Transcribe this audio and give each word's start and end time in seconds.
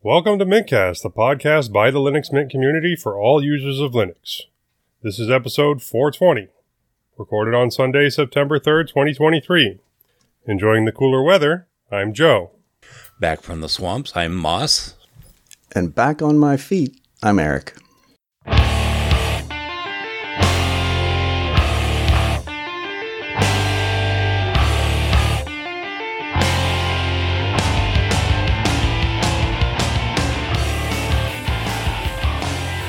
Welcome 0.00 0.38
to 0.38 0.46
Mintcast, 0.46 1.02
the 1.02 1.10
podcast 1.10 1.72
by 1.72 1.90
the 1.90 1.98
Linux 1.98 2.32
Mint 2.32 2.52
community 2.52 2.94
for 2.94 3.18
all 3.18 3.42
users 3.42 3.80
of 3.80 3.94
Linux. 3.94 4.42
This 5.02 5.18
is 5.18 5.28
episode 5.28 5.82
420, 5.82 6.46
recorded 7.18 7.52
on 7.52 7.72
Sunday, 7.72 8.08
September 8.08 8.60
3rd, 8.60 8.86
2023. 8.86 9.80
Enjoying 10.46 10.84
the 10.84 10.92
cooler 10.92 11.20
weather, 11.20 11.66
I'm 11.90 12.12
Joe. 12.12 12.52
Back 13.18 13.42
from 13.42 13.60
the 13.60 13.68
swamps, 13.68 14.12
I'm 14.14 14.36
Moss. 14.36 14.94
And 15.74 15.92
back 15.92 16.22
on 16.22 16.38
my 16.38 16.56
feet, 16.56 17.00
I'm 17.20 17.40
Eric. 17.40 17.74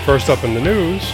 First 0.09 0.31
up 0.31 0.43
in 0.43 0.55
the 0.55 0.59
news, 0.59 1.13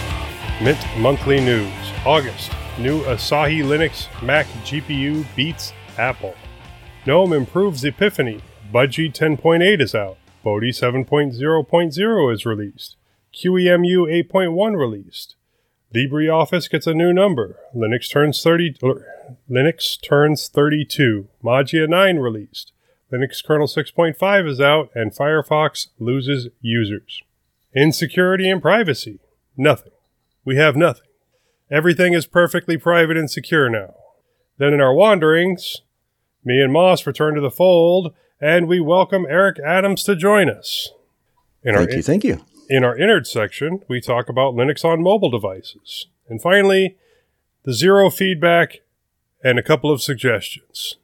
Mint 0.62 0.78
Monthly 0.96 1.38
News. 1.38 1.70
August. 2.06 2.50
New 2.78 3.02
Asahi 3.02 3.62
Linux 3.62 4.08
Mac 4.22 4.46
GPU 4.64 5.22
beats 5.36 5.74
Apple. 5.98 6.34
GNOME 7.04 7.34
improves 7.34 7.84
Epiphany. 7.84 8.40
Budgie 8.72 9.12
10.8 9.12 9.82
is 9.82 9.94
out. 9.94 10.16
Bodhi 10.42 10.70
7.0.0 10.70 12.32
is 12.32 12.46
released. 12.46 12.96
QEMU 13.34 14.30
8.1 14.32 14.78
released. 14.78 15.36
LibreOffice 15.94 16.70
gets 16.70 16.86
a 16.86 16.94
new 16.94 17.12
number. 17.12 17.58
Linux 17.74 18.10
turns 18.10 18.42
30 18.42 18.76
er, 18.82 19.06
Linux 19.50 20.00
turns 20.02 20.48
32. 20.48 21.28
Mageia 21.44 21.86
9 21.86 22.16
released. 22.16 22.72
Linux 23.12 23.44
kernel 23.44 23.66
6.5 23.66 24.48
is 24.48 24.58
out 24.58 24.88
and 24.94 25.14
Firefox 25.14 25.88
loses 25.98 26.48
users. 26.62 27.22
Insecurity 27.76 28.48
and 28.48 28.62
privacy. 28.62 29.20
Nothing. 29.54 29.92
We 30.46 30.56
have 30.56 30.76
nothing. 30.76 31.08
Everything 31.70 32.14
is 32.14 32.26
perfectly 32.26 32.78
private 32.78 33.18
and 33.18 33.30
secure 33.30 33.68
now. 33.68 33.94
Then 34.56 34.72
in 34.72 34.80
our 34.80 34.94
wanderings, 34.94 35.82
me 36.42 36.62
and 36.62 36.72
Moss 36.72 37.06
return 37.06 37.34
to 37.34 37.40
the 37.42 37.50
fold, 37.50 38.14
and 38.40 38.66
we 38.66 38.80
welcome 38.80 39.26
Eric 39.28 39.58
Adams 39.58 40.04
to 40.04 40.16
join 40.16 40.48
us. 40.48 40.90
In 41.62 41.74
thank 41.74 41.90
our, 41.90 41.96
you, 41.96 42.02
thank 42.02 42.24
you. 42.24 42.42
In 42.70 42.82
our 42.82 42.96
innards 42.96 43.30
section, 43.30 43.82
we 43.88 44.00
talk 44.00 44.30
about 44.30 44.54
Linux 44.54 44.82
on 44.82 45.02
mobile 45.02 45.30
devices. 45.30 46.06
And 46.30 46.40
finally, 46.40 46.96
the 47.64 47.74
zero 47.74 48.08
feedback 48.08 48.80
and 49.44 49.58
a 49.58 49.62
couple 49.62 49.90
of 49.90 50.00
suggestions. 50.00 50.96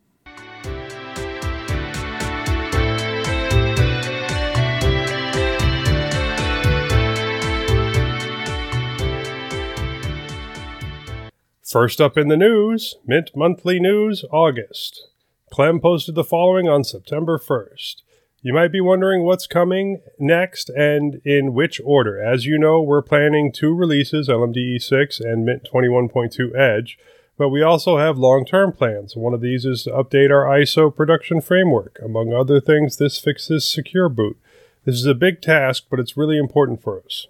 First 11.72 12.02
up 12.02 12.18
in 12.18 12.28
the 12.28 12.36
news, 12.36 12.96
Mint 13.06 13.30
Monthly 13.34 13.80
News, 13.80 14.26
August. 14.30 15.08
Clem 15.50 15.80
posted 15.80 16.14
the 16.14 16.22
following 16.22 16.68
on 16.68 16.84
September 16.84 17.38
1st. 17.38 18.02
You 18.42 18.52
might 18.52 18.72
be 18.72 18.82
wondering 18.82 19.22
what's 19.22 19.46
coming 19.46 20.02
next 20.18 20.68
and 20.68 21.22
in 21.24 21.54
which 21.54 21.80
order. 21.82 22.20
As 22.20 22.44
you 22.44 22.58
know, 22.58 22.82
we're 22.82 23.00
planning 23.00 23.50
two 23.50 23.74
releases, 23.74 24.28
LMDE 24.28 24.82
6 24.82 25.20
and 25.20 25.46
Mint 25.46 25.66
21.2 25.72 26.54
Edge, 26.54 26.98
but 27.38 27.48
we 27.48 27.62
also 27.62 27.96
have 27.96 28.18
long 28.18 28.44
term 28.44 28.72
plans. 28.72 29.16
One 29.16 29.32
of 29.32 29.40
these 29.40 29.64
is 29.64 29.84
to 29.84 29.92
update 29.92 30.30
our 30.30 30.44
ISO 30.44 30.94
production 30.94 31.40
framework. 31.40 31.98
Among 32.04 32.34
other 32.34 32.60
things, 32.60 32.98
this 32.98 33.18
fixes 33.18 33.66
Secure 33.66 34.10
Boot. 34.10 34.36
This 34.84 34.96
is 34.96 35.06
a 35.06 35.14
big 35.14 35.40
task, 35.40 35.84
but 35.88 36.00
it's 36.00 36.18
really 36.18 36.36
important 36.36 36.82
for 36.82 37.00
us. 37.02 37.28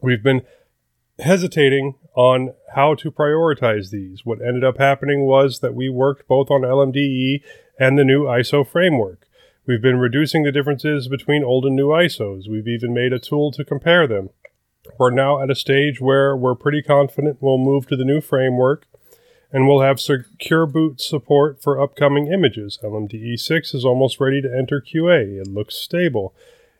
We've 0.00 0.22
been 0.22 0.46
hesitating 1.18 1.96
on 2.16 2.54
how 2.74 2.94
to 2.94 3.12
prioritize 3.12 3.90
these. 3.90 4.24
What 4.24 4.40
ended 4.40 4.64
up 4.64 4.78
happening 4.78 5.26
was 5.26 5.60
that 5.60 5.74
we 5.74 5.88
worked 5.90 6.26
both 6.26 6.50
on 6.50 6.62
LMDE 6.62 7.42
and 7.78 7.98
the 7.98 8.04
new 8.04 8.24
ISO 8.24 8.66
framework. 8.66 9.26
We've 9.66 9.82
been 9.82 9.98
reducing 9.98 10.42
the 10.42 10.50
differences 10.50 11.08
between 11.08 11.44
old 11.44 11.66
and 11.66 11.76
new 11.76 11.88
ISOs. 11.88 12.48
We've 12.48 12.66
even 12.66 12.94
made 12.94 13.12
a 13.12 13.18
tool 13.18 13.52
to 13.52 13.64
compare 13.64 14.06
them. 14.06 14.30
We're 14.98 15.10
now 15.10 15.42
at 15.42 15.50
a 15.50 15.54
stage 15.54 16.00
where 16.00 16.34
we're 16.34 16.54
pretty 16.54 16.80
confident 16.80 17.38
we'll 17.40 17.58
move 17.58 17.86
to 17.88 17.96
the 17.96 18.04
new 18.04 18.20
framework 18.20 18.86
and 19.52 19.68
we'll 19.68 19.80
have 19.80 20.00
secure 20.00 20.66
boot 20.66 21.00
support 21.00 21.62
for 21.62 21.80
upcoming 21.80 22.32
images. 22.32 22.78
LMDE 22.82 23.38
6 23.38 23.74
is 23.74 23.84
almost 23.84 24.20
ready 24.20 24.40
to 24.40 24.56
enter 24.56 24.80
QA. 24.80 25.40
It 25.40 25.48
looks 25.48 25.74
stable. 25.74 26.34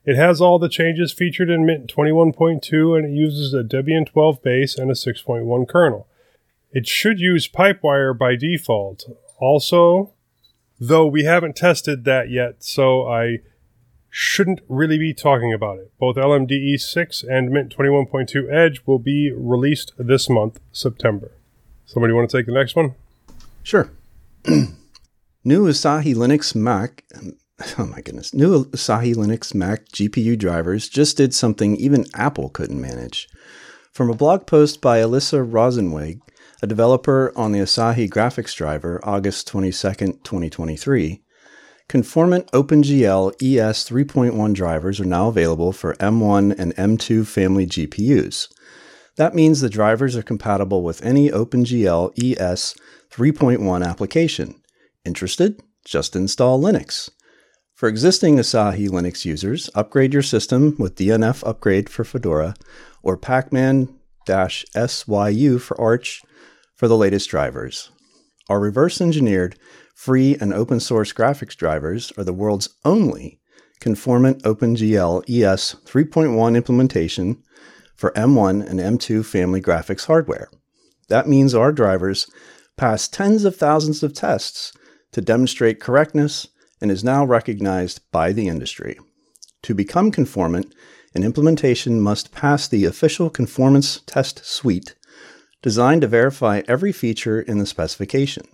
It 0.06 0.14
has 0.14 0.40
all 0.40 0.60
the 0.60 0.68
changes 0.68 1.12
featured 1.12 1.50
in 1.50 1.66
Mint 1.66 1.92
21.2 1.92 2.96
and 2.96 3.06
it 3.06 3.10
uses 3.10 3.52
a 3.52 3.64
Debian 3.64 4.06
12 4.06 4.40
base 4.40 4.78
and 4.78 4.88
a 4.88 4.94
6.1 4.94 5.68
kernel. 5.68 6.06
It 6.70 6.86
should 6.86 7.18
use 7.18 7.48
Pipewire 7.48 8.16
by 8.16 8.36
default. 8.36 9.04
Also, 9.40 10.12
though 10.78 11.06
we 11.06 11.24
haven't 11.24 11.56
tested 11.56 12.04
that 12.04 12.30
yet, 12.30 12.62
so 12.62 13.08
I 13.08 13.40
shouldn't 14.08 14.60
really 14.68 14.96
be 14.96 15.12
talking 15.12 15.52
about 15.52 15.78
it. 15.78 15.90
Both 15.98 16.16
LMDE 16.16 16.80
6 16.80 17.24
and 17.24 17.50
Mint 17.50 17.76
21.2 17.76 18.50
Edge 18.52 18.82
will 18.86 19.00
be 19.00 19.32
released 19.32 19.92
this 19.98 20.30
month, 20.30 20.60
September. 20.70 21.32
Somebody 21.84 22.12
want 22.12 22.30
to 22.30 22.36
take 22.38 22.46
the 22.46 22.52
next 22.52 22.76
one? 22.76 22.94
Sure. 23.64 23.90
New 24.46 25.66
Asahi 25.66 26.14
Linux 26.14 26.54
Mac 26.54 27.04
oh 27.78 27.86
my 27.86 28.02
goodness, 28.02 28.34
new 28.34 28.66
Asahi 28.66 29.14
Linux 29.14 29.54
Mac 29.54 29.88
GPU 29.88 30.38
drivers 30.38 30.88
just 30.88 31.16
did 31.16 31.34
something 31.34 31.76
even 31.76 32.04
Apple 32.14 32.50
couldn't 32.50 32.80
manage. 32.80 33.28
From 33.92 34.10
a 34.10 34.14
blog 34.14 34.46
post 34.46 34.82
by 34.82 34.98
Alyssa 34.98 35.48
Rosenzweig, 35.48 36.20
a 36.62 36.66
developer 36.66 37.32
on 37.34 37.52
the 37.52 37.60
Asahi 37.60 38.10
graphics 38.10 38.54
driver, 38.54 39.00
August 39.02 39.46
22, 39.46 39.72
2023, 40.22 41.22
conformant 41.88 42.46
OpenGL 42.52 43.32
ES 43.42 43.88
3.1 43.88 44.52
drivers 44.52 45.00
are 45.00 45.06
now 45.06 45.28
available 45.28 45.72
for 45.72 45.94
M1 45.94 46.58
and 46.58 46.76
M2 46.76 47.26
family 47.26 47.66
GPUs. 47.66 48.48
That 49.16 49.34
means 49.34 49.60
the 49.60 49.70
drivers 49.70 50.14
are 50.14 50.22
compatible 50.22 50.82
with 50.82 51.02
any 51.02 51.30
OpenGL 51.30 52.12
ES 52.22 52.74
3.1 53.10 53.86
application. 53.86 54.60
Interested? 55.06 55.62
Just 55.86 56.14
install 56.14 56.60
Linux. 56.60 57.08
For 57.76 57.88
existing 57.90 58.38
Asahi 58.38 58.88
Linux 58.88 59.26
users, 59.26 59.68
upgrade 59.74 60.14
your 60.14 60.22
system 60.22 60.74
with 60.78 60.94
DNF 60.94 61.46
Upgrade 61.46 61.90
for 61.90 62.04
Fedora 62.04 62.54
or 63.02 63.18
Pacman-SYU 63.18 65.60
for 65.60 65.78
Arch 65.78 66.22
for 66.74 66.88
the 66.88 66.96
latest 66.96 67.28
drivers. 67.28 67.90
Our 68.48 68.60
reverse 68.60 69.02
engineered, 69.02 69.58
free, 69.94 70.38
and 70.40 70.54
open 70.54 70.80
source 70.80 71.12
graphics 71.12 71.54
drivers 71.54 72.14
are 72.16 72.24
the 72.24 72.32
world's 72.32 72.70
only 72.82 73.40
conformant 73.78 74.42
OpenGL 74.42 75.24
ES 75.28 75.74
3.1 75.84 76.56
implementation 76.56 77.42
for 77.94 78.10
M1 78.12 78.66
and 78.66 78.80
M2 78.80 79.22
family 79.22 79.60
graphics 79.60 80.06
hardware. 80.06 80.48
That 81.08 81.28
means 81.28 81.54
our 81.54 81.72
drivers 81.72 82.26
pass 82.78 83.06
tens 83.06 83.44
of 83.44 83.54
thousands 83.54 84.02
of 84.02 84.14
tests 84.14 84.72
to 85.12 85.20
demonstrate 85.20 85.78
correctness 85.78 86.48
and 86.80 86.90
is 86.90 87.04
now 87.04 87.24
recognized 87.24 88.00
by 88.12 88.32
the 88.32 88.48
industry. 88.48 88.98
To 89.62 89.74
become 89.74 90.10
conformant, 90.10 90.74
an 91.14 91.24
implementation 91.24 92.00
must 92.00 92.32
pass 92.32 92.68
the 92.68 92.84
official 92.84 93.30
conformance 93.30 94.00
test 94.06 94.44
suite, 94.44 94.94
designed 95.62 96.02
to 96.02 96.08
verify 96.08 96.62
every 96.68 96.92
feature 96.92 97.40
in 97.40 97.58
the 97.58 97.66
specification. 97.66 98.46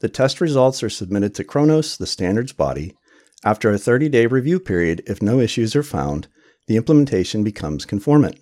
The 0.00 0.08
test 0.08 0.40
results 0.40 0.82
are 0.82 0.90
submitted 0.90 1.34
to 1.36 1.44
Khronos, 1.44 1.96
the 1.96 2.06
standards 2.06 2.52
body. 2.52 2.96
After 3.44 3.70
a 3.70 3.78
30 3.78 4.08
day 4.08 4.26
review 4.26 4.58
period, 4.58 5.02
if 5.06 5.22
no 5.22 5.38
issues 5.38 5.76
are 5.76 5.84
found, 5.84 6.26
the 6.66 6.76
implementation 6.76 7.44
becomes 7.44 7.84
conformant. 7.84 8.36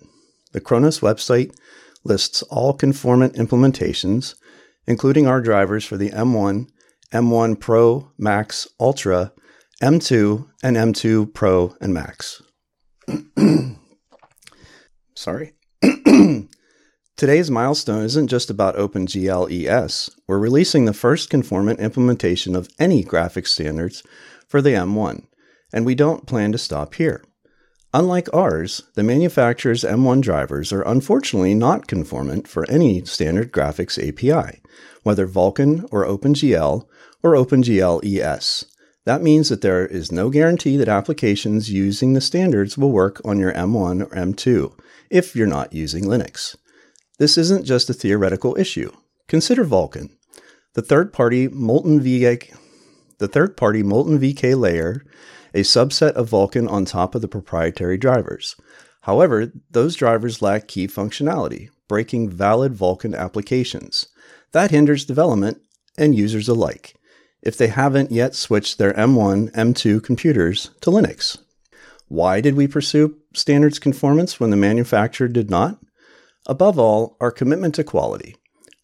The 0.53 0.61
Khronos 0.61 1.01
website 1.01 1.55
lists 2.03 2.41
all 2.43 2.73
conformant 2.73 3.35
implementations, 3.35 4.35
including 4.87 5.27
our 5.27 5.39
drivers 5.39 5.85
for 5.85 5.97
the 5.97 6.09
M1 6.09 6.67
M1 7.13 7.59
Pro, 7.59 8.11
Max, 8.17 8.67
Ultra, 8.79 9.33
M2, 9.81 10.47
and 10.63 10.77
M2 10.77 11.33
Pro 11.33 11.75
and 11.81 11.93
Max. 11.93 12.41
Sorry. 15.15 15.53
Today's 17.17 17.51
milestone 17.51 18.03
isn't 18.03 18.27
just 18.27 18.49
about 18.49 18.77
OpenGL 18.77 19.51
ES. 19.51 20.09
We're 20.27 20.39
releasing 20.39 20.85
the 20.85 20.93
first 20.93 21.29
conformant 21.29 21.79
implementation 21.79 22.55
of 22.55 22.69
any 22.79 23.03
graphics 23.03 23.49
standards 23.49 24.03
for 24.47 24.61
the 24.61 24.71
M1, 24.71 25.25
and 25.73 25.85
we 25.85 25.95
don't 25.95 26.25
plan 26.25 26.51
to 26.53 26.57
stop 26.57 26.95
here. 26.95 27.23
Unlike 27.93 28.33
ours, 28.33 28.83
the 28.95 29.03
manufacturer's 29.03 29.83
M1 29.83 30.21
drivers 30.21 30.71
are 30.71 30.81
unfortunately 30.83 31.53
not 31.53 31.87
conformant 31.87 32.47
for 32.47 32.65
any 32.71 33.03
standard 33.03 33.51
graphics 33.51 33.99
API, 33.99 34.61
whether 35.03 35.27
Vulkan 35.27 35.87
or 35.91 36.05
OpenGL 36.05 36.87
or 37.23 37.33
OpenGL 37.33 38.03
ES. 38.05 38.65
That 39.05 39.23
means 39.23 39.49
that 39.49 39.61
there 39.61 39.85
is 39.85 40.11
no 40.11 40.29
guarantee 40.29 40.77
that 40.77 40.87
applications 40.87 41.71
using 41.71 42.13
the 42.13 42.21
standards 42.21 42.77
will 42.77 42.91
work 42.91 43.19
on 43.25 43.39
your 43.39 43.51
M1 43.53 44.01
or 44.03 44.15
M2 44.15 44.77
if 45.09 45.35
you're 45.35 45.47
not 45.47 45.73
using 45.73 46.05
Linux. 46.05 46.55
This 47.17 47.37
isn't 47.37 47.65
just 47.65 47.89
a 47.89 47.93
theoretical 47.93 48.57
issue. 48.57 48.91
Consider 49.27 49.65
Vulkan. 49.65 50.09
The 50.73 50.81
third-party 50.81 51.49
Molten 51.49 51.99
VK, 51.99 52.55
the 53.17 53.27
third-party 53.27 53.83
Molten 53.83 54.19
VK 54.19 54.57
layer, 54.57 55.03
a 55.53 55.61
subset 55.61 56.13
of 56.13 56.29
Vulkan 56.29 56.69
on 56.69 56.85
top 56.85 57.13
of 57.13 57.21
the 57.21 57.27
proprietary 57.27 57.97
drivers. 57.97 58.55
However, 59.01 59.51
those 59.69 59.95
drivers 59.95 60.41
lack 60.41 60.67
key 60.67 60.87
functionality, 60.87 61.69
breaking 61.87 62.29
valid 62.29 62.73
Vulkan 62.73 63.15
applications. 63.15 64.07
That 64.51 64.71
hinders 64.71 65.05
development 65.05 65.61
and 65.97 66.15
users 66.15 66.47
alike 66.47 66.95
if 67.41 67.57
they 67.57 67.67
haven't 67.67 68.11
yet 68.11 68.35
switched 68.35 68.77
their 68.77 68.93
M1, 68.93 69.51
M2 69.53 70.03
computers 70.03 70.69
to 70.81 70.91
Linux. 70.91 71.39
Why 72.07 72.39
did 72.39 72.55
we 72.55 72.67
pursue 72.67 73.17
standards 73.33 73.79
conformance 73.79 74.39
when 74.39 74.51
the 74.51 74.57
manufacturer 74.57 75.27
did 75.27 75.49
not? 75.49 75.79
Above 76.45 76.77
all, 76.77 77.17
our 77.19 77.31
commitment 77.31 77.73
to 77.75 77.83
quality. 77.83 78.35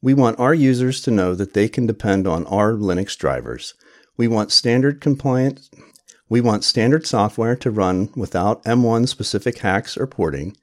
We 0.01 0.13
want 0.13 0.39
our 0.39 0.53
users 0.53 1.01
to 1.01 1.11
know 1.11 1.35
that 1.35 1.53
they 1.53 1.67
can 1.67 1.85
depend 1.85 2.25
on 2.25 2.45
our 2.47 2.73
Linux 2.73 3.17
drivers. 3.17 3.73
We 4.15 4.27
want 4.27 4.51
standard 4.51 5.01
compliant 5.01 5.69
we 6.29 6.41
want 6.41 6.63
standard 6.65 7.07
software 7.07 7.55
to 7.55 7.71
run 7.71 8.09
without 8.15 8.63
M1 8.65 9.07
specific 9.07 9.59
hacks 9.59 9.95
or 9.95 10.07
porting. 10.07 10.57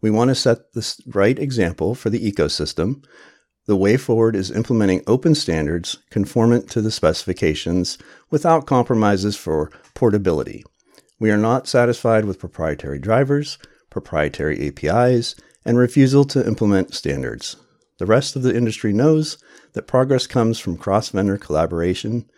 We 0.00 0.10
want 0.10 0.30
to 0.30 0.34
set 0.34 0.72
the 0.72 1.02
right 1.06 1.38
example 1.38 1.94
for 1.94 2.08
the 2.08 2.32
ecosystem. 2.32 3.04
The 3.66 3.76
way 3.76 3.96
forward 3.96 4.34
is 4.34 4.50
implementing 4.50 5.02
open 5.06 5.34
standards 5.34 5.98
conformant 6.10 6.68
to 6.70 6.82
the 6.82 6.90
specifications 6.90 7.96
without 8.30 8.66
compromises 8.66 9.36
for 9.36 9.70
portability. 9.94 10.64
We 11.20 11.30
are 11.30 11.36
not 11.36 11.68
satisfied 11.68 12.24
with 12.24 12.40
proprietary 12.40 12.98
drivers, 12.98 13.58
proprietary 13.88 14.66
APIs, 14.66 15.36
and 15.64 15.78
refusal 15.78 16.24
to 16.24 16.44
implement 16.44 16.94
standards. 16.94 17.56
The 17.98 18.06
rest 18.06 18.34
of 18.34 18.42
the 18.42 18.56
industry 18.56 18.92
knows 18.92 19.38
that 19.74 19.86
progress 19.86 20.26
comes 20.26 20.58
from 20.58 20.76
cross 20.76 21.10
vendor 21.10 21.38
collaboration. 21.38 22.28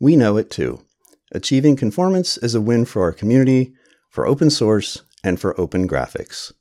We 0.00 0.16
know 0.16 0.36
it 0.36 0.50
too. 0.50 0.82
Achieving 1.30 1.76
conformance 1.76 2.36
is 2.38 2.56
a 2.56 2.60
win 2.60 2.84
for 2.86 3.02
our 3.02 3.12
community, 3.12 3.72
for 4.10 4.26
open 4.26 4.50
source, 4.50 5.02
and 5.22 5.38
for 5.38 5.58
open 5.60 5.86
graphics. 5.86 6.52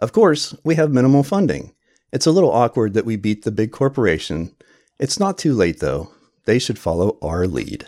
Of 0.00 0.12
course, 0.12 0.56
we 0.64 0.74
have 0.74 0.90
minimal 0.90 1.22
funding. 1.22 1.72
It's 2.12 2.26
a 2.26 2.32
little 2.32 2.50
awkward 2.50 2.94
that 2.94 3.04
we 3.04 3.16
beat 3.16 3.44
the 3.44 3.50
big 3.50 3.72
corporation. 3.72 4.54
It's 4.98 5.20
not 5.20 5.38
too 5.38 5.54
late, 5.54 5.80
though. 5.80 6.10
They 6.44 6.58
should 6.58 6.78
follow 6.78 7.18
our 7.22 7.46
lead. 7.46 7.86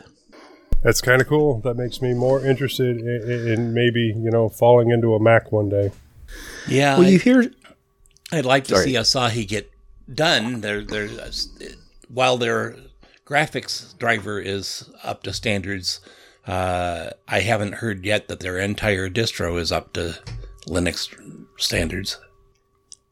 That's 0.82 1.00
kind 1.00 1.20
of 1.20 1.28
cool. 1.28 1.60
That 1.60 1.74
makes 1.74 2.00
me 2.02 2.14
more 2.14 2.44
interested 2.44 2.98
in, 2.98 3.48
in, 3.48 3.74
maybe, 3.74 4.14
you 4.16 4.30
know, 4.30 4.48
falling 4.48 4.90
into 4.90 5.14
a 5.14 5.20
Mac 5.20 5.52
one 5.52 5.69
day. 5.69 5.92
Yeah. 6.69 6.98
Well, 6.98 7.06
I, 7.06 7.10
you 7.10 7.19
hear. 7.19 7.50
I'd 8.32 8.44
like 8.44 8.64
to 8.64 8.74
Sorry. 8.74 8.86
see 8.86 8.94
Asahi 8.94 9.46
get 9.46 9.70
done. 10.12 10.60
There, 10.60 10.82
there, 10.82 11.08
while 12.08 12.36
their 12.36 12.76
graphics 13.26 13.96
driver 13.98 14.40
is 14.40 14.90
up 15.04 15.22
to 15.24 15.32
standards, 15.32 16.00
uh, 16.46 17.10
I 17.28 17.40
haven't 17.40 17.74
heard 17.74 18.04
yet 18.04 18.28
that 18.28 18.40
their 18.40 18.58
entire 18.58 19.08
distro 19.08 19.60
is 19.60 19.70
up 19.70 19.92
to 19.94 20.19
Linux 20.66 21.14
standards. 21.58 22.19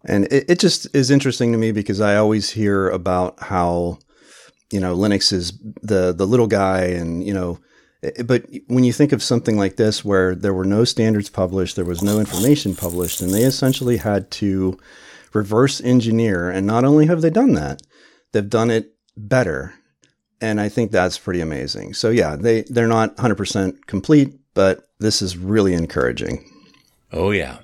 And 0.04 0.26
it, 0.32 0.48
it 0.48 0.58
just 0.58 0.86
is 0.94 1.10
interesting 1.10 1.52
to 1.52 1.58
me 1.58 1.72
because 1.72 2.00
I 2.00 2.16
always 2.16 2.50
hear 2.50 2.88
about 2.88 3.42
how, 3.42 3.98
you 4.72 4.80
know, 4.80 4.96
Linux 4.96 5.32
is 5.32 5.52
the 5.82 6.12
the 6.12 6.26
little 6.26 6.46
guy, 6.46 6.84
and 6.84 7.24
you 7.24 7.34
know, 7.34 7.58
but 8.24 8.46
when 8.68 8.84
you 8.84 8.92
think 8.92 9.12
of 9.12 9.22
something 9.22 9.58
like 9.58 9.76
this, 9.76 10.04
where 10.04 10.34
there 10.34 10.54
were 10.54 10.64
no 10.64 10.84
standards 10.84 11.28
published, 11.28 11.76
there 11.76 11.84
was 11.84 12.02
no 12.02 12.18
information 12.18 12.74
published, 12.74 13.20
and 13.20 13.34
they 13.34 13.42
essentially 13.42 13.98
had 13.98 14.30
to 14.32 14.78
reverse 15.34 15.80
engineer, 15.82 16.48
and 16.48 16.66
not 16.66 16.84
only 16.84 17.06
have 17.06 17.20
they 17.20 17.30
done 17.30 17.52
that, 17.54 17.82
they've 18.32 18.48
done 18.48 18.70
it 18.70 18.94
better, 19.16 19.74
and 20.40 20.60
I 20.60 20.68
think 20.68 20.90
that's 20.90 21.18
pretty 21.18 21.40
amazing. 21.40 21.94
So 21.94 22.10
yeah, 22.10 22.36
they 22.36 22.62
they're 22.62 22.88
not 22.88 23.16
100% 23.16 23.86
complete, 23.86 24.34
but 24.54 24.88
this 24.98 25.20
is 25.20 25.36
really 25.36 25.74
encouraging. 25.74 26.48
Oh 27.12 27.32
yeah. 27.32 27.58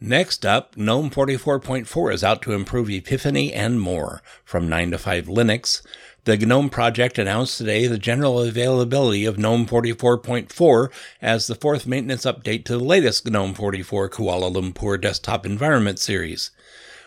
Next 0.00 0.46
up, 0.46 0.76
GNOME 0.76 1.10
44.4 1.10 2.14
is 2.14 2.22
out 2.22 2.40
to 2.42 2.52
improve 2.52 2.88
Epiphany 2.88 3.52
and 3.52 3.80
more. 3.80 4.22
From 4.44 4.68
9 4.68 4.92
to 4.92 4.98
5 4.98 5.26
Linux, 5.26 5.82
the 6.22 6.36
GNOME 6.36 6.70
project 6.70 7.18
announced 7.18 7.58
today 7.58 7.88
the 7.88 7.98
general 7.98 8.40
availability 8.40 9.24
of 9.24 9.38
GNOME 9.38 9.66
44.4 9.66 10.90
as 11.20 11.48
the 11.48 11.56
fourth 11.56 11.84
maintenance 11.84 12.24
update 12.24 12.64
to 12.66 12.78
the 12.78 12.84
latest 12.84 13.26
GNOME 13.26 13.54
44 13.54 14.08
Kuala 14.10 14.54
Lumpur 14.54 15.00
desktop 15.00 15.44
environment 15.44 15.98
series. 15.98 16.52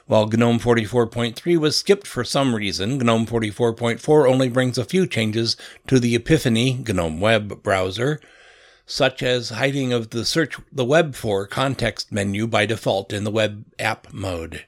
While 0.06 0.28
GNOME 0.28 0.60
44.3 0.60 1.58
was 1.58 1.78
skipped 1.78 2.08
for 2.08 2.26
some 2.26 2.54
reason, 2.54 2.98
GNOME 2.98 3.26
44.4 3.26 4.30
only 4.30 4.50
brings 4.50 4.78
a 4.78 4.84
few 4.84 5.08
changes 5.08 5.56
to 5.88 5.98
the 5.98 6.14
Epiphany 6.14 6.84
GNOME 6.86 7.22
web 7.22 7.64
browser, 7.64 8.20
such 8.86 9.22
as 9.24 9.50
hiding 9.50 9.94
of 9.94 10.10
the 10.10 10.26
search 10.26 10.58
the 10.72 10.86
web 10.86 11.16
for 11.16 11.48
context 11.48 12.12
menu 12.12 12.48
by 12.48 12.66
default 12.66 13.14
in 13.14 13.24
the 13.24 13.32
web 13.32 13.66
app 13.80 14.12
mode. 14.14 14.66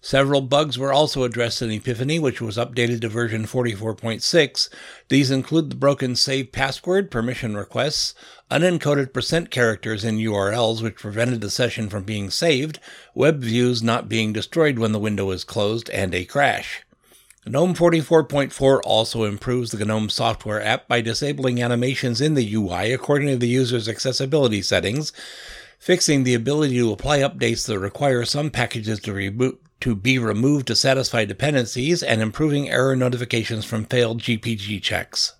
Several 0.00 0.42
bugs 0.42 0.78
were 0.78 0.92
also 0.92 1.24
addressed 1.24 1.62
in 1.62 1.70
Epiphany, 1.70 2.18
which 2.18 2.40
was 2.40 2.56
updated 2.56 3.00
to 3.00 3.08
version 3.08 3.44
44.6. 3.44 4.68
These 5.08 5.30
include 5.30 5.70
the 5.70 5.76
broken 5.76 6.14
save 6.14 6.52
password 6.52 7.10
permission 7.10 7.56
requests, 7.56 8.14
unencoded 8.50 9.12
percent 9.12 9.50
characters 9.50 10.04
in 10.04 10.18
URLs 10.18 10.82
which 10.82 10.96
prevented 10.96 11.40
the 11.40 11.50
session 11.50 11.88
from 11.88 12.04
being 12.04 12.30
saved, 12.30 12.78
web 13.14 13.40
views 13.40 13.82
not 13.82 14.08
being 14.08 14.32
destroyed 14.32 14.78
when 14.78 14.92
the 14.92 14.98
window 14.98 15.30
is 15.30 15.42
closed, 15.42 15.88
and 15.90 16.14
a 16.14 16.24
crash. 16.24 16.84
GNOME 17.46 17.74
44.4 17.74 18.80
also 18.84 19.24
improves 19.24 19.70
the 19.70 19.84
GNOME 19.84 20.08
software 20.08 20.62
app 20.62 20.88
by 20.88 21.02
disabling 21.02 21.62
animations 21.62 22.22
in 22.22 22.32
the 22.32 22.54
UI 22.54 22.90
according 22.90 23.28
to 23.28 23.36
the 23.36 23.46
user's 23.48 23.86
accessibility 23.86 24.62
settings, 24.62 25.12
fixing 25.78 26.24
the 26.24 26.32
ability 26.32 26.78
to 26.78 26.90
apply 26.90 27.18
updates 27.18 27.66
that 27.66 27.78
require 27.78 28.24
some 28.24 28.50
packages 28.50 28.98
to, 29.00 29.12
rebo- 29.12 29.58
to 29.80 29.94
be 29.94 30.18
removed 30.18 30.66
to 30.68 30.74
satisfy 30.74 31.26
dependencies, 31.26 32.02
and 32.02 32.22
improving 32.22 32.70
error 32.70 32.96
notifications 32.96 33.66
from 33.66 33.84
failed 33.84 34.22
GPG 34.22 34.80
checks. 34.82 35.34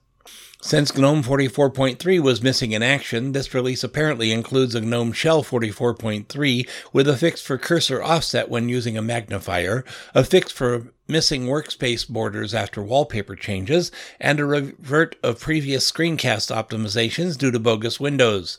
Since 0.61 0.97
GNOME 0.97 1.23
44.3 1.23 2.21
was 2.21 2.43
missing 2.43 2.73
in 2.73 2.83
action, 2.83 3.33
this 3.33 3.53
release 3.53 3.85
apparently 3.85 4.33
includes 4.33 4.75
a 4.75 4.81
GNOME 4.81 5.13
Shell 5.13 5.45
44.3 5.45 6.69
with 6.91 7.07
a 7.07 7.19
fix 7.19 7.43
for 7.43 7.59
cursor 7.59 8.03
offset 8.03 8.49
when 8.49 8.71
using 8.71 8.97
a 8.97 9.03
magnifier, 9.03 9.85
a 10.15 10.25
fix 10.25 10.51
for 10.51 10.94
missing 11.07 11.47
workspace 11.47 12.09
borders 12.09 12.55
after 12.55 12.83
wallpaper 12.83 13.37
changes, 13.37 13.91
and 14.21 14.41
a 14.41 14.45
revert 14.45 15.17
of 15.23 15.41
previous 15.41 15.91
screencast 15.91 16.55
optimizations 16.55 17.37
due 17.37 17.51
to 17.51 17.59
bogus 17.59 18.01
windows. 18.01 18.59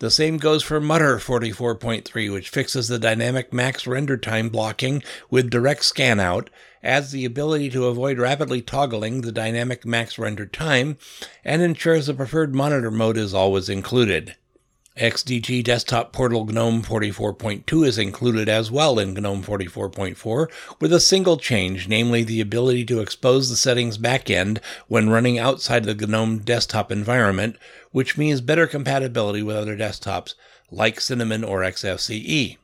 The 0.00 0.10
same 0.10 0.38
goes 0.38 0.62
for 0.62 0.80
Mutter 0.80 1.18
44.3, 1.18 2.32
which 2.32 2.48
fixes 2.48 2.88
the 2.88 2.98
dynamic 2.98 3.52
max 3.52 3.86
render 3.86 4.16
time 4.16 4.48
blocking 4.48 5.02
with 5.28 5.50
direct 5.50 5.84
scan-out, 5.84 6.48
adds 6.82 7.10
the 7.10 7.26
ability 7.26 7.68
to 7.70 7.86
avoid 7.86 8.18
rapidly 8.18 8.62
toggling 8.62 9.20
the 9.20 9.30
dynamic 9.30 9.84
max 9.84 10.18
render 10.18 10.46
time, 10.46 10.96
and 11.44 11.60
ensures 11.60 12.06
the 12.06 12.14
preferred 12.14 12.54
monitor 12.54 12.90
mode 12.90 13.18
is 13.18 13.34
always 13.34 13.68
included. 13.68 14.36
XDG 14.96 15.62
Desktop 15.62 16.12
Portal 16.12 16.44
GNOME 16.46 16.82
44.2 16.82 17.86
is 17.86 17.96
included 17.96 18.48
as 18.48 18.72
well 18.72 18.98
in 18.98 19.14
GNOME 19.14 19.44
44.4 19.44 20.48
with 20.80 20.92
a 20.92 20.98
single 20.98 21.36
change, 21.36 21.86
namely 21.86 22.24
the 22.24 22.40
ability 22.40 22.84
to 22.86 23.00
expose 23.00 23.48
the 23.48 23.56
settings 23.56 23.98
backend 23.98 24.58
when 24.88 25.08
running 25.08 25.38
outside 25.38 25.84
the 25.84 25.94
GNOME 25.94 26.40
desktop 26.40 26.90
environment, 26.90 27.56
which 27.92 28.18
means 28.18 28.40
better 28.40 28.66
compatibility 28.66 29.44
with 29.44 29.56
other 29.56 29.76
desktops 29.76 30.34
like 30.72 31.00
Cinnamon 31.00 31.44
or 31.44 31.60
XFCE. 31.60 32.56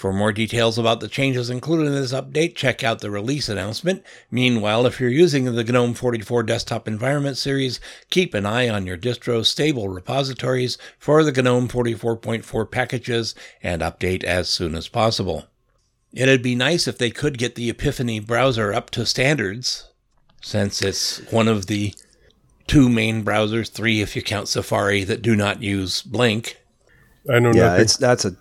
For 0.00 0.14
more 0.14 0.32
details 0.32 0.78
about 0.78 1.00
the 1.00 1.08
changes 1.08 1.50
included 1.50 1.88
in 1.88 1.92
this 1.92 2.14
update, 2.14 2.54
check 2.54 2.82
out 2.82 3.00
the 3.00 3.10
release 3.10 3.50
announcement. 3.50 4.02
Meanwhile, 4.30 4.86
if 4.86 4.98
you're 4.98 5.10
using 5.10 5.44
the 5.44 5.62
GNOME 5.62 5.92
44 5.92 6.42
desktop 6.44 6.88
environment 6.88 7.36
series, 7.36 7.80
keep 8.08 8.32
an 8.32 8.46
eye 8.46 8.66
on 8.66 8.86
your 8.86 8.96
distro's 8.96 9.50
stable 9.50 9.90
repositories 9.90 10.78
for 10.98 11.22
the 11.22 11.42
GNOME 11.42 11.68
44.4 11.68 12.70
packages 12.70 13.34
and 13.62 13.82
update 13.82 14.24
as 14.24 14.48
soon 14.48 14.74
as 14.74 14.88
possible. 14.88 15.44
It'd 16.14 16.42
be 16.42 16.54
nice 16.54 16.88
if 16.88 16.96
they 16.96 17.10
could 17.10 17.36
get 17.36 17.54
the 17.54 17.68
Epiphany 17.68 18.20
browser 18.20 18.72
up 18.72 18.88
to 18.92 19.04
standards, 19.04 19.90
since 20.40 20.80
it's 20.80 21.18
one 21.30 21.46
of 21.46 21.66
the 21.66 21.92
two 22.66 22.88
main 22.88 23.22
browsers, 23.22 23.70
three 23.70 24.00
if 24.00 24.16
you 24.16 24.22
count 24.22 24.48
Safari, 24.48 25.04
that 25.04 25.20
do 25.20 25.36
not 25.36 25.62
use 25.62 26.00
Blink. 26.00 26.56
I 27.30 27.38
know. 27.38 27.52
Yeah, 27.52 27.64
nothing. 27.64 27.82
it's 27.82 27.96
that's 27.98 28.24
a 28.24 28.34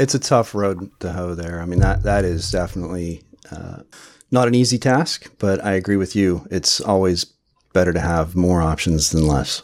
it's 0.00 0.14
a 0.14 0.18
tough 0.18 0.54
road 0.54 0.90
to 1.00 1.12
hoe 1.12 1.34
there. 1.34 1.60
I 1.60 1.66
mean 1.66 1.80
that 1.80 2.02
that 2.04 2.24
is 2.24 2.50
definitely 2.50 3.22
uh, 3.52 3.82
not 4.30 4.48
an 4.48 4.54
easy 4.54 4.78
task, 4.78 5.30
but 5.38 5.62
I 5.64 5.72
agree 5.72 5.96
with 5.96 6.16
you. 6.16 6.46
It's 6.50 6.80
always 6.80 7.26
better 7.72 7.92
to 7.92 8.00
have 8.00 8.34
more 8.34 8.62
options 8.62 9.10
than 9.10 9.26
less. 9.26 9.62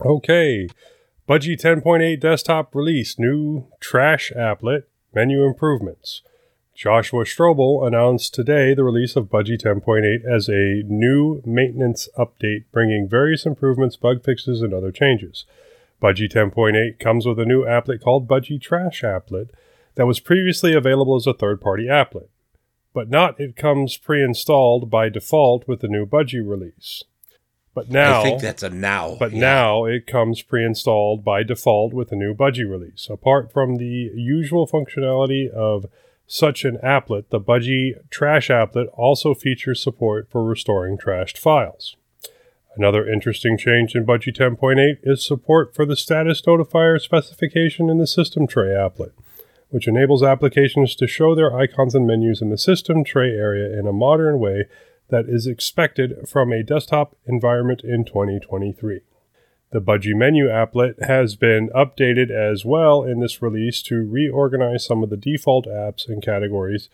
Okay. 0.00 0.68
Budgie 1.28 1.60
10.8 1.60 2.20
desktop 2.20 2.74
release, 2.74 3.18
new 3.18 3.66
trash 3.80 4.32
applet, 4.34 4.84
menu 5.12 5.44
improvements. 5.44 6.22
Joshua 6.74 7.24
Strobel 7.24 7.84
announced 7.84 8.32
today 8.32 8.72
the 8.72 8.84
release 8.84 9.16
of 9.16 9.26
Budgie 9.26 9.60
10.8 9.60 10.24
as 10.24 10.48
a 10.48 10.84
new 10.86 11.42
maintenance 11.44 12.08
update, 12.16 12.64
bringing 12.72 13.08
various 13.08 13.44
improvements, 13.44 13.96
bug 13.96 14.24
fixes, 14.24 14.62
and 14.62 14.72
other 14.72 14.92
changes. 14.92 15.44
Budgie 16.02 16.30
10.8 16.30 16.98
comes 16.98 17.26
with 17.26 17.38
a 17.38 17.44
new 17.44 17.64
applet 17.64 18.02
called 18.02 18.28
Budgie 18.28 18.60
Trash 18.60 19.02
Applet 19.02 19.50
that 19.96 20.06
was 20.06 20.20
previously 20.20 20.74
available 20.74 21.16
as 21.16 21.26
a 21.26 21.34
third 21.34 21.60
party 21.60 21.86
applet, 21.86 22.28
but 22.94 23.10
not 23.10 23.40
it 23.40 23.56
comes 23.56 23.96
pre 23.96 24.22
installed 24.22 24.90
by 24.90 25.08
default 25.08 25.66
with 25.66 25.80
the 25.80 25.88
new 25.88 26.06
Budgie 26.06 26.46
release. 26.46 27.04
But 27.78 27.90
now, 27.90 28.22
I 28.22 28.22
think 28.24 28.40
that's 28.40 28.64
a 28.64 28.70
now. 28.70 29.16
but 29.20 29.30
yeah. 29.30 29.38
now 29.38 29.84
it 29.84 30.08
comes 30.08 30.42
pre-installed 30.42 31.24
by 31.24 31.44
default 31.44 31.94
with 31.94 32.10
a 32.10 32.16
new 32.16 32.34
Budgie 32.34 32.68
release. 32.68 33.06
Apart 33.08 33.52
from 33.52 33.76
the 33.76 34.10
usual 34.16 34.66
functionality 34.66 35.48
of 35.48 35.86
such 36.26 36.64
an 36.64 36.78
applet, 36.82 37.28
the 37.30 37.40
Budgie 37.40 37.92
Trash 38.10 38.48
applet 38.48 38.88
also 38.94 39.32
features 39.32 39.80
support 39.80 40.28
for 40.28 40.44
restoring 40.44 40.98
trashed 40.98 41.38
files. 41.38 41.94
Another 42.76 43.08
interesting 43.08 43.58
change 43.58 43.94
in 43.94 44.06
Budgie 44.06 44.36
10.8 44.36 44.98
is 45.02 45.26
support 45.26 45.74
for 45.74 45.84
the 45.84 45.96
status 45.96 46.40
notifier 46.42 47.00
specification 47.00 47.90
in 47.90 47.98
the 47.98 48.06
System 48.06 48.46
Tray 48.46 48.68
applet, 48.68 49.12
which 49.70 49.88
enables 49.88 50.22
applications 50.22 50.94
to 50.96 51.06
show 51.06 51.34
their 51.34 51.56
icons 51.56 51.94
and 51.94 52.06
menus 52.06 52.40
in 52.40 52.50
the 52.50 52.58
System 52.58 53.04
Tray 53.04 53.30
area 53.30 53.78
in 53.78 53.86
a 53.86 53.92
modern 53.92 54.38
way 54.38 54.66
that 55.08 55.26
is 55.28 55.46
expected 55.46 56.28
from 56.28 56.52
a 56.52 56.62
desktop 56.62 57.16
environment 57.26 57.82
in 57.82 58.04
2023. 58.04 59.00
The 59.70 59.80
Budgie 59.80 60.14
Menu 60.14 60.46
applet 60.46 61.02
has 61.06 61.36
been 61.36 61.68
updated 61.70 62.30
as 62.30 62.64
well 62.64 63.02
in 63.02 63.20
this 63.20 63.42
release 63.42 63.82
to 63.82 64.08
reorganize 64.08 64.86
some 64.86 65.02
of 65.02 65.10
the 65.10 65.16
default 65.16 65.66
apps 65.66 66.08
and 66.08 66.22
categories 66.22 66.88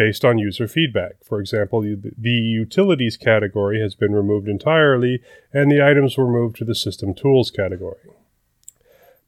based 0.00 0.24
on 0.24 0.38
user 0.38 0.66
feedback. 0.66 1.22
For 1.22 1.40
example, 1.40 1.82
the 1.82 2.30
Utilities 2.30 3.18
category 3.18 3.82
has 3.82 3.94
been 3.94 4.14
removed 4.14 4.48
entirely, 4.48 5.20
and 5.52 5.70
the 5.70 5.84
items 5.84 6.16
were 6.16 6.26
moved 6.26 6.56
to 6.56 6.64
the 6.64 6.74
System 6.74 7.12
Tools 7.12 7.50
category. 7.50 8.08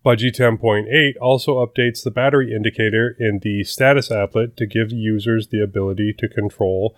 Budgie 0.03 0.35
10.8 0.35 1.13
also 1.21 1.57
updates 1.57 2.03
the 2.03 2.11
battery 2.11 2.55
indicator 2.57 3.15
in 3.21 3.41
the 3.41 3.65
status 3.65 4.09
applet 4.09 4.57
to 4.57 4.65
give 4.65 4.91
users 4.91 5.49
the 5.49 5.63
ability 5.63 6.15
to 6.17 6.27
control 6.27 6.97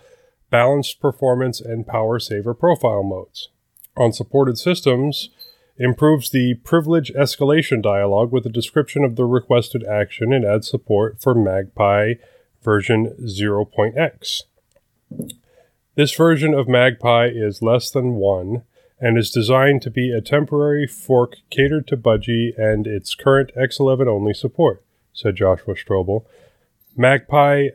balanced 0.49 1.01
performance 1.01 1.59
and 1.59 1.85
power 1.85 2.17
saver 2.17 2.53
profile 2.53 3.03
modes. 3.03 3.49
On 3.97 4.13
supported 4.13 4.57
systems, 4.57 5.31
improves 5.77 6.29
the 6.29 6.53
privilege 6.63 7.11
escalation 7.11 7.81
dialog 7.81 8.31
with 8.31 8.45
a 8.45 8.57
description 8.57 9.03
of 9.03 9.17
the 9.17 9.25
requested 9.25 9.83
action 9.83 10.31
and 10.31 10.45
adds 10.45 10.69
support 10.69 11.21
for 11.21 11.35
Magpie 11.35 12.13
version 12.65 13.15
0.x. 13.21 14.43
This 15.95 16.13
version 16.13 16.53
of 16.53 16.67
Magpie 16.67 17.29
is 17.33 17.61
less 17.61 17.89
than 17.89 18.15
1 18.15 18.63
and 18.99 19.17
is 19.17 19.31
designed 19.31 19.81
to 19.83 19.91
be 19.91 20.11
a 20.11 20.19
temporary 20.19 20.87
fork 20.87 21.37
catered 21.49 21.87
to 21.87 21.95
Budgie 21.95 22.57
and 22.57 22.87
its 22.87 23.15
current 23.15 23.51
X11 23.55 24.07
only 24.07 24.33
support, 24.33 24.83
said 25.13 25.37
Joshua 25.37 25.75
Strobel. 25.75 26.25
Magpie 26.97 27.67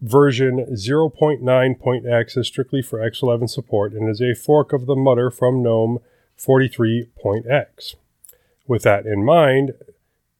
version 0.00 0.66
0.9.x 0.72 2.36
is 2.36 2.46
strictly 2.46 2.82
for 2.82 2.98
X11 2.98 3.50
support 3.50 3.92
and 3.92 4.08
is 4.08 4.20
a 4.20 4.34
fork 4.34 4.72
of 4.72 4.86
the 4.86 4.96
Mutter 4.96 5.30
from 5.30 5.62
GNOME 5.62 5.98
43.x. 6.38 7.96
With 8.66 8.82
that 8.82 9.06
in 9.06 9.24
mind, 9.24 9.74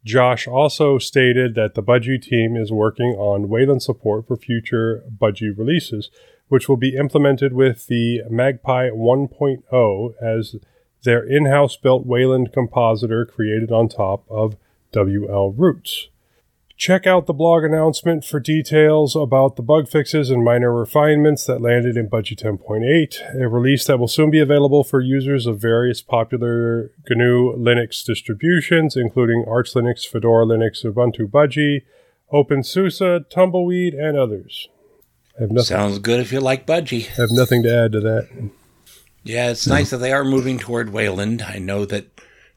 Josh 0.05 0.49
also 0.49 0.99
stated 0.99 1.55
that 1.55 1.75
the 1.75 1.83
Budgie 1.83 2.21
team 2.21 2.57
is 2.57 2.73
working 2.73 3.15
on 3.15 3.49
Wayland 3.49 3.83
support 3.83 4.27
for 4.27 4.37
future 4.37 5.05
Budgie 5.17 5.57
releases, 5.57 6.11
which 6.49 6.69
will 6.69 6.77
be 6.77 6.97
implemented 6.97 7.53
with 7.53 7.87
the 7.87 8.23
Magpie 8.29 8.91
1.0 8.91 10.15
as 10.21 10.57
their 11.05 11.23
in 11.25 11.47
house 11.47 11.77
built 11.77 12.07
Wayland 12.07 12.53
compositor 12.53 13.25
created 13.25 13.71
on 13.71 13.89
top 13.89 14.25
of 14.29 14.57
WL 14.93 15.55
Roots. 15.57 16.09
Check 16.83 17.07
out 17.07 17.27
the 17.27 17.33
blog 17.33 17.63
announcement 17.63 18.25
for 18.25 18.41
details 18.41 19.15
about 19.15 19.55
the 19.55 19.63
bug 19.63 19.89
fixes 19.89 20.31
and 20.31 20.43
minor 20.43 20.75
refinements 20.75 21.47
that 21.47 21.63
landed 21.63 21.97
in 21.97 22.11
Budgie 22.11 22.37
10.8, 22.37 23.41
a 23.41 23.47
release 23.47 23.85
that 23.85 24.01
will 24.01 24.09
soon 24.09 24.33
be 24.33 24.41
available 24.41 24.83
for 24.83 25.01
users 25.01 25.47
of 25.47 25.61
various 25.61 26.03
popular 26.03 26.91
GNU 27.09 27.57
Linux 27.57 28.05
distributions, 28.05 28.97
including 28.97 29.45
Arch 29.47 29.75
Linux, 29.75 30.05
Fedora 30.05 30.45
Linux, 30.45 30.85
Ubuntu 30.85 31.31
Budgie, 31.31 31.83
OpenSUSE, 32.33 33.31
Tumbleweed, 33.31 33.95
and 33.95 34.19
others. 34.19 34.67
I 35.39 35.43
have 35.43 35.53
nothing, 35.53 35.77
Sounds 35.77 36.01
good 36.01 36.19
if 36.19 36.33
you 36.33 36.41
like 36.41 36.67
Budgie. 36.67 37.07
I 37.11 37.21
have 37.21 37.31
nothing 37.31 37.63
to 37.63 37.73
add 37.73 37.93
to 37.93 38.01
that. 38.01 38.51
Yeah, 39.23 39.51
it's 39.51 39.69
nice 39.69 39.91
that 39.91 39.99
they 39.99 40.13
are 40.13 40.25
moving 40.25 40.59
toward 40.59 40.93
Wayland. 40.93 41.43
I 41.43 41.61
know 41.61 41.85
that 41.85 42.09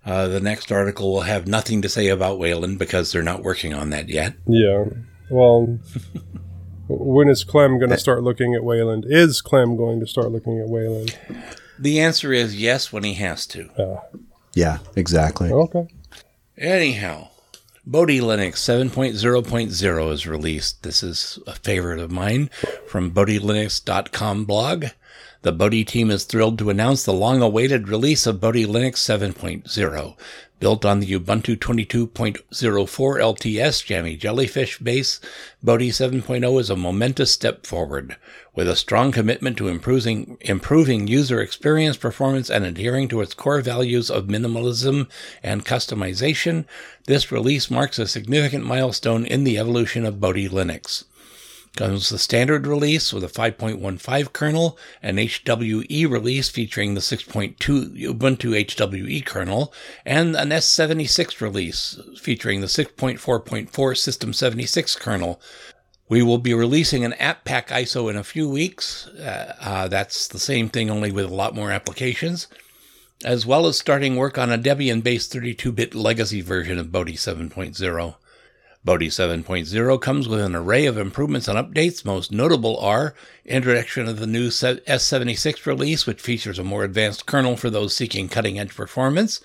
uh, 0.05 0.27
the 0.27 0.39
next 0.39 0.71
article 0.71 1.11
will 1.11 1.21
have 1.21 1.47
nothing 1.47 1.81
to 1.81 1.89
say 1.89 2.07
about 2.07 2.39
Wayland 2.39 2.79
because 2.79 3.11
they're 3.11 3.23
not 3.23 3.43
working 3.43 3.73
on 3.73 3.89
that 3.89 4.09
yet. 4.09 4.35
Yeah. 4.47 4.85
Well, 5.29 5.79
when 6.87 7.27
is 7.29 7.43
Clem 7.43 7.79
going 7.79 7.89
to 7.91 7.97
start 7.97 8.23
looking 8.23 8.53
at 8.53 8.63
Wayland? 8.63 9.05
Is 9.07 9.41
Clem 9.41 9.75
going 9.75 9.99
to 9.99 10.07
start 10.07 10.31
looking 10.31 10.59
at 10.59 10.67
Wayland? 10.67 11.17
The 11.79 11.99
answer 11.99 12.31
is 12.31 12.59
yes 12.59 12.93
when 12.93 13.03
he 13.03 13.15
has 13.15 13.47
to. 13.47 13.69
Yeah, 14.53 14.77
exactly. 14.95 15.51
Okay. 15.51 15.87
Anyhow, 16.57 17.29
Bodhi 17.85 18.19
Linux 18.19 18.53
7.0.0 18.55 20.11
is 20.11 20.27
released. 20.27 20.83
This 20.83 21.03
is 21.03 21.37
a 21.45 21.53
favorite 21.53 21.99
of 21.99 22.11
mine 22.11 22.49
from 22.87 23.11
BodhiLinux.com 23.11 24.45
blog. 24.45 24.85
The 25.45 25.51
Bodhi 25.51 25.83
team 25.85 26.09
is 26.09 26.23
thrilled 26.23 26.57
to 26.57 26.71
announce 26.71 27.03
the 27.03 27.13
long 27.13 27.43
awaited 27.43 27.87
release 27.87 28.25
of 28.25 28.41
Bodhi 28.41 28.65
Linux 28.65 28.95
7.0. 28.95 30.17
Built 30.59 30.83
on 30.83 30.99
the 30.99 31.19
Ubuntu 31.19 31.55
22.04 31.55 32.41
LTS 32.49 33.85
Jammy 33.85 34.15
Jellyfish 34.15 34.79
base, 34.79 35.19
Bodhi 35.61 35.91
7.0 35.91 36.59
is 36.59 36.71
a 36.71 36.75
momentous 36.75 37.31
step 37.31 37.67
forward. 37.67 38.17
With 38.55 38.67
a 38.67 38.75
strong 38.75 39.11
commitment 39.11 39.55
to 39.57 39.67
improving, 39.67 40.39
improving 40.41 41.05
user 41.05 41.39
experience, 41.39 41.95
performance, 41.95 42.49
and 42.49 42.65
adhering 42.65 43.07
to 43.09 43.21
its 43.21 43.35
core 43.35 43.61
values 43.61 44.09
of 44.09 44.25
minimalism 44.25 45.07
and 45.43 45.63
customization, 45.63 46.65
this 47.05 47.31
release 47.31 47.69
marks 47.69 47.99
a 47.99 48.07
significant 48.07 48.65
milestone 48.65 49.27
in 49.27 49.43
the 49.43 49.59
evolution 49.59 50.07
of 50.07 50.19
Bodhi 50.19 50.49
Linux 50.49 51.03
comes 51.75 52.09
the 52.09 52.17
standard 52.17 52.65
release 52.65 53.13
with 53.13 53.23
a 53.23 53.27
5.15 53.27 54.33
kernel, 54.33 54.77
an 55.01 55.17
HWE 55.17 56.09
release 56.09 56.49
featuring 56.49 56.93
the 56.93 57.01
6.2 57.01 57.57
Ubuntu 57.57 58.65
HWE 58.65 59.25
kernel, 59.25 59.73
and 60.05 60.35
an 60.35 60.49
S76 60.49 61.41
release 61.41 61.99
featuring 62.19 62.61
the 62.61 62.67
6.4.4 62.67 63.97
System 63.97 64.33
76 64.33 64.95
kernel. 64.95 65.41
We 66.07 66.21
will 66.21 66.37
be 66.37 66.53
releasing 66.53 67.03
an 67.03 67.13
app 67.13 67.45
pack 67.45 67.69
ISO 67.69 68.09
in 68.09 68.15
a 68.15 68.23
few 68.23 68.47
weeks. 68.47 69.07
Uh, 69.07 69.55
uh, 69.59 69.87
that's 69.87 70.27
the 70.27 70.39
same 70.39 70.69
thing, 70.69 70.89
only 70.89 71.11
with 71.11 71.25
a 71.25 71.33
lot 71.33 71.55
more 71.55 71.71
applications, 71.71 72.47
as 73.23 73.45
well 73.45 73.65
as 73.65 73.77
starting 73.77 74.15
work 74.15 74.37
on 74.37 74.51
a 74.51 74.57
Debian 74.57 75.03
based 75.03 75.31
32 75.31 75.71
bit 75.71 75.95
legacy 75.95 76.41
version 76.41 76.77
of 76.77 76.91
Bodhi 76.91 77.15
7.0. 77.15 78.15
Bodhi 78.85 79.07
7.0 79.07 79.99
comes 79.99 80.27
with 80.27 80.41
an 80.41 80.53
array 80.55 80.85
of 80.85 80.95
improvements 80.95 81.47
and 81.47 81.57
updates. 81.57 82.05
Most 82.05 82.31
notable 82.31 82.77
are 82.77 83.15
introduction 83.43 84.07
of 84.07 84.19
the 84.19 84.27
new 84.27 84.49
S76 84.49 85.65
release, 85.65 86.05
which 86.05 86.21
features 86.21 86.59
a 86.59 86.63
more 86.63 86.83
advanced 86.83 87.25
kernel 87.25 87.57
for 87.57 87.71
those 87.71 87.95
seeking 87.95 88.29
cutting 88.29 88.59
edge 88.59 88.75
performance. 88.75 89.41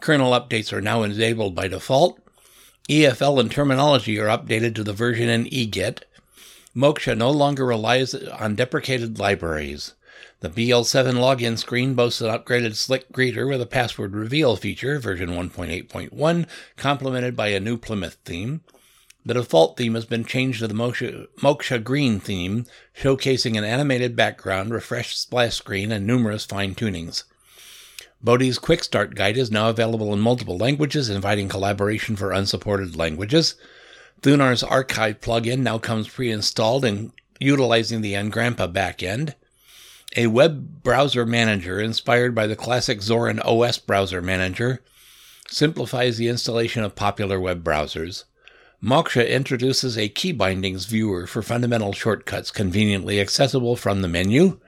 Kernel 0.00 0.30
updates 0.30 0.72
are 0.72 0.80
now 0.80 1.02
enabled 1.02 1.56
by 1.56 1.66
default. 1.66 2.20
EFL 2.88 3.40
and 3.40 3.50
terminology 3.50 4.20
are 4.20 4.28
updated 4.28 4.76
to 4.76 4.84
the 4.84 4.92
version 4.92 5.28
in 5.28 5.46
eGit. 5.46 6.04
Moksha 6.76 7.18
no 7.18 7.32
longer 7.32 7.66
relies 7.66 8.14
on 8.14 8.54
deprecated 8.54 9.18
libraries. 9.18 9.94
The 10.38 10.50
BL7 10.50 11.14
login 11.14 11.58
screen 11.58 11.94
boasts 11.94 12.20
an 12.20 12.28
upgraded 12.28 12.76
slick 12.76 13.10
greeter 13.10 13.48
with 13.48 13.60
a 13.60 13.66
password 13.66 14.14
reveal 14.14 14.54
feature, 14.54 15.00
version 15.00 15.30
1.8.1, 15.30 16.46
complemented 16.76 17.34
by 17.34 17.48
a 17.48 17.58
new 17.58 17.76
Plymouth 17.76 18.18
theme. 18.24 18.60
The 19.26 19.34
default 19.34 19.78
theme 19.78 19.94
has 19.94 20.04
been 20.04 20.24
changed 20.26 20.58
to 20.58 20.68
the 20.68 20.74
Moksha, 20.74 21.28
Moksha 21.38 21.82
Green 21.82 22.20
theme, 22.20 22.66
showcasing 22.94 23.56
an 23.56 23.64
animated 23.64 24.14
background, 24.14 24.70
refreshed 24.70 25.18
splash 25.18 25.54
screen, 25.54 25.90
and 25.92 26.06
numerous 26.06 26.44
fine 26.44 26.74
tunings. 26.74 27.24
Bodhi's 28.22 28.58
Quick 28.58 28.84
Start 28.84 29.14
Guide 29.14 29.38
is 29.38 29.50
now 29.50 29.70
available 29.70 30.12
in 30.12 30.20
multiple 30.20 30.58
languages, 30.58 31.08
inviting 31.08 31.48
collaboration 31.48 32.16
for 32.16 32.32
unsupported 32.32 32.96
languages. 32.96 33.54
Thunar's 34.20 34.62
Archive 34.62 35.20
plugin 35.20 35.60
now 35.60 35.78
comes 35.78 36.08
pre 36.08 36.30
installed 36.30 36.84
and 36.84 37.12
utilizing 37.40 38.02
the 38.02 38.12
Engrampa 38.12 38.72
backend. 38.72 39.34
a 40.16 40.26
web 40.26 40.82
browser 40.82 41.26
manager 41.26 41.80
inspired 41.80 42.34
by 42.34 42.46
the 42.46 42.56
classic 42.56 43.00
Zorin 43.00 43.40
OS 43.44 43.78
browser 43.78 44.20
manager, 44.22 44.82
simplifies 45.48 46.18
the 46.18 46.28
installation 46.28 46.84
of 46.84 46.94
popular 46.94 47.40
web 47.40 47.64
browsers. 47.64 48.24
Moksha 48.84 49.26
introduces 49.26 49.96
a 49.96 50.10
key 50.10 50.30
bindings 50.30 50.84
viewer 50.84 51.26
for 51.26 51.40
fundamental 51.40 51.94
shortcuts 51.94 52.50
conveniently 52.50 53.18
accessible 53.18 53.76
from 53.76 54.02
the 54.02 54.08
menu. 54.08 54.60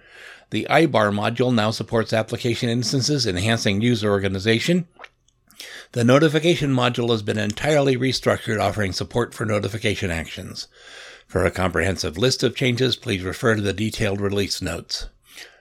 The 0.49 0.67
iBar 0.71 1.13
module 1.13 1.55
now 1.55 1.71
supports 1.71 2.15
application 2.15 2.71
instances, 2.71 3.27
enhancing 3.27 3.83
user 3.83 4.11
organization. 4.11 4.89
The 5.93 6.03
notification 6.03 6.73
module 6.73 7.11
has 7.11 7.21
been 7.21 7.37
entirely 7.37 7.95
restructured, 7.95 8.59
offering 8.59 8.93
support 8.93 9.35
for 9.35 9.45
notification 9.45 10.11
actions. 10.11 10.67
For 11.27 11.45
a 11.45 11.51
comprehensive 11.51 12.17
list 12.17 12.43
of 12.43 12.57
changes, 12.57 12.97
please 12.97 13.23
refer 13.23 13.55
to 13.55 13.61
the 13.61 13.75
detailed 13.75 14.23
release 14.23 14.63
notes. 14.63 15.09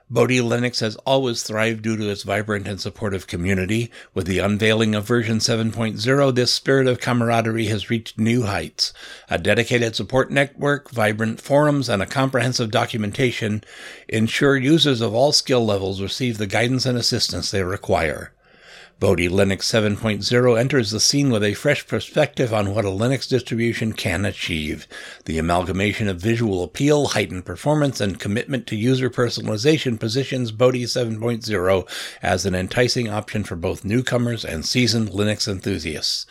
Bodhi 0.07 0.38
Linux 0.38 0.81
has 0.81 0.97
always 0.97 1.41
thrived 1.41 1.81
due 1.81 1.97
to 1.97 2.09
its 2.12 2.21
vibrant 2.21 2.67
and 2.67 2.79
supportive 2.79 3.25
community. 3.25 3.91
With 4.13 4.27
the 4.27 4.38
unveiling 4.38 4.93
of 4.93 5.07
version 5.07 5.39
7.0, 5.39 6.35
this 6.35 6.53
spirit 6.53 6.85
of 6.85 7.00
camaraderie 7.00 7.65
has 7.67 7.89
reached 7.89 8.19
new 8.19 8.43
heights. 8.43 8.93
A 9.31 9.39
dedicated 9.39 9.95
support 9.95 10.29
network, 10.29 10.91
vibrant 10.91 11.41
forums, 11.41 11.89
and 11.89 12.03
a 12.03 12.05
comprehensive 12.05 12.69
documentation 12.69 13.63
ensure 14.07 14.55
users 14.55 15.01
of 15.01 15.15
all 15.15 15.31
skill 15.31 15.65
levels 15.65 16.00
receive 16.00 16.38
the 16.38 16.45
guidance 16.45 16.85
and 16.85 17.00
assistance 17.00 17.50
they 17.50 17.63
require. 17.63 18.34
Bodhi 18.97 19.27
Linux 19.27 19.63
7.0 19.63 20.57
enters 20.57 20.91
the 20.91 21.01
scene 21.01 21.29
with 21.29 21.43
a 21.43 21.53
fresh 21.53 21.85
perspective 21.85 22.53
on 22.53 22.73
what 22.73 22.85
a 22.85 22.89
Linux 22.89 23.27
distribution 23.27 23.91
can 23.91 24.23
achieve. 24.23 24.87
The 25.25 25.37
amalgamation 25.37 26.07
of 26.07 26.21
visual 26.21 26.63
appeal, 26.63 27.07
heightened 27.07 27.43
performance, 27.43 27.99
and 27.99 28.21
commitment 28.21 28.67
to 28.67 28.77
user 28.77 29.09
personalization 29.09 29.99
positions 29.99 30.53
Bodhi 30.53 30.85
7.0 30.85 31.89
as 32.21 32.45
an 32.45 32.55
enticing 32.55 33.09
option 33.09 33.43
for 33.43 33.57
both 33.57 33.83
newcomers 33.83 34.45
and 34.45 34.65
seasoned 34.65 35.09
Linux 35.09 35.45
enthusiasts. 35.45 36.25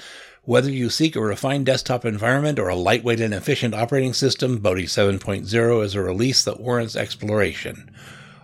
Whether 0.45 0.71
you 0.71 0.89
seek 0.89 1.17
a 1.17 1.21
refined 1.21 1.67
desktop 1.67 2.07
environment 2.07 2.59
or 2.59 2.69
a 2.69 2.77
lightweight 2.77 3.21
and 3.21 3.35
efficient 3.35 3.75
operating 3.75 4.15
system, 4.15 4.59
Bodhi 4.59 4.85
7.0 4.85 5.85
is 5.85 5.95
a 5.95 6.01
release 6.01 6.43
that 6.45 6.61
warrants 6.61 6.97
exploration. 6.97 7.91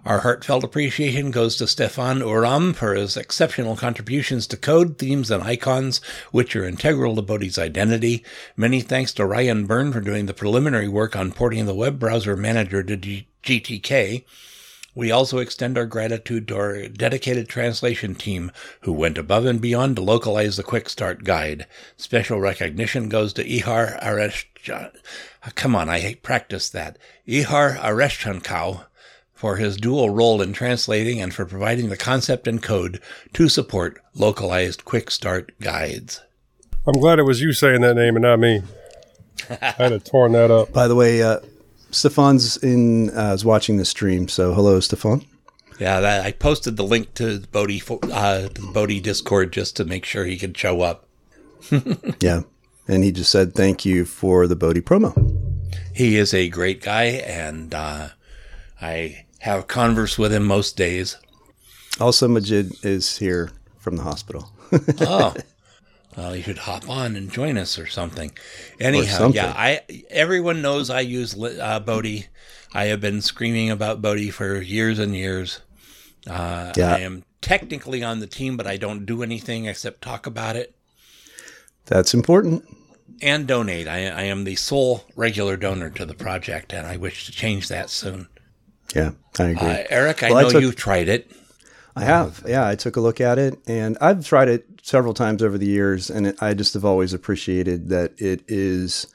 Our 0.04 0.20
heartfelt 0.20 0.64
appreciation 0.64 1.30
goes 1.30 1.56
to 1.56 1.66
Stefan 1.66 2.20
Uram 2.20 2.74
for 2.74 2.94
his 2.94 3.18
exceptional 3.18 3.76
contributions 3.76 4.46
to 4.46 4.56
code, 4.56 4.96
themes, 4.96 5.30
and 5.30 5.42
icons, 5.42 6.00
which 6.30 6.56
are 6.56 6.64
integral 6.64 7.14
to 7.16 7.22
Bodhi's 7.22 7.58
identity. 7.58 8.24
Many 8.56 8.80
thanks 8.80 9.12
to 9.14 9.26
Ryan 9.26 9.66
Byrne 9.66 9.92
for 9.92 10.00
doing 10.00 10.24
the 10.24 10.32
preliminary 10.32 10.88
work 10.88 11.14
on 11.16 11.32
porting 11.32 11.66
the 11.66 11.74
web 11.74 11.98
browser 11.98 12.34
manager 12.34 12.82
to 12.82 12.96
G- 12.96 13.28
GTK. 13.42 14.24
We 14.94 15.10
also 15.10 15.38
extend 15.38 15.76
our 15.76 15.86
gratitude 15.86 16.48
to 16.48 16.56
our 16.56 16.88
dedicated 16.88 17.48
translation 17.48 18.14
team 18.14 18.50
who 18.80 18.92
went 18.92 19.18
above 19.18 19.44
and 19.44 19.60
beyond 19.60 19.96
to 19.96 20.02
localize 20.02 20.56
the 20.56 20.62
Quick 20.62 20.88
Start 20.88 21.24
Guide. 21.24 21.66
Special 21.98 22.40
recognition 22.40 23.10
goes 23.10 23.34
to 23.34 23.44
Ihar 23.44 24.02
Aresh. 24.02 24.46
Come 25.54 25.76
on, 25.76 25.88
I 25.88 26.14
practiced 26.14 26.72
that. 26.72 26.98
Ihar 27.28 27.78
Areshchankau 27.78 28.86
for 29.40 29.56
his 29.56 29.78
dual 29.78 30.10
role 30.10 30.42
in 30.42 30.52
translating 30.52 31.18
and 31.18 31.32
for 31.32 31.46
providing 31.46 31.88
the 31.88 31.96
concept 31.96 32.46
and 32.46 32.62
code 32.62 33.00
to 33.32 33.48
support 33.48 33.98
localized 34.14 34.84
quick 34.84 35.10
start 35.10 35.50
guides. 35.62 36.20
I'm 36.86 37.00
glad 37.00 37.18
it 37.18 37.22
was 37.22 37.40
you 37.40 37.54
saying 37.54 37.80
that 37.80 37.96
name 37.96 38.16
and 38.16 38.22
not 38.22 38.38
me. 38.38 38.60
I'd 39.50 39.92
have 39.92 40.04
torn 40.04 40.32
that 40.32 40.50
up. 40.50 40.74
By 40.74 40.88
the 40.88 40.94
way, 40.94 41.22
uh, 41.22 41.40
Stefan's 41.90 42.58
in 42.58 43.16
uh, 43.16 43.32
is 43.32 43.42
watching 43.42 43.78
the 43.78 43.86
stream, 43.86 44.28
so 44.28 44.52
hello, 44.52 44.78
Stefan. 44.78 45.24
Yeah, 45.78 46.00
that, 46.00 46.26
I 46.26 46.32
posted 46.32 46.76
the 46.76 46.84
link 46.84 47.14
to 47.14 47.38
the 47.38 47.46
Bodhi 47.46 47.82
uh, 47.88 48.42
the 48.42 48.70
Bodhi 48.74 49.00
Discord 49.00 49.54
just 49.54 49.74
to 49.76 49.86
make 49.86 50.04
sure 50.04 50.26
he 50.26 50.36
could 50.36 50.54
show 50.54 50.82
up. 50.82 51.08
yeah, 52.20 52.42
and 52.86 53.02
he 53.02 53.10
just 53.10 53.32
said 53.32 53.54
thank 53.54 53.86
you 53.86 54.04
for 54.04 54.46
the 54.46 54.56
Bodhi 54.56 54.82
promo. 54.82 55.14
He 55.94 56.18
is 56.18 56.34
a 56.34 56.50
great 56.50 56.82
guy, 56.82 57.04
and 57.04 57.72
uh, 57.74 58.10
I 58.82 59.24
have 59.40 59.66
converse 59.66 60.18
with 60.18 60.32
him 60.32 60.44
most 60.44 60.76
days. 60.76 61.16
Also, 62.00 62.28
Majid 62.28 62.84
is 62.84 63.18
here 63.18 63.50
from 63.78 63.96
the 63.96 64.02
hospital. 64.02 64.50
oh, 65.00 65.34
well, 66.16 66.36
you 66.36 66.42
should 66.42 66.58
hop 66.58 66.88
on 66.88 67.16
and 67.16 67.30
join 67.30 67.58
us 67.58 67.78
or 67.78 67.86
something. 67.86 68.32
Anyhow, 68.78 69.02
or 69.02 69.18
something. 69.18 69.42
yeah, 69.42 69.52
I 69.56 69.82
everyone 70.10 70.62
knows 70.62 70.90
I 70.90 71.00
use 71.00 71.38
uh, 71.40 71.80
Bodhi. 71.80 72.26
I 72.72 72.84
have 72.84 73.00
been 73.00 73.20
screaming 73.20 73.70
about 73.70 74.00
Bodhi 74.00 74.30
for 74.30 74.60
years 74.60 74.98
and 74.98 75.14
years. 75.14 75.60
Uh, 76.28 76.72
yeah. 76.76 76.94
I 76.94 76.98
am 77.00 77.24
technically 77.40 78.02
on 78.02 78.20
the 78.20 78.26
team, 78.26 78.56
but 78.56 78.66
I 78.66 78.76
don't 78.76 79.06
do 79.06 79.22
anything 79.22 79.64
except 79.64 80.02
talk 80.02 80.26
about 80.26 80.56
it. 80.56 80.74
That's 81.86 82.14
important. 82.14 82.64
And 83.22 83.46
donate. 83.46 83.88
I, 83.88 84.06
I 84.06 84.22
am 84.22 84.44
the 84.44 84.54
sole 84.54 85.04
regular 85.16 85.56
donor 85.56 85.90
to 85.90 86.06
the 86.06 86.14
project, 86.14 86.72
and 86.72 86.86
I 86.86 86.96
wish 86.96 87.26
to 87.26 87.32
change 87.32 87.68
that 87.68 87.90
soon. 87.90 88.28
Yeah, 88.94 89.12
I 89.38 89.44
agree. 89.48 89.68
Uh, 89.68 89.84
Eric, 89.90 90.22
I 90.22 90.30
well, 90.30 90.42
know 90.42 90.48
I 90.48 90.52
took, 90.52 90.62
you've 90.62 90.76
tried 90.76 91.08
it. 91.08 91.30
I 91.96 92.04
have. 92.04 92.42
Yeah, 92.46 92.66
I 92.66 92.76
took 92.76 92.96
a 92.96 93.00
look 93.00 93.20
at 93.20 93.38
it, 93.38 93.58
and 93.66 93.98
I've 94.00 94.26
tried 94.26 94.48
it 94.48 94.66
several 94.82 95.14
times 95.14 95.42
over 95.42 95.58
the 95.58 95.66
years, 95.66 96.10
and 96.10 96.28
it, 96.28 96.42
I 96.42 96.54
just 96.54 96.74
have 96.74 96.84
always 96.84 97.12
appreciated 97.12 97.88
that 97.88 98.12
it 98.18 98.42
is 98.48 99.06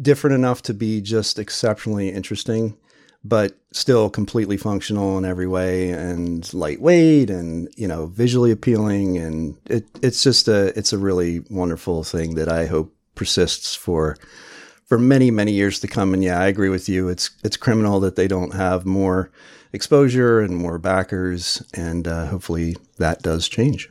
different 0.00 0.34
enough 0.34 0.62
to 0.62 0.74
be 0.74 1.00
just 1.00 1.38
exceptionally 1.38 2.10
interesting, 2.10 2.76
but 3.24 3.58
still 3.72 4.08
completely 4.08 4.56
functional 4.56 5.18
in 5.18 5.24
every 5.24 5.46
way, 5.46 5.90
and 5.90 6.52
lightweight, 6.54 7.30
and 7.30 7.68
you 7.76 7.88
know, 7.88 8.06
visually 8.06 8.50
appealing, 8.50 9.18
and 9.18 9.56
it, 9.66 9.86
it's 10.02 10.22
just 10.22 10.48
a 10.48 10.76
it's 10.78 10.92
a 10.92 10.98
really 10.98 11.40
wonderful 11.50 12.04
thing 12.04 12.34
that 12.36 12.48
I 12.48 12.66
hope 12.66 12.94
persists 13.14 13.74
for 13.74 14.16
for 14.86 14.98
many 14.98 15.30
many 15.30 15.52
years 15.52 15.80
to 15.80 15.88
come. 15.88 16.14
And 16.14 16.24
yeah, 16.24 16.40
I 16.40 16.46
agree 16.46 16.68
with 16.68 16.88
you. 16.88 17.08
It's 17.08 17.30
it's 17.44 17.56
criminal 17.56 18.00
that 18.00 18.16
they 18.16 18.28
don't 18.28 18.54
have 18.54 18.86
more 18.86 19.30
exposure 19.72 20.40
and 20.40 20.56
more 20.56 20.78
backers, 20.78 21.62
and 21.74 22.08
uh, 22.08 22.26
hopefully 22.26 22.76
that 22.98 23.22
does 23.22 23.48
change. 23.48 23.90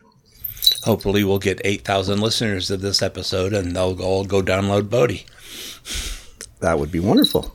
Hopefully, 0.84 1.24
we'll 1.24 1.40
get 1.40 1.62
eight 1.64 1.84
thousand 1.84 2.22
listeners 2.22 2.68
to 2.68 2.78
this 2.78 3.02
episode, 3.02 3.54
and 3.54 3.76
they'll 3.76 4.02
all 4.02 4.26
go 4.26 4.42
download 4.42 4.90
Bodhi. 4.90 5.26
That 6.62 6.80
would 6.80 6.92
be 6.92 7.02
wonderful. 7.02 7.54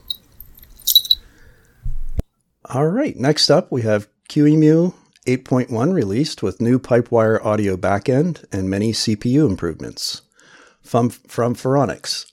All 2.65 2.87
right, 2.87 3.17
next 3.17 3.49
up 3.49 3.69
we 3.71 3.81
have 3.81 4.07
QEMU 4.29 4.93
8.1 5.27 5.93
released 5.93 6.41
with 6.41 6.61
new 6.61 6.79
Pipewire 6.79 7.43
audio 7.45 7.75
backend 7.75 8.45
and 8.51 8.69
many 8.69 8.91
CPU 8.91 9.47
improvements. 9.49 10.21
From, 10.81 11.09
from 11.09 11.53
Phoronix, 11.53 12.30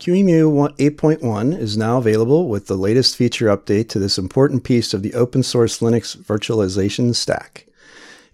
QEMU 0.00 0.76
8.1 0.76 1.56
is 1.56 1.76
now 1.76 1.98
available 1.98 2.48
with 2.48 2.66
the 2.66 2.76
latest 2.76 3.16
feature 3.16 3.46
update 3.46 3.88
to 3.88 4.00
this 4.00 4.18
important 4.18 4.64
piece 4.64 4.92
of 4.92 5.02
the 5.02 5.14
open 5.14 5.42
source 5.44 5.78
Linux 5.78 6.16
virtualization 6.16 7.14
stack. 7.14 7.68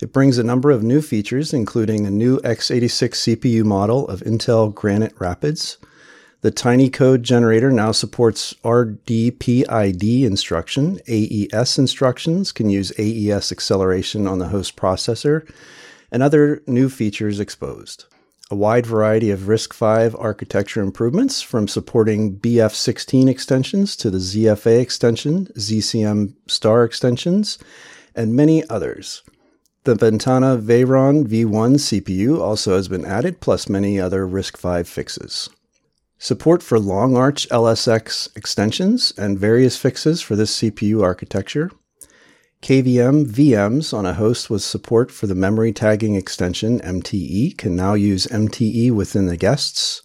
It 0.00 0.12
brings 0.12 0.38
a 0.38 0.42
number 0.42 0.70
of 0.70 0.82
new 0.82 1.02
features, 1.02 1.52
including 1.52 2.06
a 2.06 2.10
new 2.10 2.38
x86 2.38 3.36
CPU 3.36 3.62
model 3.62 4.08
of 4.08 4.20
Intel 4.20 4.74
Granite 4.74 5.14
Rapids. 5.18 5.76
The 6.40 6.50
Tiny 6.50 6.88
Code 6.88 7.22
generator 7.22 7.70
now 7.70 7.92
supports 7.92 8.54
RDPID 8.64 10.24
instruction. 10.24 10.98
AES 11.06 11.78
instructions 11.78 12.52
can 12.52 12.70
use 12.70 12.90
AES 12.98 13.52
acceleration 13.52 14.26
on 14.26 14.38
the 14.38 14.48
host 14.48 14.76
processor, 14.76 15.48
and 16.10 16.22
other 16.22 16.62
new 16.66 16.88
features 16.88 17.38
exposed 17.38 18.06
a 18.50 18.56
wide 18.56 18.84
variety 18.84 19.30
of 19.30 19.46
RISC-V 19.46 20.16
architecture 20.18 20.82
improvements 20.82 21.40
from 21.40 21.68
supporting 21.68 22.36
BF16 22.38 23.28
extensions 23.28 23.94
to 23.96 24.10
the 24.10 24.18
ZFA 24.18 24.80
extension, 24.80 25.46
ZCM 25.56 26.34
star 26.48 26.84
extensions, 26.84 27.58
and 28.14 28.34
many 28.34 28.68
others. 28.68 29.22
The 29.84 29.94
Ventana 29.94 30.58
Veyron 30.58 31.26
V1 31.26 31.76
CPU 31.76 32.40
also 32.40 32.74
has 32.74 32.88
been 32.88 33.04
added, 33.04 33.40
plus 33.40 33.68
many 33.68 34.00
other 34.00 34.26
RISC-V 34.26 34.82
fixes. 34.82 35.48
Support 36.18 36.62
for 36.62 36.78
LoongArch 36.78 37.48
LSX 37.48 38.36
extensions 38.36 39.12
and 39.16 39.38
various 39.38 39.78
fixes 39.78 40.20
for 40.20 40.36
this 40.36 40.58
CPU 40.58 41.02
architecture, 41.02 41.70
KVM 42.62 43.24
VMs 43.24 43.96
on 43.96 44.04
a 44.04 44.12
host 44.12 44.50
with 44.50 44.60
support 44.60 45.10
for 45.10 45.26
the 45.26 45.34
memory 45.34 45.72
tagging 45.72 46.14
extension 46.14 46.78
MTE 46.80 47.56
can 47.56 47.74
now 47.74 47.94
use 47.94 48.26
MTE 48.26 48.92
within 48.92 49.26
the 49.26 49.38
guests. 49.38 50.02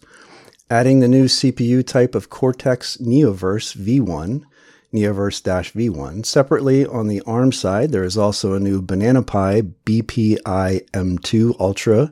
Adding 0.70 1.00
the 1.00 1.06
new 1.06 1.26
CPU 1.26 1.86
type 1.86 2.14
of 2.14 2.30
Cortex 2.30 2.96
Neoverse 2.96 3.76
V1, 3.76 4.42
Neoverse 4.90 5.42
V1. 5.42 6.24
Separately, 6.24 6.86
on 6.86 7.08
the 7.08 7.20
ARM 7.26 7.52
side, 7.52 7.92
there 7.92 8.04
is 8.04 8.16
also 8.16 8.54
a 8.54 8.60
new 8.60 8.80
Banana 8.80 9.22
Pi 9.22 9.60
BPI 9.60 10.90
M2 10.90 11.60
Ultra, 11.60 12.10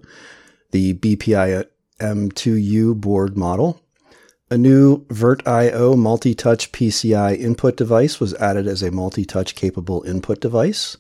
the 0.73 0.93
BPI 0.93 1.65
M2U 2.01 3.01
board 3.01 3.39
model. 3.39 3.81
A 4.51 4.59
new 4.59 5.07
VirtIO 5.07 5.97
multi-touch 5.97 6.71
PCI 6.71 7.39
input 7.39 7.79
device 7.79 8.21
was 8.21 8.35
added 8.35 8.67
as 8.67 8.83
a 8.83 8.91
multi-touch 8.91 9.55
capable 9.55 10.03
input 10.03 10.41
device. 10.41 10.99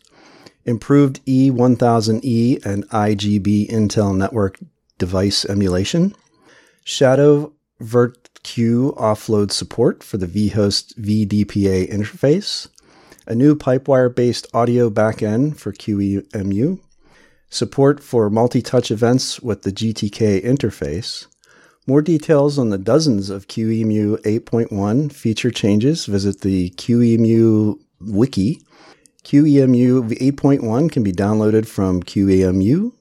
Improved 0.64 1.24
E1000E 1.26 2.64
and 2.64 2.88
IGB 2.88 3.68
Intel 3.68 4.16
network 4.16 4.58
device 4.96 5.44
emulation. 5.44 6.16
Shadow 6.84 7.52
VirtQ 7.82 8.96
offload 8.96 9.52
support 9.52 10.02
for 10.02 10.16
the 10.16 10.26
vHost 10.26 10.98
VDPA 10.98 11.92
interface. 11.92 12.68
A 13.26 13.34
new 13.34 13.54
Pipewire 13.54 14.14
based 14.14 14.46
audio 14.54 14.88
backend 14.88 15.58
for 15.58 15.70
QEMU. 15.70 16.80
Support 17.50 18.02
for 18.02 18.30
multi 18.30 18.62
touch 18.62 18.90
events 18.90 19.40
with 19.40 19.62
the 19.62 19.70
GTK 19.70 20.42
interface. 20.42 21.26
More 21.86 22.00
details 22.00 22.58
on 22.58 22.70
the 22.70 22.78
dozens 22.78 23.28
of 23.28 23.46
QEMU 23.46 24.22
8.1 24.22 25.12
feature 25.12 25.50
changes, 25.50 26.06
visit 26.06 26.40
the 26.40 26.70
QEMU 26.70 27.78
wiki. 28.00 28.62
QEMU 29.24 30.10
8.1 30.18 30.90
can 30.90 31.02
be 31.02 31.12
downloaded 31.12 31.66
from 31.66 32.02
qemu.org. 32.02 32.94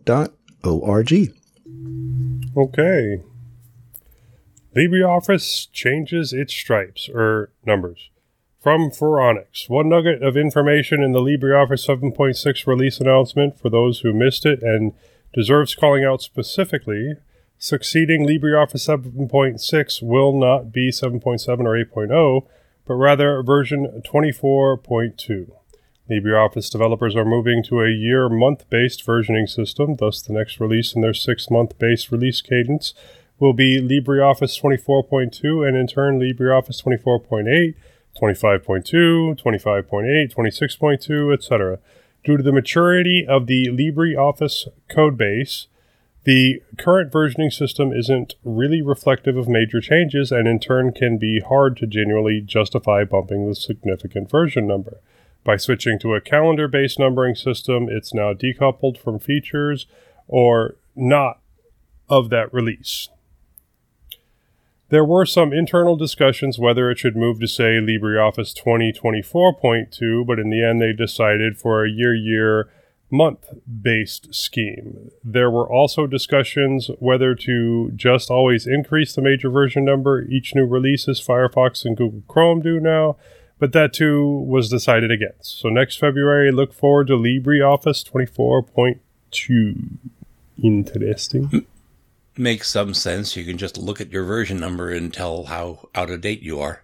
Okay. 2.55 3.23
LibreOffice 4.75 5.71
changes 5.71 6.33
its 6.33 6.53
stripes, 6.53 7.07
or 7.07 7.51
numbers. 7.65 8.09
From 8.61 8.91
Phoronix, 8.91 9.69
one 9.69 9.89
nugget 9.89 10.21
of 10.23 10.35
information 10.35 11.01
in 11.03 11.11
the 11.11 11.19
LibreOffice 11.19 11.87
7.6 11.87 12.67
release 12.67 12.99
announcement 12.99 13.59
for 13.59 13.69
those 13.69 13.99
who 13.99 14.13
missed 14.13 14.45
it 14.45 14.61
and 14.61 14.93
deserves 15.33 15.75
calling 15.75 16.03
out 16.03 16.21
specifically. 16.21 17.13
Succeeding 17.63 18.27
LibreOffice 18.27 18.89
7.6 18.89 20.03
will 20.03 20.37
not 20.37 20.73
be 20.73 20.89
7.7 20.89 21.47
or 21.61 22.03
8.0, 22.05 22.45
but 22.85 22.93
rather 22.95 23.41
version 23.41 24.01
24.2. 24.05 25.49
LibreOffice 26.11 26.69
developers 26.69 27.15
are 27.15 27.23
moving 27.23 27.63
to 27.63 27.79
a 27.79 27.89
year 27.89 28.27
month 28.27 28.69
based 28.69 29.05
versioning 29.05 29.47
system, 29.47 29.95
thus, 29.95 30.21
the 30.21 30.33
next 30.33 30.59
release 30.59 30.93
in 30.93 30.99
their 30.99 31.13
six 31.13 31.49
month 31.49 31.79
based 31.79 32.11
release 32.11 32.41
cadence 32.41 32.93
will 33.39 33.53
be 33.53 33.79
LibreOffice 33.79 34.61
24.2 34.61 35.65
and 35.65 35.77
in 35.77 35.87
turn 35.87 36.19
LibreOffice 36.19 36.83
24.8, 36.83 37.75
25.2, 38.21 39.41
25.8, 39.41 40.35
26.2, 40.35 41.33
etc. 41.33 41.79
Due 42.25 42.35
to 42.35 42.43
the 42.43 42.51
maturity 42.51 43.25
of 43.25 43.47
the 43.47 43.67
LibreOffice 43.67 44.67
codebase, 44.89 45.67
the 46.23 46.61
current 46.77 47.11
versioning 47.11 47.51
system 47.51 47.91
isn't 47.91 48.35
really 48.43 48.81
reflective 48.81 49.35
of 49.35 49.49
major 49.49 49.81
changes 49.81 50.31
and 50.31 50.47
in 50.47 50.59
turn 50.59 50.93
can 50.93 51.17
be 51.17 51.41
hard 51.41 51.75
to 51.77 51.87
genuinely 51.87 52.39
justify 52.39 53.03
bumping 53.03 53.47
the 53.47 53.55
significant 53.55 54.29
version 54.29 54.67
number. 54.67 54.99
By 55.43 55.57
switching 55.57 55.99
to 55.99 56.13
a 56.15 56.21
calendar 56.21 56.69
based 56.69 56.97
numbering 56.97 57.35
system, 57.35 57.89
it's 57.89 58.13
now 58.13 58.33
decoupled 58.33 58.97
from 58.97 59.19
features 59.19 59.85
or 60.27 60.75
not 60.95 61.39
of 62.07 62.29
that 62.29 62.53
release. 62.53 63.09
There 64.89 65.03
were 65.03 65.25
some 65.25 65.51
internal 65.51 65.95
discussions 65.97 66.59
whether 66.59 66.89
it 66.89 66.99
should 66.99 67.17
move 67.17 67.39
to, 67.39 67.47
say, 67.47 67.79
LibreOffice 67.79 68.53
2024.2, 68.55 70.25
but 70.25 70.39
in 70.39 70.49
the 70.49 70.63
end 70.63 70.81
they 70.81 70.93
decided 70.93 71.57
for 71.57 71.83
a 71.83 71.89
year 71.89 72.13
year 72.13 72.69
month 73.13 73.53
based 73.81 74.33
scheme. 74.33 75.11
There 75.23 75.51
were 75.51 75.71
also 75.71 76.07
discussions 76.07 76.89
whether 76.97 77.35
to 77.35 77.91
just 77.95 78.31
always 78.31 78.65
increase 78.65 79.13
the 79.13 79.21
major 79.21 79.49
version 79.51 79.85
number 79.85 80.23
each 80.23 80.55
new 80.55 80.65
release 80.65 81.07
as 81.07 81.21
Firefox 81.21 81.85
and 81.85 81.95
Google 81.95 82.23
Chrome 82.27 82.61
do 82.61 82.79
now, 82.79 83.15
but 83.59 83.71
that 83.71 83.93
too 83.93 84.27
was 84.27 84.67
decided 84.67 85.11
against. 85.11 85.59
So 85.59 85.69
next 85.69 85.97
February, 85.97 86.51
look 86.51 86.73
forward 86.73 87.07
to 87.07 87.13
LibreOffice 87.13 88.03
24.2. 88.09 89.97
Interesting. 90.61 91.65
Makes 92.35 92.71
some 92.71 92.95
sense. 92.95 93.35
You 93.35 93.45
can 93.45 93.59
just 93.59 93.77
look 93.77 94.01
at 94.01 94.11
your 94.11 94.23
version 94.23 94.59
number 94.59 94.89
and 94.89 95.13
tell 95.13 95.43
how 95.43 95.87
out 95.93 96.09
of 96.09 96.21
date 96.21 96.41
you 96.41 96.59
are. 96.59 96.81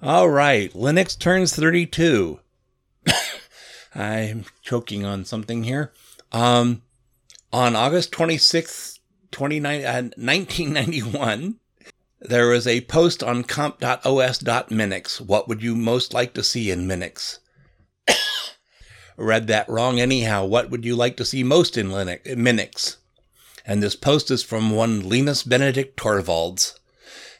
All 0.00 0.30
right, 0.30 0.72
Linux 0.72 1.18
turns 1.18 1.54
32. 1.54 2.40
I'm 3.94 4.44
choking 4.62 5.04
on 5.04 5.24
something 5.24 5.64
here. 5.64 5.92
Um, 6.32 6.82
on 7.52 7.74
August 7.74 8.12
26th, 8.12 8.98
29, 9.30 9.84
uh, 9.84 10.02
1991, 10.16 11.56
there 12.20 12.48
was 12.48 12.66
a 12.66 12.82
post 12.82 13.22
on 13.22 13.44
comp.os.minix. 13.44 15.20
What 15.20 15.48
would 15.48 15.62
you 15.62 15.74
most 15.74 16.12
like 16.12 16.34
to 16.34 16.42
see 16.42 16.70
in 16.70 16.86
Minix? 16.86 17.38
Read 19.16 19.46
that 19.46 19.68
wrong 19.68 20.00
anyhow. 20.00 20.44
What 20.44 20.70
would 20.70 20.84
you 20.84 20.96
like 20.96 21.16
to 21.18 21.24
see 21.24 21.42
most 21.42 21.76
in 21.76 21.88
Linux, 21.88 22.26
Minix? 22.26 22.96
And 23.64 23.82
this 23.82 23.96
post 23.96 24.30
is 24.30 24.42
from 24.42 24.70
one 24.70 25.08
Linus 25.08 25.42
Benedict 25.42 25.98
Torvalds. 25.98 26.77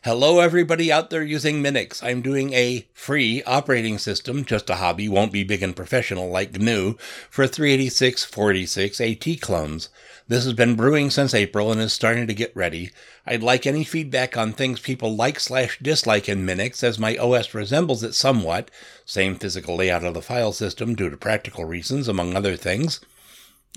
Hello, 0.04 0.38
everybody 0.38 0.92
out 0.92 1.10
there 1.10 1.24
using 1.24 1.60
Minix. 1.60 2.04
I'm 2.04 2.22
doing 2.22 2.52
a 2.52 2.86
free 2.94 3.42
operating 3.42 3.98
system, 3.98 4.44
just 4.44 4.70
a 4.70 4.76
hobby, 4.76 5.08
won't 5.08 5.32
be 5.32 5.42
big 5.42 5.60
and 5.60 5.74
professional 5.74 6.30
like 6.30 6.56
GNU, 6.56 6.94
for 7.28 7.48
386 7.48 8.22
46 8.24 9.00
AT 9.00 9.40
clones. 9.40 9.88
This 10.28 10.44
has 10.44 10.52
been 10.52 10.76
brewing 10.76 11.10
since 11.10 11.34
April 11.34 11.72
and 11.72 11.80
is 11.80 11.92
starting 11.92 12.28
to 12.28 12.32
get 12.32 12.54
ready. 12.54 12.92
I'd 13.26 13.42
like 13.42 13.66
any 13.66 13.82
feedback 13.82 14.36
on 14.36 14.52
things 14.52 14.78
people 14.78 15.16
like 15.16 15.40
slash 15.40 15.80
dislike 15.82 16.28
in 16.28 16.46
Minix, 16.46 16.84
as 16.84 17.00
my 17.00 17.16
OS 17.16 17.52
resembles 17.52 18.04
it 18.04 18.14
somewhat. 18.14 18.70
Same 19.04 19.34
physical 19.34 19.74
layout 19.74 20.04
of 20.04 20.14
the 20.14 20.22
file 20.22 20.52
system 20.52 20.94
due 20.94 21.10
to 21.10 21.16
practical 21.16 21.64
reasons, 21.64 22.06
among 22.06 22.36
other 22.36 22.54
things. 22.56 23.00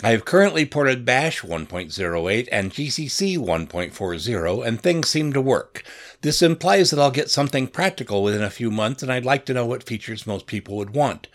I 0.04 0.12
have 0.12 0.26
currently 0.26 0.66
ported 0.66 1.06
Bash 1.06 1.42
1.08 1.42 2.50
and 2.52 2.72
GCC 2.72 3.38
1.40, 3.38 4.66
and 4.66 4.82
things 4.82 5.10
seem 5.10 5.32
to 5.34 5.42
work. 5.42 5.84
This 6.22 6.42
implies 6.42 6.90
that 6.90 7.00
I'll 7.00 7.12
get 7.12 7.30
something 7.30 7.68
practical 7.68 8.24
within 8.24 8.42
a 8.42 8.50
few 8.50 8.72
months, 8.72 9.04
and 9.04 9.12
I'd 9.12 9.26
like 9.26 9.46
to 9.46 9.54
know 9.54 9.66
what 9.66 9.84
features 9.84 10.26
most 10.26 10.48
people 10.48 10.76
would 10.78 10.96
want. 10.96 11.28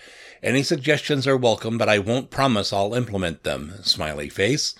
Any 0.42 0.64
suggestions 0.64 1.28
are 1.28 1.36
welcome, 1.36 1.78
but 1.78 1.88
I 1.88 2.00
won't 2.00 2.30
promise 2.30 2.72
I'll 2.72 2.94
implement 2.94 3.44
them. 3.44 3.74
Smiley 3.82 4.28
face. 4.28 4.74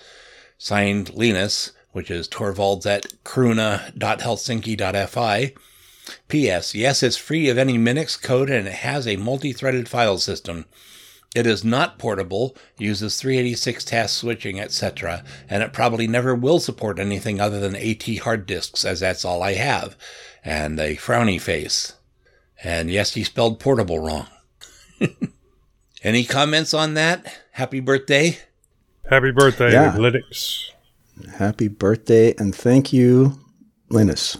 Signed 0.57 1.13
Linus, 1.13 1.71
which 1.91 2.11
is 2.11 2.27
Torvalds 2.27 2.85
at 2.85 3.05
kruuna.helsinki.fi. 3.23 5.53
P.S. 6.27 6.75
Yes, 6.75 7.03
it's 7.03 7.17
free 7.17 7.49
of 7.49 7.57
any 7.57 7.77
Minix 7.77 8.21
code 8.21 8.49
and 8.49 8.67
it 8.67 8.73
has 8.73 9.07
a 9.07 9.17
multi-threaded 9.17 9.89
file 9.89 10.17
system. 10.17 10.65
It 11.37 11.45
is 11.45 11.63
not 11.63 11.99
portable, 11.99 12.57
uses 12.79 13.19
386 13.21 13.85
task 13.85 14.19
switching, 14.19 14.59
etc., 14.59 15.23
and 15.47 15.61
it 15.61 15.71
probably 15.71 16.07
never 16.07 16.33
will 16.33 16.59
support 16.59 16.97
anything 16.97 17.39
other 17.39 17.59
than 17.59 17.75
AT 17.75 18.03
hard 18.23 18.47
disks, 18.47 18.83
as 18.83 19.01
that's 19.01 19.23
all 19.23 19.43
I 19.43 19.53
have. 19.53 19.95
And 20.43 20.79
a 20.79 20.95
frowny 20.95 21.39
face. 21.39 21.93
And 22.63 22.89
yes, 22.89 23.13
he 23.13 23.23
spelled 23.23 23.59
portable 23.59 23.99
wrong. 23.99 24.25
Any 26.03 26.23
comments 26.23 26.73
on 26.73 26.95
that? 26.95 27.31
Happy 27.51 27.81
birthday. 27.81 28.39
Happy 29.07 29.29
birthday, 29.29 29.73
Yeah. 29.73 29.93
Linux. 29.95 30.71
Happy 31.37 31.67
birthday 31.67 32.33
and 32.39 32.55
thank 32.55 32.91
you, 32.91 33.37
Linus. 33.89 34.37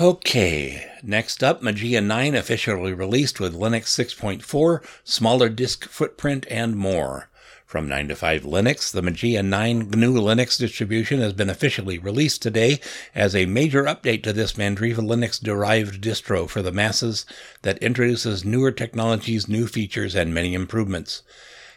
Okay, 0.00 0.90
next 1.02 1.44
up, 1.44 1.60
Mageia 1.60 2.02
9 2.02 2.34
officially 2.34 2.94
released 2.94 3.38
with 3.38 3.54
Linux 3.54 3.88
6.4, 3.88 4.82
smaller 5.04 5.50
disk 5.50 5.86
footprint, 5.86 6.46
and 6.48 6.76
more. 6.76 7.28
From 7.66 7.90
9 7.90 8.08
to 8.08 8.16
5 8.16 8.44
Linux, 8.44 8.90
the 8.90 9.02
Mageia 9.02 9.44
9 9.44 9.90
GNU 9.90 10.14
Linux 10.14 10.58
distribution 10.58 11.20
has 11.20 11.34
been 11.34 11.50
officially 11.50 11.98
released 11.98 12.40
today 12.40 12.80
as 13.14 13.36
a 13.36 13.44
major 13.44 13.84
update 13.84 14.22
to 14.22 14.32
this 14.32 14.54
Mandriva 14.54 15.00
Linux 15.00 15.38
derived 15.38 16.02
distro 16.02 16.48
for 16.48 16.62
the 16.62 16.72
masses 16.72 17.26
that 17.60 17.76
introduces 17.82 18.46
newer 18.46 18.72
technologies, 18.72 19.46
new 19.46 19.66
features, 19.66 20.14
and 20.14 20.32
many 20.32 20.54
improvements. 20.54 21.22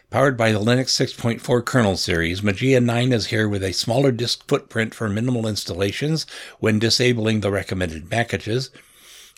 Powered 0.08 0.36
by 0.36 0.52
the 0.52 0.60
Linux 0.60 0.90
6.4 0.90 1.64
kernel 1.64 1.96
series, 1.96 2.40
Mageia 2.40 2.80
9 2.82 3.12
is 3.12 3.26
here 3.26 3.48
with 3.48 3.64
a 3.64 3.72
smaller 3.72 4.12
disk 4.12 4.46
footprint 4.46 4.94
for 4.94 5.08
minimal 5.08 5.48
installations 5.48 6.26
when 6.60 6.78
disabling 6.78 7.40
the 7.40 7.50
recommended 7.50 8.08
packages, 8.08 8.70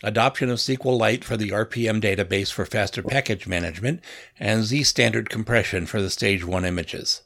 adoption 0.02 0.50
of 0.50 0.59
SQLite 0.59 1.24
for 1.24 1.38
the 1.38 1.48
RPM 1.48 2.02
database 2.02 2.52
for 2.52 2.66
faster 2.66 3.02
package 3.02 3.46
management, 3.46 4.02
and 4.38 4.64
Z 4.64 4.83
standard 4.85 5.31
compression 5.31 5.87
for 5.87 6.02
the 6.02 6.11
stage 6.11 6.44
1 6.44 6.66
images. 6.66 7.22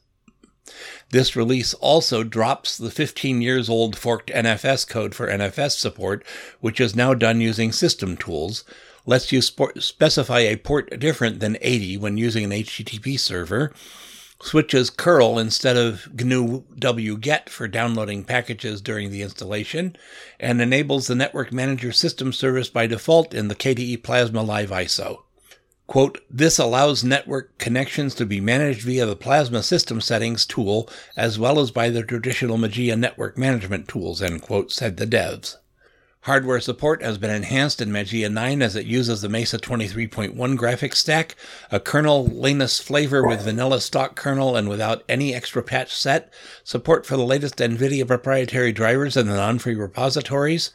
This 1.11 1.35
release 1.35 1.75
also 1.75 2.23
drops 2.23 2.79
the 2.79 2.93
15 2.93 3.43
years 3.43 3.69
old 3.69 3.97
forked 3.97 4.31
NFS 4.31 4.89
code 4.89 5.17
for 5.17 5.27
NFS 5.27 5.73
support, 5.73 6.25
which 6.61 6.81
is 6.81 6.95
now 6.95 7.13
done 7.13 7.41
using 7.41 7.73
system 7.73 8.17
tools, 8.17 8.63
lets 9.07 9.33
you 9.33 9.43
sport, 9.43 9.83
specify 9.83 10.41
a 10.41 10.57
port 10.57 10.99
different 10.99 11.41
than 11.41 11.59
80 11.61 11.99
when 11.99 12.17
using 12.17 12.45
an 12.45 12.51
HTTP 12.51 13.19
server, 13.19 13.73
switches 14.43 14.91
curl 14.91 15.39
instead 15.39 15.77
of 15.77 16.09
GNU 16.13 16.65
wget 16.77 17.49
for 17.49 17.69
downloading 17.69 18.25
packages 18.25 18.81
during 18.81 19.11
the 19.11 19.23
installation, 19.23 19.97
and 20.41 20.61
enables 20.61 21.07
the 21.07 21.15
Network 21.15 21.53
Manager 21.53 21.93
system 21.93 22.33
service 22.33 22.69
by 22.69 22.87
default 22.87 23.33
in 23.33 23.49
the 23.49 23.55
KDE 23.55 24.03
Plasma 24.03 24.43
Live 24.43 24.71
ISO. 24.71 25.19
Quote, 25.87 26.21
this 26.31 26.59
allows 26.59 27.05
network 27.05 27.59
connections 27.59 28.15
to 28.15 28.25
be 28.25 28.41
managed 28.41 28.83
via 28.83 29.05
the 29.05 29.17
Plasma 29.17 29.63
System 29.63 30.01
Settings 30.01 30.47
tool 30.47 30.89
as 31.17 31.39
well 31.39 31.59
as 31.59 31.71
by 31.71 31.91
the 31.91 32.03
traditional 32.03 32.57
Mageia 32.57 32.99
network 32.99 33.37
management 33.37 33.89
tools, 33.89 34.23
end 34.23 34.43
quote, 34.43 34.73
said 34.73 34.97
the 34.97 35.07
devs. 35.07 35.57
Hardware 36.23 36.61
support 36.61 37.03
has 37.03 37.19
been 37.19 37.33
enhanced 37.33 37.81
in 37.81 37.91
Mageia 37.91 38.33
9 38.33 38.63
as 38.63 38.77
it 38.77 38.87
uses 38.87 39.23
the 39.23 39.29
Mesa 39.29 39.59
23.1 39.59 40.37
graphics 40.57 40.95
stack, 40.95 41.35
a 41.73 41.81
kernel 41.81 42.27
Linus 42.27 42.79
flavor 42.79 43.27
with 43.27 43.43
vanilla 43.43 43.81
stock 43.81 44.15
kernel 44.15 44.55
and 44.55 44.69
without 44.69 45.03
any 45.09 45.35
extra 45.35 45.65
patch 45.65 45.93
set, 45.93 46.33
support 46.63 47.05
for 47.05 47.17
the 47.17 47.25
latest 47.25 47.57
NVIDIA 47.57 48.07
proprietary 48.07 48.71
drivers 48.71 49.17
in 49.17 49.27
the 49.27 49.35
non-free 49.35 49.75
repositories, 49.75 50.71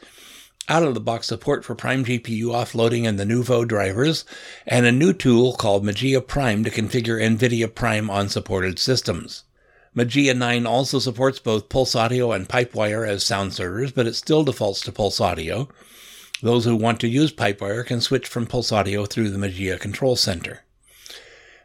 out 0.68 0.82
of 0.82 0.92
the 0.92 1.00
box 1.00 1.28
support 1.28 1.64
for 1.64 1.74
Prime 1.74 2.04
GPU 2.04 2.48
offloading 2.48 3.08
and 3.08 3.18
the 3.18 3.24
Nouveau 3.24 3.64
drivers, 3.64 4.26
and 4.66 4.84
a 4.84 4.92
new 4.92 5.14
tool 5.14 5.54
called 5.54 5.82
Mageia 5.82 6.20
Prime 6.20 6.62
to 6.62 6.70
configure 6.70 7.22
NVIDIA 7.22 7.74
Prime 7.74 8.10
on 8.10 8.28
supported 8.28 8.78
systems. 8.78 9.44
Mageia 9.96 10.36
9 10.36 10.66
also 10.66 10.98
supports 10.98 11.38
both 11.38 11.68
Pulse 11.68 11.94
Audio 11.94 12.32
and 12.32 12.48
Pipewire 12.48 13.06
as 13.08 13.24
sound 13.24 13.52
servers, 13.52 13.92
but 13.92 14.06
it 14.06 14.14
still 14.14 14.44
defaults 14.44 14.80
to 14.82 14.92
Pulse 14.92 15.20
Audio. 15.20 15.68
Those 16.42 16.64
who 16.64 16.76
want 16.76 17.00
to 17.00 17.08
use 17.08 17.32
Pipewire 17.32 17.84
can 17.84 18.00
switch 18.00 18.28
from 18.28 18.46
Pulse 18.46 18.70
Audio 18.70 19.06
through 19.06 19.30
the 19.30 19.38
Mageia 19.38 19.78
Control 19.78 20.14
Center. 20.14 20.62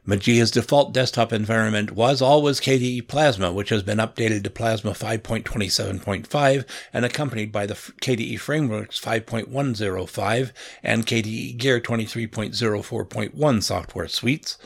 Mageia's 0.05 0.51
default 0.51 0.93
desktop 0.93 1.31
environment 1.31 1.91
was 1.91 2.21
always 2.21 2.59
KDE 2.59 3.07
Plasma, 3.07 3.53
which 3.53 3.69
has 3.69 3.83
been 3.83 3.99
updated 3.99 4.43
to 4.43 4.49
Plasma 4.49 4.91
5.27.5 4.91 6.65
and 6.91 7.05
accompanied 7.05 7.53
by 7.53 7.65
the 7.65 7.75
KDE 7.75 8.37
Frameworks 8.37 8.99
5.105 8.99 10.51
and 10.83 11.07
KDE 11.07 11.57
Gear 11.57 11.79
23.04.1 11.79 13.63
software 13.63 14.09
suites. 14.09 14.57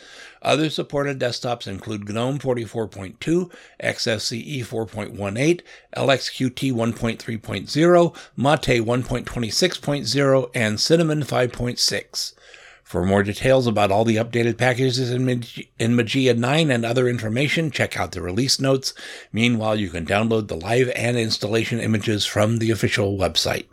Other 0.47 0.69
supported 0.69 1.19
desktops 1.19 1.67
include 1.67 2.07
GNOME 2.07 2.39
44.2, 2.39 3.51
XFCE 3.83 4.65
4.18, 4.65 5.61
LXQT 5.97 6.71
1.3.0, 6.71 8.15
Mate 8.37 8.81
1.26.0, 8.81 10.51
and 10.55 10.79
Cinnamon 10.79 11.23
5.6. 11.23 12.33
For 12.81 13.05
more 13.05 13.23
details 13.23 13.67
about 13.67 13.91
all 13.91 14.05
the 14.05 14.15
updated 14.15 14.57
packages 14.57 15.11
in, 15.11 15.25
Mag- 15.25 15.67
in 15.77 15.97
Mageia 15.97 16.37
9 16.37 16.71
and 16.71 16.85
other 16.85 17.09
information, 17.09 17.69
check 17.69 17.99
out 17.99 18.13
the 18.13 18.21
release 18.21 18.57
notes. 18.57 18.93
Meanwhile, 19.33 19.75
you 19.75 19.89
can 19.89 20.05
download 20.05 20.47
the 20.47 20.55
live 20.55 20.89
and 20.95 21.17
installation 21.17 21.81
images 21.81 22.25
from 22.25 22.59
the 22.59 22.71
official 22.71 23.17
website. 23.17 23.65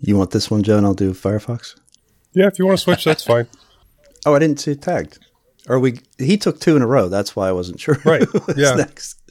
You 0.00 0.16
want 0.16 0.32
this 0.32 0.50
one, 0.50 0.64
Joe, 0.64 0.78
and 0.78 0.86
I'll 0.86 0.94
do 0.94 1.12
Firefox? 1.12 1.78
Yeah, 2.32 2.48
if 2.48 2.58
you 2.58 2.66
want 2.66 2.78
to 2.78 2.82
switch, 2.82 3.04
that's 3.04 3.22
fine. 3.22 3.46
Oh, 4.26 4.34
I 4.34 4.38
didn't 4.38 4.60
see 4.60 4.72
it 4.72 4.82
tagged. 4.82 5.18
Or 5.70 5.78
we 5.78 6.00
he 6.18 6.36
took 6.36 6.58
two 6.58 6.74
in 6.74 6.82
a 6.82 6.86
row. 6.86 7.08
That's 7.08 7.36
why 7.36 7.48
I 7.48 7.52
wasn't 7.52 7.78
sure. 7.78 7.96
Right. 8.04 8.26
Yeah. 8.56 8.74
Next. 8.74 9.22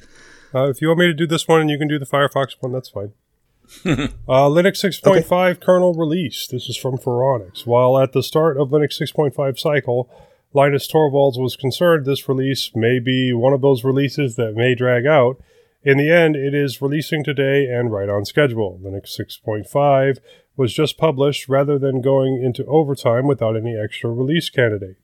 Uh, 0.55 0.69
if 0.69 0.81
you 0.81 0.87
want 0.87 1.01
me 1.01 1.07
to 1.07 1.13
do 1.13 1.27
this 1.27 1.47
one 1.49 1.59
and 1.59 1.69
you 1.69 1.77
can 1.77 1.89
do 1.89 1.99
the 1.99 2.05
Firefox 2.05 2.55
one, 2.61 2.71
that's 2.71 2.89
fine. 2.89 3.11
uh, 3.85 4.47
Linux 4.47 4.81
6.5 4.81 5.59
kernel 5.59 5.93
release. 5.93 6.47
This 6.47 6.69
is 6.69 6.77
from 6.77 6.97
Phoronix. 6.97 7.67
While 7.67 7.99
at 7.99 8.13
the 8.13 8.23
start 8.23 8.57
of 8.57 8.69
Linux 8.69 8.99
6.5 8.99 9.59
cycle, 9.59 10.09
Linus 10.53 10.89
Torvalds 10.89 11.37
was 11.37 11.57
concerned 11.57 12.05
this 12.05 12.29
release 12.29 12.71
may 12.73 12.99
be 12.99 13.33
one 13.33 13.53
of 13.53 13.61
those 13.61 13.83
releases 13.83 14.37
that 14.37 14.55
may 14.55 14.73
drag 14.73 15.05
out. 15.05 15.41
In 15.83 15.97
the 15.97 16.09
end, 16.09 16.37
it 16.37 16.55
is 16.55 16.81
releasing 16.81 17.21
today 17.21 17.65
and 17.65 17.91
right 17.91 18.09
on 18.09 18.23
schedule. 18.23 18.79
Linux 18.81 19.19
6.5 19.19 20.19
was 20.55 20.73
just 20.73 20.97
published 20.97 21.49
rather 21.49 21.77
than 21.77 22.01
going 22.01 22.41
into 22.41 22.65
overtime 22.65 23.27
without 23.27 23.57
any 23.57 23.77
extra 23.77 24.09
release 24.09 24.49
candidate. 24.49 24.95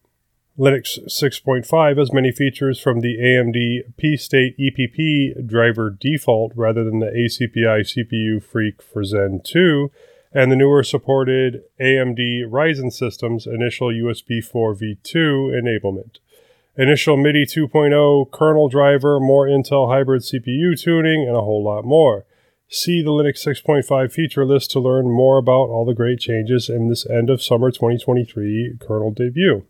Linux 0.58 0.98
6.5 1.08 1.98
has 1.98 2.14
many 2.14 2.32
features 2.32 2.80
from 2.80 3.02
the 3.02 3.18
AMD 3.18 3.98
P-State 3.98 4.58
EPP 4.58 5.46
driver 5.46 5.90
default 5.90 6.54
rather 6.56 6.86
than 6.86 7.00
the 7.00 7.08
ACPI 7.08 7.82
CPUFreq 7.84 8.82
for 8.82 9.04
Zen 9.04 9.42
2 9.44 9.92
and 10.32 10.50
the 10.50 10.56
newer 10.56 10.82
supported 10.82 11.64
AMD 11.82 12.46
Ryzen 12.50 12.94
systems 12.94 13.46
initial 13.46 13.90
USB 13.90 14.42
4 14.42 14.76
v2 14.76 15.14
enablement. 15.14 16.20
Initial 16.78 17.18
MIDI 17.18 17.46
2.0 17.46 18.32
kernel 18.32 18.70
driver, 18.70 19.20
more 19.20 19.48
Intel 19.48 19.90
hybrid 19.90 20.22
CPU 20.22 20.82
tuning, 20.82 21.28
and 21.28 21.36
a 21.36 21.42
whole 21.42 21.66
lot 21.66 21.84
more. 21.84 22.26
See 22.70 23.02
the 23.02 23.12
Linux 23.12 23.46
6.5 23.46 24.12
feature 24.12 24.46
list 24.46 24.72
to 24.72 24.80
learn 24.80 25.12
more 25.12 25.38
about 25.38 25.68
all 25.68 25.86
the 25.86 25.94
great 25.94 26.20
changes 26.20 26.70
in 26.70 26.88
this 26.88 27.06
end 27.06 27.30
of 27.30 27.44
summer 27.44 27.72
2023 27.72 28.78
kernel 28.80 29.12
debut. 29.12 29.66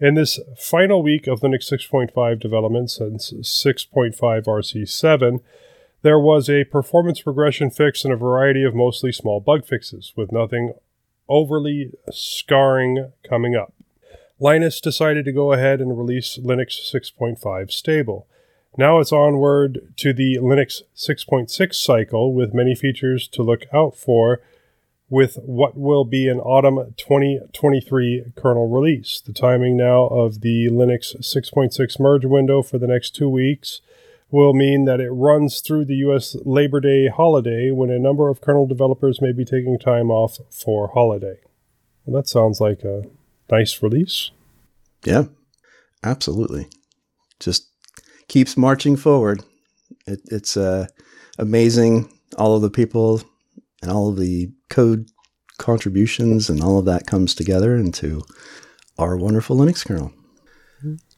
In 0.00 0.14
this 0.14 0.38
final 0.56 1.02
week 1.02 1.26
of 1.26 1.40
Linux 1.40 1.72
6.5 1.72 2.38
development 2.38 2.84
uh, 2.84 3.18
since 3.18 3.32
6.5 3.32 4.14
RC7, 4.16 5.40
there 6.02 6.20
was 6.20 6.48
a 6.48 6.62
performance 6.64 7.26
regression 7.26 7.68
fix 7.68 8.04
and 8.04 8.14
a 8.14 8.16
variety 8.16 8.62
of 8.62 8.76
mostly 8.76 9.10
small 9.10 9.40
bug 9.40 9.66
fixes, 9.66 10.12
with 10.14 10.30
nothing 10.30 10.74
overly 11.28 11.90
scarring 12.12 13.10
coming 13.28 13.56
up. 13.56 13.74
Linus 14.38 14.80
decided 14.80 15.24
to 15.24 15.32
go 15.32 15.52
ahead 15.52 15.80
and 15.80 15.98
release 15.98 16.38
Linux 16.38 16.78
6.5 16.94 17.72
stable. 17.72 18.28
Now 18.76 19.00
it's 19.00 19.10
onward 19.10 19.94
to 19.96 20.12
the 20.12 20.38
Linux 20.40 20.82
6.6 20.96 21.74
cycle 21.74 22.32
with 22.32 22.54
many 22.54 22.76
features 22.76 23.26
to 23.28 23.42
look 23.42 23.62
out 23.72 23.96
for 23.96 24.42
with 25.10 25.38
what 25.44 25.76
will 25.76 26.04
be 26.04 26.28
an 26.28 26.38
autumn 26.40 26.94
2023 26.96 28.32
kernel 28.36 28.68
release. 28.68 29.20
The 29.24 29.32
timing 29.32 29.76
now 29.76 30.06
of 30.06 30.42
the 30.42 30.68
Linux 30.70 31.16
6.6 31.16 32.00
merge 32.00 32.24
window 32.26 32.62
for 32.62 32.78
the 32.78 32.86
next 32.86 33.14
two 33.14 33.28
weeks 33.28 33.80
will 34.30 34.52
mean 34.52 34.84
that 34.84 35.00
it 35.00 35.10
runs 35.10 35.60
through 35.60 35.86
the 35.86 35.96
US 35.96 36.36
Labor 36.44 36.80
Day 36.80 37.08
holiday 37.08 37.70
when 37.70 37.90
a 37.90 37.98
number 37.98 38.28
of 38.28 38.42
kernel 38.42 38.66
developers 38.66 39.22
may 39.22 39.32
be 39.32 39.44
taking 39.44 39.78
time 39.78 40.10
off 40.10 40.38
for 40.50 40.88
holiday. 40.88 41.38
Well, 42.04 42.20
that 42.20 42.28
sounds 42.28 42.60
like 42.60 42.82
a 42.82 43.04
nice 43.50 43.82
release. 43.82 44.30
Yeah, 45.04 45.24
absolutely. 46.04 46.68
Just 47.40 47.68
keeps 48.28 48.56
marching 48.56 48.96
forward. 48.96 49.42
It, 50.06 50.20
it's 50.26 50.56
uh, 50.56 50.88
amazing. 51.38 52.12
All 52.36 52.54
of 52.54 52.62
the 52.62 52.70
people 52.70 53.22
and 53.80 53.90
all 53.90 54.10
of 54.10 54.18
the 54.18 54.50
code 54.68 55.10
contributions 55.58 56.48
and 56.48 56.62
all 56.62 56.78
of 56.78 56.84
that 56.84 57.06
comes 57.06 57.34
together 57.34 57.76
into 57.76 58.22
our 58.98 59.16
wonderful 59.16 59.56
Linux 59.56 59.84
kernel. 59.84 60.12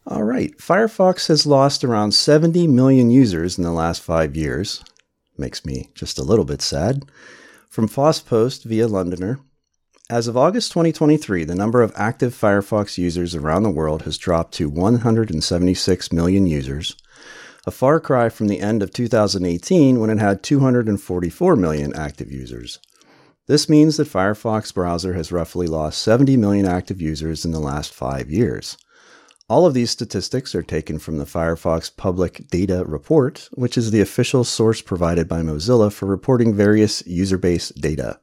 All 0.06 0.24
right. 0.24 0.56
Firefox 0.58 1.28
has 1.28 1.46
lost 1.46 1.84
around 1.84 2.12
70 2.12 2.66
million 2.66 3.10
users 3.10 3.58
in 3.58 3.64
the 3.64 3.72
last 3.72 4.02
five 4.02 4.34
years. 4.34 4.82
Makes 5.36 5.64
me 5.64 5.90
just 5.94 6.18
a 6.18 6.24
little 6.24 6.44
bit 6.44 6.62
sad. 6.62 7.04
From 7.68 7.88
FOSSPost 7.88 8.64
via 8.64 8.88
Londoner, 8.88 9.38
as 10.10 10.26
of 10.26 10.36
August 10.36 10.72
2023, 10.72 11.44
the 11.44 11.54
number 11.54 11.82
of 11.82 11.92
active 11.94 12.34
Firefox 12.34 12.98
users 12.98 13.36
around 13.36 13.62
the 13.62 13.70
world 13.70 14.02
has 14.02 14.18
dropped 14.18 14.52
to 14.54 14.68
176 14.68 16.12
million 16.12 16.46
users, 16.46 16.96
a 17.64 17.70
far 17.70 18.00
cry 18.00 18.28
from 18.28 18.48
the 18.48 18.58
end 18.58 18.82
of 18.82 18.92
2018 18.92 20.00
when 20.00 20.10
it 20.10 20.18
had 20.18 20.42
244 20.42 21.54
million 21.54 21.94
active 21.94 22.32
users. 22.32 22.80
This 23.50 23.68
means 23.68 23.96
that 23.96 24.06
Firefox 24.06 24.72
browser 24.72 25.14
has 25.14 25.32
roughly 25.32 25.66
lost 25.66 26.00
70 26.02 26.36
million 26.36 26.66
active 26.66 27.02
users 27.02 27.44
in 27.44 27.50
the 27.50 27.58
last 27.58 27.92
five 27.92 28.30
years. 28.30 28.76
All 29.48 29.66
of 29.66 29.74
these 29.74 29.90
statistics 29.90 30.54
are 30.54 30.62
taken 30.62 31.00
from 31.00 31.18
the 31.18 31.24
Firefox 31.24 31.90
Public 31.96 32.46
Data 32.46 32.84
Report, 32.86 33.48
which 33.54 33.76
is 33.76 33.90
the 33.90 34.00
official 34.00 34.44
source 34.44 34.80
provided 34.80 35.26
by 35.26 35.40
Mozilla 35.40 35.92
for 35.92 36.06
reporting 36.06 36.54
various 36.54 37.04
user 37.08 37.36
base 37.36 37.70
data. 37.70 38.20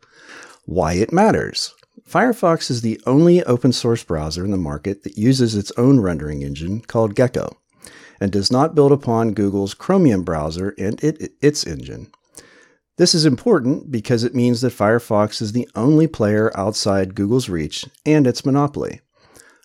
Why 0.63 0.93
it 0.93 1.11
matters. 1.11 1.73
Firefox 2.09 2.71
is 2.71 2.79
the 2.79 3.01
only 3.05 3.43
open 3.43 3.73
source 3.73 4.05
browser 4.05 4.45
in 4.45 4.51
the 4.51 4.57
market 4.57 5.03
that 5.03 5.17
uses 5.17 5.55
its 5.55 5.73
own 5.75 5.99
rendering 5.99 6.41
engine 6.41 6.79
called 6.79 7.15
Gecko 7.15 7.57
and 8.21 8.31
does 8.31 8.49
not 8.49 8.75
build 8.75 8.93
upon 8.93 9.33
Google's 9.33 9.73
Chromium 9.73 10.23
browser 10.23 10.73
and 10.77 11.03
it, 11.03 11.33
its 11.41 11.67
engine. 11.67 12.13
This 12.97 13.13
is 13.13 13.25
important 13.25 13.91
because 13.91 14.23
it 14.23 14.33
means 14.33 14.61
that 14.61 14.73
Firefox 14.73 15.39
is 15.39 15.51
the 15.51 15.69
only 15.75 16.07
player 16.07 16.51
outside 16.57 17.13
Google's 17.13 17.47
reach 17.47 17.85
and 18.07 18.25
its 18.25 18.43
monopoly. 18.43 19.01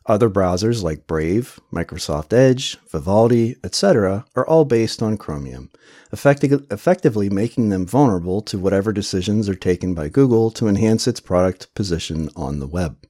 Other 0.05 0.29
browsers 0.29 0.83
like 0.83 1.07
Brave, 1.07 1.59
Microsoft 1.73 2.35
Edge, 2.35 2.77
Vivaldi, 2.91 3.57
etc., 3.65 4.27
are 4.37 4.47
all 4.47 4.67
based 4.67 5.03
on 5.03 5.17
Chromium, 5.17 5.71
effecti- 6.13 6.71
effectively 6.71 7.31
making 7.31 7.71
them 7.71 7.87
vulnerable 7.87 8.43
to 8.43 8.59
whatever 8.59 8.93
decisions 8.93 9.49
are 9.49 9.55
taken 9.55 9.95
by 9.95 10.11
Google 10.11 10.51
to 10.51 10.69
enhance 10.69 11.07
its 11.07 11.21
product 11.21 11.75
position 11.75 12.29
on 12.37 12.59
the 12.59 12.67
web. 12.67 13.07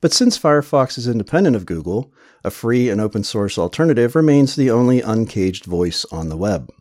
But 0.00 0.14
since 0.14 0.38
Firefox 0.38 0.96
is 0.96 1.08
independent 1.08 1.56
of 1.56 1.66
Google, 1.66 2.10
a 2.42 2.50
free 2.50 2.88
and 2.88 3.02
open 3.02 3.22
source 3.22 3.58
alternative 3.58 4.14
remains 4.14 4.56
the 4.56 4.70
only 4.70 5.02
uncaged 5.02 5.66
voice 5.66 6.06
on 6.10 6.30
the 6.30 6.36
web. 6.36 6.72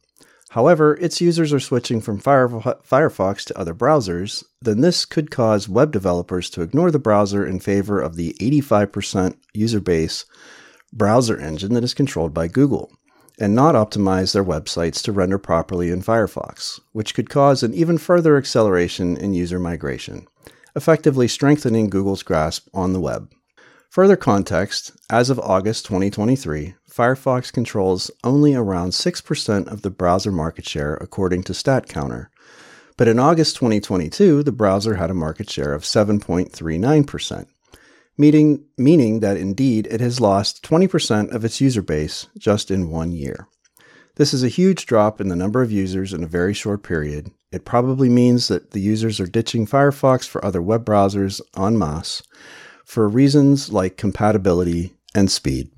However, 0.50 0.96
its 0.96 1.20
users 1.20 1.52
are 1.52 1.60
switching 1.60 2.00
from 2.00 2.22
Firefox 2.22 3.44
to 3.46 3.60
other 3.60 3.74
browsers, 3.74 4.44
then 4.62 4.82
this 4.82 5.04
could 5.04 5.30
cause 5.30 5.68
web 5.68 5.92
developers 5.92 6.50
to 6.52 6.62
ignore 6.62 6.90
the 6.90 7.00
browser 7.00 7.46
in 7.46 7.60
favor 7.60 8.00
of 8.00 8.16
the 8.16 8.34
85% 8.40 9.36
user 9.54 9.82
base 9.82 10.26
browser 10.94 11.38
engine 11.38 11.74
that 11.74 11.84
is 11.84 11.94
controlled 11.94 12.34
by 12.34 12.48
Google, 12.48 12.92
and 13.40 13.54
not 13.54 13.76
optimize 13.76 14.34
their 14.34 14.44
websites 14.44 15.04
to 15.04 15.12
render 15.12 15.38
properly 15.38 15.90
in 15.90 16.02
Firefox, 16.02 16.80
which 16.94 17.14
could 17.14 17.30
cause 17.30 17.62
an 17.62 17.74
even 17.74 17.98
further 17.98 18.38
acceleration 18.38 19.18
in 19.18 19.34
user 19.34 19.60
migration, 19.60 20.28
effectively 20.76 21.28
strengthening 21.28 21.90
Google's 21.90 22.24
grasp 22.24 22.68
on 22.74 22.94
the 22.94 23.02
web. 23.02 23.32
Further 23.90 24.16
context, 24.16 24.92
as 25.10 25.30
of 25.30 25.40
August 25.40 25.86
2023, 25.86 26.76
Firefox 26.98 27.54
controls 27.54 28.10
only 28.24 28.56
around 28.56 28.90
6% 28.90 29.68
of 29.68 29.84
the 29.84 29.92
browser 29.92 30.32
market 30.32 30.68
share 30.68 30.96
according 30.96 31.44
to 31.44 31.54
StatCounter. 31.54 32.30
But 32.98 33.08
in 33.08 33.20
August 33.20 33.56
2022, 33.58 34.42
the 34.42 34.52
browser 34.52 34.96
had 34.96 35.12
a 35.12 35.14
market 35.14 35.48
share 35.48 35.74
of 35.74 35.84
7.39%, 35.84 37.46
meaning, 38.18 38.66
meaning 38.80 39.20
that 39.20 39.38
indeed 39.38 39.86
it 39.92 40.02
has 40.02 40.20
lost 40.20 40.64
20% 40.64 41.30
of 41.32 41.46
its 41.46 41.62
user 41.62 41.84
base 41.84 42.26
just 42.36 42.72
in 42.72 42.90
one 42.90 43.12
year. 43.12 43.48
This 44.16 44.34
is 44.34 44.44
a 44.44 44.48
huge 44.48 44.88
drop 44.88 45.22
in 45.22 45.28
the 45.28 45.36
number 45.36 45.62
of 45.62 45.72
users 45.72 46.14
in 46.14 46.24
a 46.24 46.28
very 46.28 46.56
short 46.56 46.82
period. 46.82 47.30
It 47.52 47.64
probably 47.64 48.10
means 48.10 48.48
that 48.48 48.72
the 48.72 48.82
users 48.82 49.20
are 49.20 49.28
ditching 49.28 49.68
Firefox 49.68 50.28
for 50.28 50.44
other 50.44 50.64
web 50.64 50.84
browsers 50.84 51.42
en 51.56 51.78
masse, 51.78 52.24
for 52.84 53.08
reasons 53.08 53.72
like 53.72 53.98
compatibility 53.98 54.96
and 55.14 55.30
speed. 55.30 55.70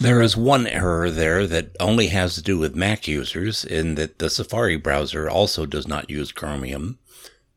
There 0.00 0.22
is 0.22 0.36
one 0.36 0.68
error 0.68 1.10
there 1.10 1.46
that 1.48 1.74
only 1.80 2.06
has 2.08 2.36
to 2.36 2.42
do 2.42 2.56
with 2.56 2.76
Mac 2.76 3.08
users 3.08 3.64
in 3.64 3.96
that 3.96 4.20
the 4.20 4.30
Safari 4.30 4.76
browser 4.76 5.28
also 5.28 5.66
does 5.66 5.88
not 5.88 6.08
use 6.08 6.30
Chromium, 6.30 6.98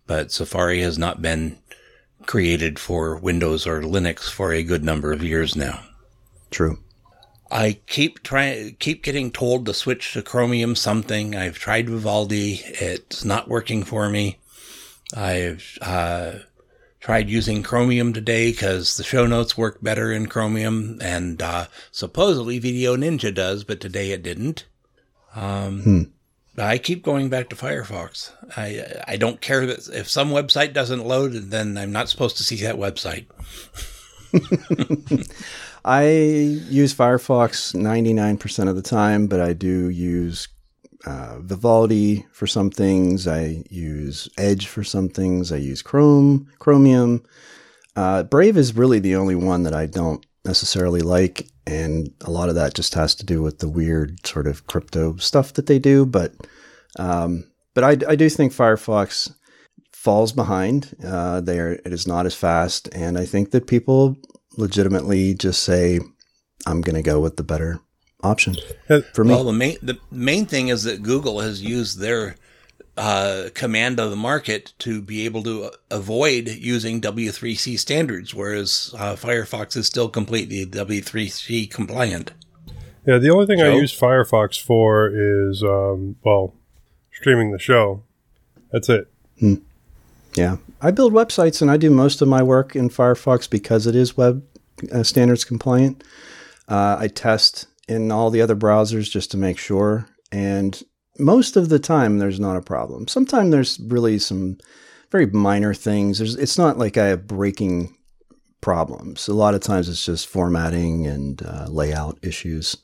but 0.07 0.31
Safari 0.31 0.81
has 0.81 0.97
not 0.97 1.21
been 1.21 1.59
created 2.25 2.79
for 2.79 3.15
Windows 3.15 3.67
or 3.67 3.81
Linux 3.81 4.29
for 4.29 4.53
a 4.53 4.63
good 4.63 4.83
number 4.83 5.11
of 5.11 5.23
years 5.23 5.55
now. 5.55 5.83
True. 6.49 6.79
I 7.51 7.79
keep 7.85 8.23
trying, 8.23 8.75
keep 8.79 9.03
getting 9.03 9.29
told 9.29 9.65
to 9.65 9.73
switch 9.73 10.13
to 10.13 10.23
Chromium 10.23 10.75
something. 10.75 11.35
I've 11.35 11.59
tried 11.59 11.89
Vivaldi. 11.89 12.61
It's 12.65 13.23
not 13.23 13.49
working 13.49 13.83
for 13.83 14.09
me. 14.09 14.39
I've, 15.15 15.77
uh, 15.81 16.33
tried 17.01 17.29
using 17.29 17.63
Chromium 17.63 18.13
today 18.13 18.51
because 18.51 18.95
the 18.95 19.03
show 19.03 19.25
notes 19.27 19.57
work 19.57 19.81
better 19.81 20.11
in 20.13 20.27
Chromium, 20.27 20.99
and 21.01 21.41
uh, 21.41 21.65
supposedly 21.91 22.61
VDO.Ninja 22.61 23.33
does, 23.33 23.63
but 23.63 23.81
today 23.81 24.11
it 24.11 24.23
didn't. 24.23 24.65
Um, 25.35 25.81
hmm. 25.81 26.01
I 26.57 26.77
keep 26.77 27.03
going 27.03 27.29
back 27.29 27.49
to 27.49 27.55
Firefox. 27.55 28.31
I 28.55 29.01
I 29.07 29.17
don't 29.17 29.41
care 29.41 29.65
that 29.65 29.87
if 29.89 30.09
some 30.09 30.29
website 30.29 30.73
doesn't 30.73 31.05
load, 31.05 31.33
then 31.33 31.77
I'm 31.77 31.91
not 31.91 32.09
supposed 32.09 32.37
to 32.37 32.43
see 32.43 32.57
that 32.57 32.75
website. 32.75 33.25
I 35.83 36.03
use 36.03 36.93
Firefox 36.93 37.73
99% 37.73 38.69
of 38.69 38.75
the 38.75 38.81
time, 38.83 39.25
but 39.25 39.41
I 39.41 39.53
do 39.53 39.89
use 39.89 40.47
uh, 41.05 41.39
Vivaldi 41.39 42.25
for 42.31 42.47
some 42.47 42.69
things. 42.69 43.27
I 43.27 43.63
use 43.69 44.29
Edge 44.37 44.67
for 44.67 44.83
some 44.83 45.09
things. 45.09 45.51
I 45.51 45.57
use 45.57 45.81
Chrome, 45.81 46.49
Chromium. 46.59 47.23
Uh, 47.95 48.23
Brave 48.23 48.57
is 48.57 48.75
really 48.75 48.99
the 48.99 49.15
only 49.15 49.35
one 49.35 49.63
that 49.63 49.73
I 49.73 49.85
don't 49.85 50.25
necessarily 50.45 51.01
like, 51.01 51.47
and 51.67 52.13
a 52.21 52.31
lot 52.31 52.49
of 52.49 52.55
that 52.55 52.73
just 52.73 52.93
has 52.93 53.15
to 53.15 53.25
do 53.25 53.41
with 53.41 53.59
the 53.59 53.69
weird 53.69 54.25
sort 54.25 54.47
of 54.47 54.67
crypto 54.67 55.17
stuff 55.17 55.53
that 55.53 55.67
they 55.67 55.79
do. 55.79 56.05
But 56.05 56.33
um, 56.97 57.45
but 57.73 57.83
I, 57.83 58.11
I 58.11 58.15
do 58.15 58.29
think 58.29 58.53
Firefox 58.53 59.33
falls 59.93 60.31
behind. 60.31 60.95
Uh, 61.03 61.41
there, 61.41 61.73
it 61.73 61.93
is 61.93 62.07
not 62.07 62.25
as 62.25 62.35
fast, 62.35 62.89
and 62.93 63.17
I 63.17 63.25
think 63.25 63.51
that 63.51 63.67
people 63.67 64.17
legitimately 64.57 65.33
just 65.35 65.63
say, 65.63 65.99
"I'm 66.65 66.81
going 66.81 66.95
to 66.95 67.01
go 67.01 67.19
with 67.19 67.37
the 67.37 67.43
better 67.43 67.79
option 68.23 68.55
for 69.13 69.23
me. 69.23 69.31
Well, 69.31 69.43
the 69.43 69.53
main 69.53 69.77
the 69.81 69.99
main 70.11 70.45
thing 70.45 70.67
is 70.69 70.83
that 70.83 71.03
Google 71.03 71.39
has 71.39 71.61
used 71.61 71.99
their 71.99 72.35
uh, 72.97 73.49
command 73.53 73.99
of 73.99 74.09
the 74.09 74.15
market 74.15 74.73
to 74.79 75.01
be 75.01 75.25
able 75.25 75.43
to 75.43 75.71
avoid 75.89 76.47
using 76.49 77.01
W3C 77.01 77.79
standards, 77.79 78.35
whereas 78.35 78.93
uh, 78.97 79.15
Firefox 79.15 79.77
is 79.77 79.87
still 79.87 80.09
completely 80.09 80.65
W3C 80.65 81.71
compliant. 81.71 82.31
Yeah, 83.05 83.17
the 83.17 83.29
only 83.29 83.47
thing 83.47 83.59
so, 83.59 83.71
I 83.71 83.75
use 83.75 83.97
Firefox 83.97 84.61
for 84.61 85.09
is, 85.09 85.63
um, 85.63 86.17
well, 86.23 86.53
streaming 87.11 87.51
the 87.51 87.59
show. 87.59 88.03
That's 88.71 88.89
it. 88.89 89.11
Hmm. 89.39 89.55
Yeah. 90.35 90.57
I 90.81 90.91
build 90.91 91.13
websites 91.13 91.61
and 91.61 91.71
I 91.71 91.77
do 91.77 91.89
most 91.89 92.21
of 92.21 92.27
my 92.27 92.43
work 92.43 92.75
in 92.75 92.89
Firefox 92.89 93.49
because 93.49 93.87
it 93.87 93.95
is 93.95 94.15
web 94.15 94.43
uh, 94.91 95.03
standards 95.03 95.43
compliant. 95.43 96.03
Uh, 96.67 96.97
I 96.99 97.07
test 97.07 97.67
in 97.91 98.11
all 98.11 98.29
the 98.29 98.41
other 98.41 98.55
browsers 98.55 99.11
just 99.11 99.31
to 99.31 99.37
make 99.37 99.57
sure. 99.57 100.07
And 100.31 100.81
most 101.19 101.57
of 101.57 101.69
the 101.69 101.79
time, 101.79 102.19
there's 102.19 102.39
not 102.39 102.57
a 102.57 102.61
problem. 102.61 103.07
Sometimes 103.07 103.51
there's 103.51 103.79
really 103.79 104.17
some 104.17 104.57
very 105.11 105.25
minor 105.25 105.73
things. 105.73 106.17
There's, 106.17 106.35
it's 106.35 106.57
not 106.57 106.77
like 106.77 106.97
I 106.97 107.07
have 107.07 107.27
breaking 107.27 107.95
problems. 108.61 109.27
A 109.27 109.33
lot 109.33 109.55
of 109.55 109.61
times 109.61 109.89
it's 109.89 110.05
just 110.05 110.27
formatting 110.27 111.05
and 111.05 111.43
uh, 111.43 111.65
layout 111.67 112.17
issues. 112.21 112.77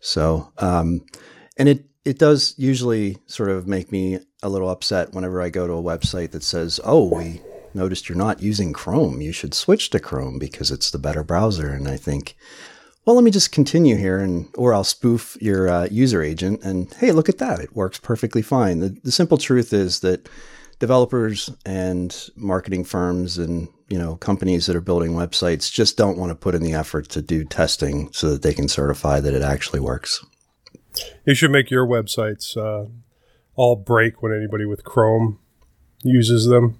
So, 0.00 0.52
um, 0.58 1.06
and 1.56 1.68
it, 1.68 1.84
it 2.04 2.18
does 2.18 2.54
usually 2.56 3.18
sort 3.26 3.50
of 3.50 3.68
make 3.68 3.92
me 3.92 4.18
a 4.42 4.48
little 4.48 4.70
upset 4.70 5.12
whenever 5.12 5.40
I 5.40 5.50
go 5.50 5.66
to 5.66 5.74
a 5.74 5.82
website 5.82 6.32
that 6.32 6.42
says, 6.42 6.80
oh, 6.82 7.14
we 7.14 7.40
noticed 7.72 8.08
you're 8.08 8.18
not 8.18 8.42
using 8.42 8.72
Chrome. 8.72 9.20
You 9.20 9.32
should 9.32 9.54
switch 9.54 9.90
to 9.90 10.00
Chrome 10.00 10.38
because 10.38 10.70
it's 10.72 10.90
the 10.90 10.98
better 10.98 11.22
browser. 11.22 11.68
And 11.68 11.86
I 11.86 11.96
think, 11.96 12.34
well, 13.06 13.16
let 13.16 13.24
me 13.24 13.30
just 13.30 13.52
continue 13.52 13.96
here, 13.96 14.18
and 14.18 14.48
or 14.54 14.74
I'll 14.74 14.84
spoof 14.84 15.36
your 15.40 15.68
uh, 15.68 15.88
user 15.90 16.22
agent, 16.22 16.62
and 16.62 16.92
hey, 16.94 17.12
look 17.12 17.28
at 17.28 17.38
that, 17.38 17.60
it 17.60 17.74
works 17.74 17.98
perfectly 17.98 18.42
fine. 18.42 18.80
The, 18.80 18.96
the 19.02 19.12
simple 19.12 19.38
truth 19.38 19.72
is 19.72 20.00
that 20.00 20.28
developers 20.78 21.50
and 21.64 22.30
marketing 22.36 22.84
firms 22.84 23.38
and 23.38 23.68
you 23.88 23.98
know 23.98 24.16
companies 24.16 24.66
that 24.66 24.74
are 24.74 24.80
building 24.80 25.12
websites 25.12 25.70
just 25.70 25.96
don't 25.96 26.18
want 26.18 26.30
to 26.30 26.34
put 26.34 26.54
in 26.54 26.62
the 26.62 26.72
effort 26.72 27.08
to 27.10 27.22
do 27.22 27.44
testing 27.44 28.10
so 28.12 28.30
that 28.30 28.42
they 28.42 28.54
can 28.54 28.68
certify 28.68 29.20
that 29.20 29.34
it 29.34 29.42
actually 29.42 29.80
works. 29.80 30.24
You 31.24 31.34
should 31.34 31.52
make 31.52 31.70
your 31.70 31.86
websites 31.86 32.56
uh, 32.56 32.88
all 33.54 33.76
break 33.76 34.22
when 34.22 34.32
anybody 34.32 34.64
with 34.64 34.84
Chrome 34.84 35.38
uses 36.02 36.46
them. 36.46 36.79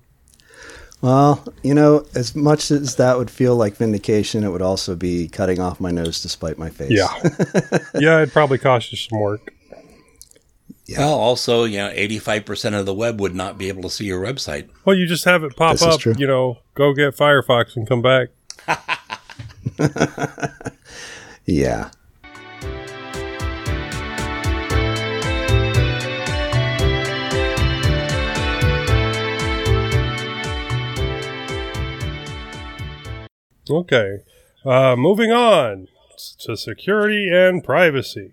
Well, 1.02 1.42
you 1.62 1.72
know, 1.72 2.04
as 2.14 2.34
much 2.36 2.70
as 2.70 2.96
that 2.96 3.16
would 3.16 3.30
feel 3.30 3.56
like 3.56 3.76
vindication, 3.76 4.44
it 4.44 4.50
would 4.50 4.62
also 4.62 4.94
be 4.94 5.28
cutting 5.28 5.58
off 5.58 5.80
my 5.80 5.90
nose 5.90 6.20
to 6.22 6.28
spite 6.28 6.58
my 6.58 6.68
face. 6.68 6.90
Yeah. 6.90 7.08
yeah, 7.94 8.18
it'd 8.18 8.32
probably 8.32 8.58
cost 8.58 8.92
you 8.92 8.98
some 8.98 9.18
work. 9.18 9.54
Yeah. 10.86 10.98
Well, 10.98 11.14
also, 11.14 11.64
you 11.64 11.78
know, 11.78 11.90
85% 11.90 12.78
of 12.78 12.84
the 12.84 12.92
web 12.92 13.20
would 13.20 13.34
not 13.34 13.56
be 13.56 13.68
able 13.68 13.82
to 13.82 13.90
see 13.90 14.04
your 14.04 14.20
website. 14.22 14.68
Well, 14.84 14.96
you 14.96 15.06
just 15.06 15.24
have 15.24 15.44
it 15.44 15.56
pop 15.56 15.78
this 15.78 15.82
up, 15.82 16.04
you 16.04 16.26
know, 16.26 16.58
go 16.74 16.92
get 16.92 17.16
Firefox 17.16 17.76
and 17.76 17.88
come 17.88 18.02
back. 18.02 18.28
yeah. 21.46 21.90
Okay. 33.70 34.18
Uh, 34.64 34.96
moving 34.96 35.30
on 35.32 35.88
to 36.40 36.56
security 36.56 37.28
and 37.32 37.64
privacy. 37.64 38.32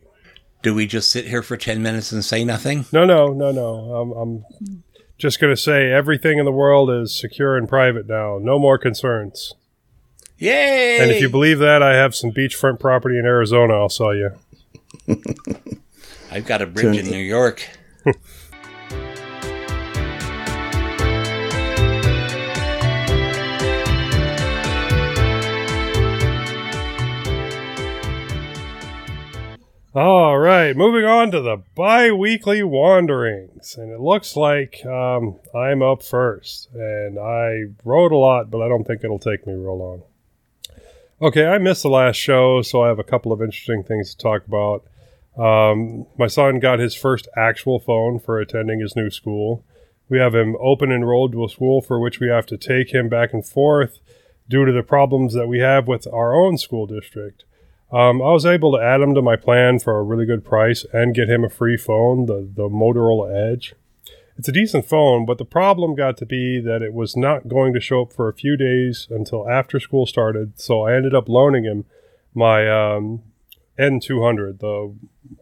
Do 0.62 0.74
we 0.74 0.88
just 0.88 1.12
sit 1.12 1.28
here 1.28 1.42
for 1.42 1.56
10 1.56 1.82
minutes 1.82 2.12
and 2.12 2.26
say 2.26 2.44
nothing? 2.44 2.86
No, 2.92 3.06
no, 3.06 3.28
no, 3.28 3.52
no. 3.52 3.96
I'm, 3.96 4.12
I'm 4.12 4.84
just 5.18 5.40
going 5.40 5.54
to 5.54 5.62
say 5.62 5.92
everything 5.92 6.40
in 6.40 6.46
the 6.46 6.52
world 6.52 6.90
is 6.90 7.18
secure 7.18 7.56
and 7.56 7.70
private 7.70 8.08
now. 8.08 8.40
No 8.42 8.60
more 8.60 8.78
concerns. 8.78 9.54
Yay! 10.38 11.00
And 11.00 11.12
if 11.12 11.22
you 11.22 11.30
believe 11.30 11.60
that, 11.60 11.82
I 11.82 11.96
have 11.96 12.14
some 12.16 12.32
beachfront 12.32 12.80
property 12.80 13.18
in 13.18 13.26
Arizona 13.26 13.74
I'll 13.74 13.90
sell 13.90 14.16
you. 14.16 14.32
I've 16.32 16.46
got 16.46 16.62
a 16.62 16.68
bridge 16.68 16.98
in 16.98 17.10
New 17.10 17.18
York. 17.18 17.68
All 30.00 30.38
right, 30.38 30.78
moving 30.78 31.06
on 31.06 31.32
to 31.32 31.42
the 31.42 31.58
bi 31.74 32.12
weekly 32.12 32.62
wanderings. 32.62 33.76
And 33.80 33.92
it 33.92 34.00
looks 34.00 34.36
like 34.36 34.86
um, 34.86 35.40
I'm 35.56 35.82
up 35.82 36.04
first. 36.04 36.70
And 36.72 37.18
I 37.18 37.74
wrote 37.84 38.12
a 38.12 38.16
lot, 38.16 38.52
but 38.52 38.62
I 38.62 38.68
don't 38.68 38.84
think 38.84 39.04
it'll 39.04 39.18
take 39.18 39.48
me 39.48 39.54
real 39.54 39.76
long. 39.76 40.04
Okay, 41.20 41.48
I 41.48 41.58
missed 41.58 41.82
the 41.82 41.90
last 41.90 42.18
show, 42.18 42.62
so 42.62 42.84
I 42.84 42.90
have 42.90 43.00
a 43.00 43.04
couple 43.04 43.32
of 43.32 43.42
interesting 43.42 43.82
things 43.82 44.14
to 44.14 44.18
talk 44.20 44.46
about. 44.46 44.86
Um, 45.36 46.06
my 46.16 46.28
son 46.28 46.60
got 46.60 46.78
his 46.78 46.94
first 46.94 47.28
actual 47.36 47.80
phone 47.80 48.20
for 48.20 48.40
attending 48.40 48.82
his 48.82 48.96
new 48.96 49.10
school. 49.10 49.66
We 50.10 50.20
have 50.20 50.36
him 50.36 50.58
open 50.60 50.92
enrolled 50.92 51.32
to 51.32 51.44
a 51.44 51.50
school 51.50 51.82
for 51.82 52.00
which 52.00 52.20
we 52.20 52.28
have 52.28 52.46
to 52.48 52.58
take 52.58 52.94
him 52.94 53.10
back 53.10 53.34
and 53.34 53.44
forth 53.44 53.98
due 54.48 54.64
to 54.64 54.72
the 54.72 54.84
problems 54.84 55.34
that 55.34 55.48
we 55.48 55.58
have 55.58 55.88
with 55.88 56.06
our 56.14 56.36
own 56.36 56.60
school 56.60 56.86
district. 56.86 57.46
Um, 57.92 58.22
I 58.22 58.32
was 58.32 58.46
able 58.46 58.74
to 58.74 58.84
add 58.84 59.02
him 59.02 59.16
to 59.16 59.22
my 59.22 59.38
plan 59.38 59.80
for 59.80 59.98
a 59.98 60.04
really 60.04 60.26
good 60.26 60.44
price 60.44 60.86
and 60.92 61.16
get 61.16 61.30
him 61.30 61.44
a 61.46 61.50
free 61.50 61.78
phone, 61.78 62.26
the, 62.26 62.50
the 62.54 62.68
Motorola 62.68 63.54
Edge. 63.54 63.76
It's 64.38 64.50
a 64.50 64.52
decent 64.52 64.86
phone, 64.86 65.26
but 65.26 65.38
the 65.38 65.46
problem 65.46 65.96
got 65.96 66.18
to 66.18 66.26
be 66.26 66.60
that 66.60 66.82
it 66.82 66.94
was 66.94 67.16
not 67.16 67.48
going 67.48 67.74
to 67.74 67.80
show 67.80 68.04
up 68.04 68.14
for 68.14 68.28
a 68.28 68.34
few 68.34 68.56
days 68.58 69.08
until 69.10 69.50
after 69.50 69.80
school 69.80 70.06
started, 70.06 70.60
so 70.60 70.82
I 70.82 70.96
ended 70.96 71.16
up 71.16 71.30
loaning 71.30 71.64
him 71.64 71.86
my 72.36 72.70
um, 72.70 73.24
N200, 73.80 74.60
the 74.60 74.94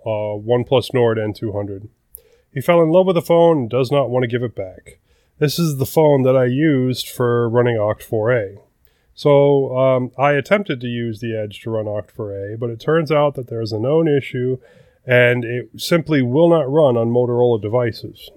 uh, 0.05 0.39
OnePlus 0.39 0.93
Nord 0.93 1.17
N200. 1.17 1.89
He 2.53 2.61
fell 2.61 2.81
in 2.81 2.89
love 2.89 3.05
with 3.05 3.15
the 3.15 3.21
phone 3.21 3.57
and 3.57 3.69
does 3.69 3.91
not 3.91 4.09
want 4.09 4.23
to 4.23 4.27
give 4.27 4.43
it 4.43 4.55
back. 4.55 4.99
This 5.39 5.59
is 5.59 5.75
the 5.75 5.85
phone 5.85 6.23
that 6.23 6.37
I 6.37 6.45
used 6.45 7.09
for 7.09 7.49
running 7.49 7.75
Octo4a. 7.75 8.59
So 9.15 9.75
um, 9.77 10.11
I 10.17 10.33
attempted 10.33 10.81
to 10.81 10.87
use 10.87 11.21
the 11.21 11.35
Edge 11.35 11.61
to 11.61 11.69
run 11.69 11.85
Octo4a, 11.85 12.59
but 12.59 12.69
it 12.69 12.81
turns 12.81 13.13
out 13.13 13.35
that 13.35 13.47
there 13.47 13.61
is 13.61 13.71
a 13.71 13.79
known 13.79 14.09
issue 14.09 14.57
and 15.05 15.45
it 15.45 15.69
simply 15.77 16.21
will 16.21 16.49
not 16.49 16.69
run 16.69 16.97
on 16.97 17.09
Motorola 17.09 17.61
devices. 17.61 18.29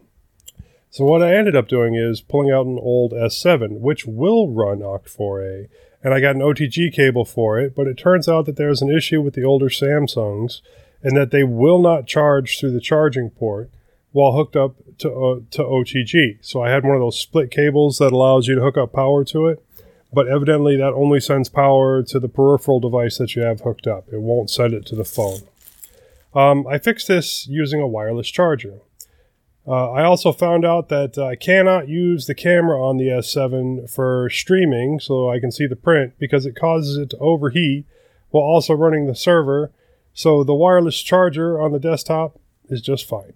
So 0.89 1.05
what 1.05 1.23
I 1.23 1.35
ended 1.35 1.57
up 1.57 1.67
doing 1.67 1.97
is 1.97 2.21
pulling 2.21 2.53
out 2.53 2.67
an 2.67 2.79
old 2.81 3.13
S7, 3.13 3.81
which 3.81 4.07
will 4.07 4.51
run 4.51 4.79
Octo4a, 4.79 5.69
and 6.05 6.15
I 6.15 6.21
got 6.21 6.37
an 6.37 6.43
OTG 6.43 6.93
cable 6.93 7.25
for 7.25 7.59
it, 7.59 7.75
but 7.75 7.89
it 7.89 7.99
turns 7.99 8.29
out 8.29 8.47
that 8.47 8.57
there's 8.57 8.81
an 8.81 8.91
issue 8.91 9.21
with 9.21 9.35
the 9.35 9.45
older 9.45 9.69
Samsungs 9.69 10.61
and 11.03 11.17
that 11.17 11.33
they 11.33 11.43
will 11.43 11.81
not 11.81 12.07
charge 12.07 12.59
through 12.59 12.71
the 12.71 12.81
charging 12.81 13.31
port 13.31 13.71
while 14.13 14.33
hooked 14.33 14.57
up 14.57 14.77
to, 14.99 15.11
uh, 15.11 15.41
to 15.51 15.63
OTG. 15.63 16.39
So 16.41 16.63
I 16.63 16.71
had 16.71 16.85
one 16.85 16.95
of 16.95 17.01
those 17.01 17.21
split 17.21 17.51
cables 17.51 17.99
that 17.99 18.13
allows 18.13 18.47
you 18.47 18.55
to 18.55 18.61
hook 18.61 18.77
up 18.77 18.93
power 18.93 19.25
to 19.25 19.47
it 19.47 19.65
but 20.13 20.29
evidently 20.29 20.77
that 20.77 20.93
only 20.95 21.21
sends 21.21 21.49
power 21.49 22.03
to 22.03 22.19
the 22.19 22.29
peripheral 22.29 22.81
device 22.81 23.19
that 23.19 23.35
you 23.37 23.43
have 23.43 23.61
hooked 23.61 23.87
up. 23.87 24.09
It 24.13 24.21
won't 24.21 24.51
send 24.51 24.75
it 24.75 24.87
to 24.87 24.97
the 24.97 25.05
phone. 25.05 25.41
Um, 26.35 26.67
I 26.67 26.79
fixed 26.79 27.09
this 27.09 27.47
using 27.47 27.81
a 27.81 27.87
wireless 27.87 28.29
charger. 28.29 28.81
Uh, 29.67 29.93
I 29.93 30.05
also 30.05 30.33
found 30.33 30.65
out 30.65 30.89
that 30.89 31.19
I 31.19 31.37
cannot 31.37 31.89
use 31.89 32.27
the 32.27 32.35
camera 32.35 32.83
on 32.83 32.97
the 32.97 33.09
S7 33.09 33.91
for 33.91 34.31
streaming 34.31 34.99
so 34.99 35.31
I 35.31 35.41
can 35.41 35.53
see 35.53 35.67
the 35.67 35.77
print 35.77 36.15
because 36.19 36.47
it 36.47 36.57
causes 36.57 36.97
it 36.97 37.11
to 37.11 37.19
overheat 37.19 37.85
while 38.31 38.45
also 38.45 38.73
running 38.73 39.07
the 39.07 39.15
server. 39.15 39.71
So 40.15 40.43
the 40.43 40.55
wireless 40.55 41.03
charger 41.03 41.61
on 41.61 41.73
the 41.73 41.79
desktop 41.79 42.41
is 42.71 42.81
just 42.81 43.07
fine. 43.07 43.35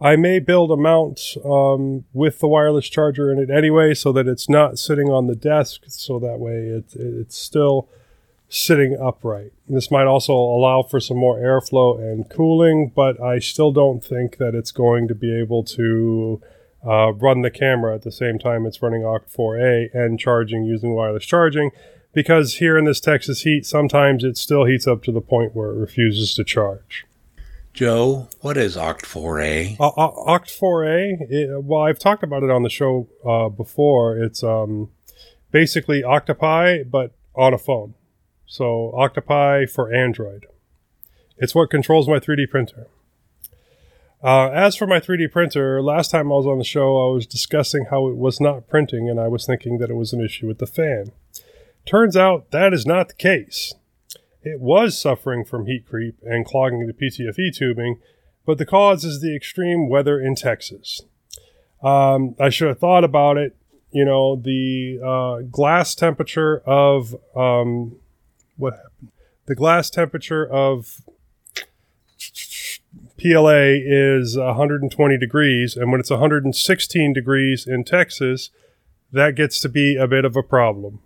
I 0.00 0.16
may 0.16 0.40
build 0.40 0.70
a 0.70 0.76
mount 0.76 1.36
um, 1.44 2.04
with 2.12 2.40
the 2.40 2.48
wireless 2.48 2.88
charger 2.88 3.32
in 3.32 3.38
it 3.38 3.50
anyway, 3.50 3.94
so 3.94 4.12
that 4.12 4.28
it's 4.28 4.48
not 4.48 4.78
sitting 4.78 5.08
on 5.08 5.26
the 5.26 5.34
desk, 5.34 5.82
so 5.86 6.18
that 6.18 6.38
way 6.38 6.68
it, 6.68 6.94
it's 6.94 7.36
still 7.36 7.88
sitting 8.48 8.96
upright. 9.00 9.52
This 9.68 9.90
might 9.90 10.06
also 10.06 10.34
allow 10.34 10.82
for 10.82 11.00
some 11.00 11.16
more 11.16 11.38
airflow 11.38 11.98
and 11.98 12.28
cooling, 12.28 12.92
but 12.94 13.20
I 13.20 13.38
still 13.38 13.72
don't 13.72 14.04
think 14.04 14.36
that 14.36 14.54
it's 14.54 14.70
going 14.70 15.08
to 15.08 15.14
be 15.14 15.36
able 15.36 15.64
to 15.64 16.42
uh, 16.86 17.12
run 17.14 17.42
the 17.42 17.50
camera 17.50 17.94
at 17.94 18.02
the 18.02 18.12
same 18.12 18.38
time 18.38 18.66
it's 18.66 18.82
running 18.82 19.02
Octo4a 19.02 19.88
and 19.92 20.20
charging 20.20 20.64
using 20.64 20.94
wireless 20.94 21.24
charging, 21.24 21.70
because 22.12 22.56
here 22.56 22.78
in 22.78 22.84
this 22.84 23.00
Texas 23.00 23.42
heat, 23.42 23.66
sometimes 23.66 24.24
it 24.24 24.36
still 24.36 24.64
heats 24.64 24.86
up 24.86 25.02
to 25.04 25.12
the 25.12 25.20
point 25.20 25.56
where 25.56 25.70
it 25.70 25.78
refuses 25.78 26.34
to 26.34 26.44
charge. 26.44 27.06
Joe, 27.76 28.30
what 28.40 28.56
is 28.56 28.74
Octo4a? 28.74 29.78
Uh, 29.78 29.88
uh, 29.88 30.38
Octo4a, 30.38 31.30
it, 31.30 31.62
well, 31.62 31.82
I've 31.82 31.98
talked 31.98 32.22
about 32.22 32.42
it 32.42 32.50
on 32.50 32.62
the 32.62 32.70
show 32.70 33.06
uh, 33.22 33.50
before. 33.50 34.16
It's 34.16 34.42
um, 34.42 34.88
basically 35.50 36.02
Octopi, 36.02 36.84
but 36.84 37.14
on 37.34 37.52
a 37.52 37.58
phone. 37.58 37.92
So 38.46 38.94
Octopi 38.96 39.66
for 39.66 39.92
Android. 39.92 40.46
It's 41.36 41.54
what 41.54 41.68
controls 41.68 42.08
my 42.08 42.18
3D 42.18 42.48
printer. 42.48 42.86
Uh, 44.24 44.48
as 44.52 44.74
for 44.74 44.86
my 44.86 44.98
3D 44.98 45.30
printer, 45.30 45.82
last 45.82 46.10
time 46.10 46.32
I 46.32 46.36
was 46.36 46.46
on 46.46 46.56
the 46.56 46.64
show, 46.64 47.10
I 47.10 47.12
was 47.12 47.26
discussing 47.26 47.88
how 47.90 48.08
it 48.08 48.16
was 48.16 48.40
not 48.40 48.68
printing, 48.68 49.10
and 49.10 49.20
I 49.20 49.28
was 49.28 49.44
thinking 49.44 49.76
that 49.78 49.90
it 49.90 49.96
was 49.96 50.14
an 50.14 50.24
issue 50.24 50.46
with 50.46 50.60
the 50.60 50.66
fan. 50.66 51.12
Turns 51.84 52.16
out 52.16 52.52
that 52.52 52.72
is 52.72 52.86
not 52.86 53.08
the 53.08 53.14
case. 53.14 53.74
It 54.46 54.60
was 54.60 54.96
suffering 54.96 55.44
from 55.44 55.66
heat 55.66 55.88
creep 55.88 56.18
and 56.22 56.46
clogging 56.46 56.86
the 56.86 56.92
PTFE 56.92 57.52
tubing, 57.52 57.98
but 58.46 58.58
the 58.58 58.64
cause 58.64 59.04
is 59.04 59.20
the 59.20 59.34
extreme 59.34 59.88
weather 59.88 60.20
in 60.20 60.36
Texas. 60.36 61.00
Um, 61.82 62.36
I 62.38 62.48
should 62.50 62.68
have 62.68 62.78
thought 62.78 63.02
about 63.02 63.38
it. 63.38 63.56
You 63.90 64.04
know, 64.04 64.36
the 64.36 65.00
uh, 65.04 65.48
glass 65.50 65.96
temperature 65.96 66.58
of 66.58 67.16
um, 67.34 67.96
what 68.56 68.74
happened? 68.74 69.10
The 69.46 69.56
glass 69.56 69.90
temperature 69.90 70.46
of 70.46 71.00
PLA 73.18 73.80
is 73.82 74.38
120 74.38 75.18
degrees, 75.18 75.76
and 75.76 75.90
when 75.90 75.98
it's 75.98 76.10
116 76.10 77.12
degrees 77.12 77.66
in 77.66 77.82
Texas, 77.82 78.50
that 79.10 79.34
gets 79.34 79.58
to 79.58 79.68
be 79.68 79.96
a 79.96 80.06
bit 80.06 80.24
of 80.24 80.36
a 80.36 80.42
problem. 80.44 81.00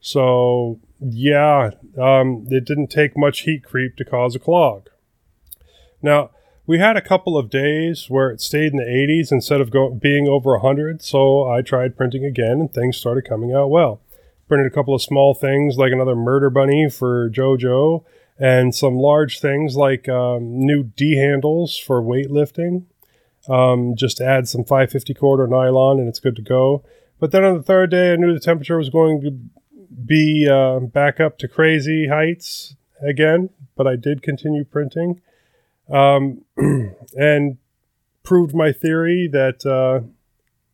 So 0.00 0.80
yeah, 1.00 1.70
um, 1.96 2.46
it 2.50 2.64
didn't 2.64 2.88
take 2.88 3.16
much 3.16 3.40
heat 3.40 3.64
creep 3.64 3.96
to 3.96 4.04
cause 4.04 4.34
a 4.34 4.38
clog. 4.38 4.88
Now, 6.02 6.30
we 6.66 6.78
had 6.78 6.96
a 6.96 7.02
couple 7.02 7.36
of 7.36 7.50
days 7.50 8.10
where 8.10 8.30
it 8.30 8.40
stayed 8.40 8.72
in 8.72 8.76
the 8.76 8.84
80s 8.84 9.32
instead 9.32 9.60
of 9.60 9.70
go- 9.70 9.90
being 9.90 10.28
over 10.28 10.52
100, 10.52 11.02
so 11.02 11.48
I 11.48 11.62
tried 11.62 11.96
printing 11.96 12.24
again 12.24 12.60
and 12.60 12.72
things 12.72 12.96
started 12.96 13.28
coming 13.28 13.54
out 13.54 13.70
well. 13.70 14.00
Printed 14.48 14.66
a 14.70 14.74
couple 14.74 14.94
of 14.94 15.02
small 15.02 15.34
things 15.34 15.78
like 15.78 15.92
another 15.92 16.16
murder 16.16 16.50
bunny 16.50 16.90
for 16.90 17.30
JoJo 17.30 18.04
and 18.38 18.74
some 18.74 18.96
large 18.96 19.40
things 19.40 19.76
like 19.76 20.08
um, 20.08 20.58
new 20.58 20.84
D 20.84 21.16
handles 21.16 21.78
for 21.78 22.02
weightlifting. 22.02 22.84
Um, 23.48 23.94
just 23.96 24.20
add 24.20 24.46
some 24.46 24.62
550 24.62 25.14
cord 25.14 25.40
or 25.40 25.46
nylon 25.46 25.98
and 25.98 26.08
it's 26.08 26.20
good 26.20 26.36
to 26.36 26.42
go. 26.42 26.84
But 27.18 27.30
then 27.30 27.44
on 27.44 27.56
the 27.56 27.62
third 27.62 27.90
day, 27.90 28.12
I 28.12 28.16
knew 28.16 28.32
the 28.32 28.40
temperature 28.40 28.76
was 28.76 28.90
going 28.90 29.20
to 29.22 29.38
be 30.04 30.48
uh, 30.50 30.80
back 30.80 31.20
up 31.20 31.38
to 31.38 31.48
crazy 31.48 32.08
heights 32.08 32.76
again, 33.00 33.50
but 33.76 33.86
I 33.86 33.96
did 33.96 34.22
continue 34.22 34.64
printing 34.64 35.20
um, 35.90 36.44
and 37.16 37.58
proved 38.22 38.54
my 38.54 38.72
theory 38.72 39.28
that 39.32 39.64
uh, 39.64 40.06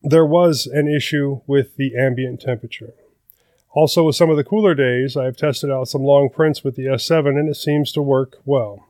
there 0.02 0.26
was 0.26 0.66
an 0.66 0.88
issue 0.88 1.40
with 1.46 1.76
the 1.76 1.96
ambient 1.96 2.40
temperature. 2.40 2.94
Also, 3.72 4.04
with 4.04 4.16
some 4.16 4.30
of 4.30 4.36
the 4.36 4.44
cooler 4.44 4.74
days, 4.74 5.16
I've 5.16 5.36
tested 5.36 5.70
out 5.70 5.88
some 5.88 6.02
long 6.02 6.30
prints 6.30 6.62
with 6.62 6.76
the 6.76 6.86
S7 6.86 7.30
and 7.30 7.48
it 7.48 7.56
seems 7.56 7.90
to 7.92 8.02
work 8.02 8.38
well. 8.44 8.86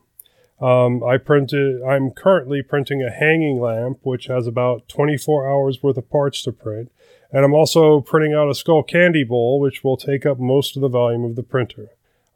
Um, 0.60 1.02
I 1.02 1.16
printed. 1.16 1.82
I'm 1.82 2.10
currently 2.10 2.62
printing 2.62 3.02
a 3.02 3.10
hanging 3.10 3.60
lamp, 3.60 4.00
which 4.02 4.26
has 4.26 4.46
about 4.46 4.88
24 4.88 5.48
hours 5.50 5.82
worth 5.82 5.96
of 5.96 6.08
parts 6.10 6.42
to 6.42 6.52
print, 6.52 6.92
and 7.34 7.44
I'm 7.44 7.52
also 7.52 8.00
printing 8.00 8.32
out 8.32 8.48
a 8.48 8.54
skull 8.54 8.84
candy 8.84 9.24
bowl, 9.24 9.58
which 9.58 9.82
will 9.82 9.96
take 9.96 10.24
up 10.24 10.38
most 10.38 10.76
of 10.76 10.82
the 10.82 10.88
volume 10.88 11.24
of 11.24 11.34
the 11.34 11.42
printer. 11.42 11.88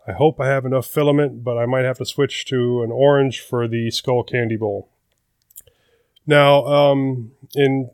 I 0.09 0.12
hope 0.12 0.40
I 0.40 0.49
have 0.49 0.66
enough 0.66 0.88
filament, 0.88 1.44
but 1.44 1.57
I 1.57 1.66
might 1.66 1.84
have 1.84 1.99
to 1.99 2.05
switch 2.05 2.44
to 2.46 2.82
an 2.82 2.90
orange 2.90 3.40
for 3.40 3.68
the 3.68 3.92
skull 3.92 4.24
candy 4.24 4.57
bowl. 4.57 4.88
Now, 6.26 6.66
um, 6.66 7.30
in 7.55 7.90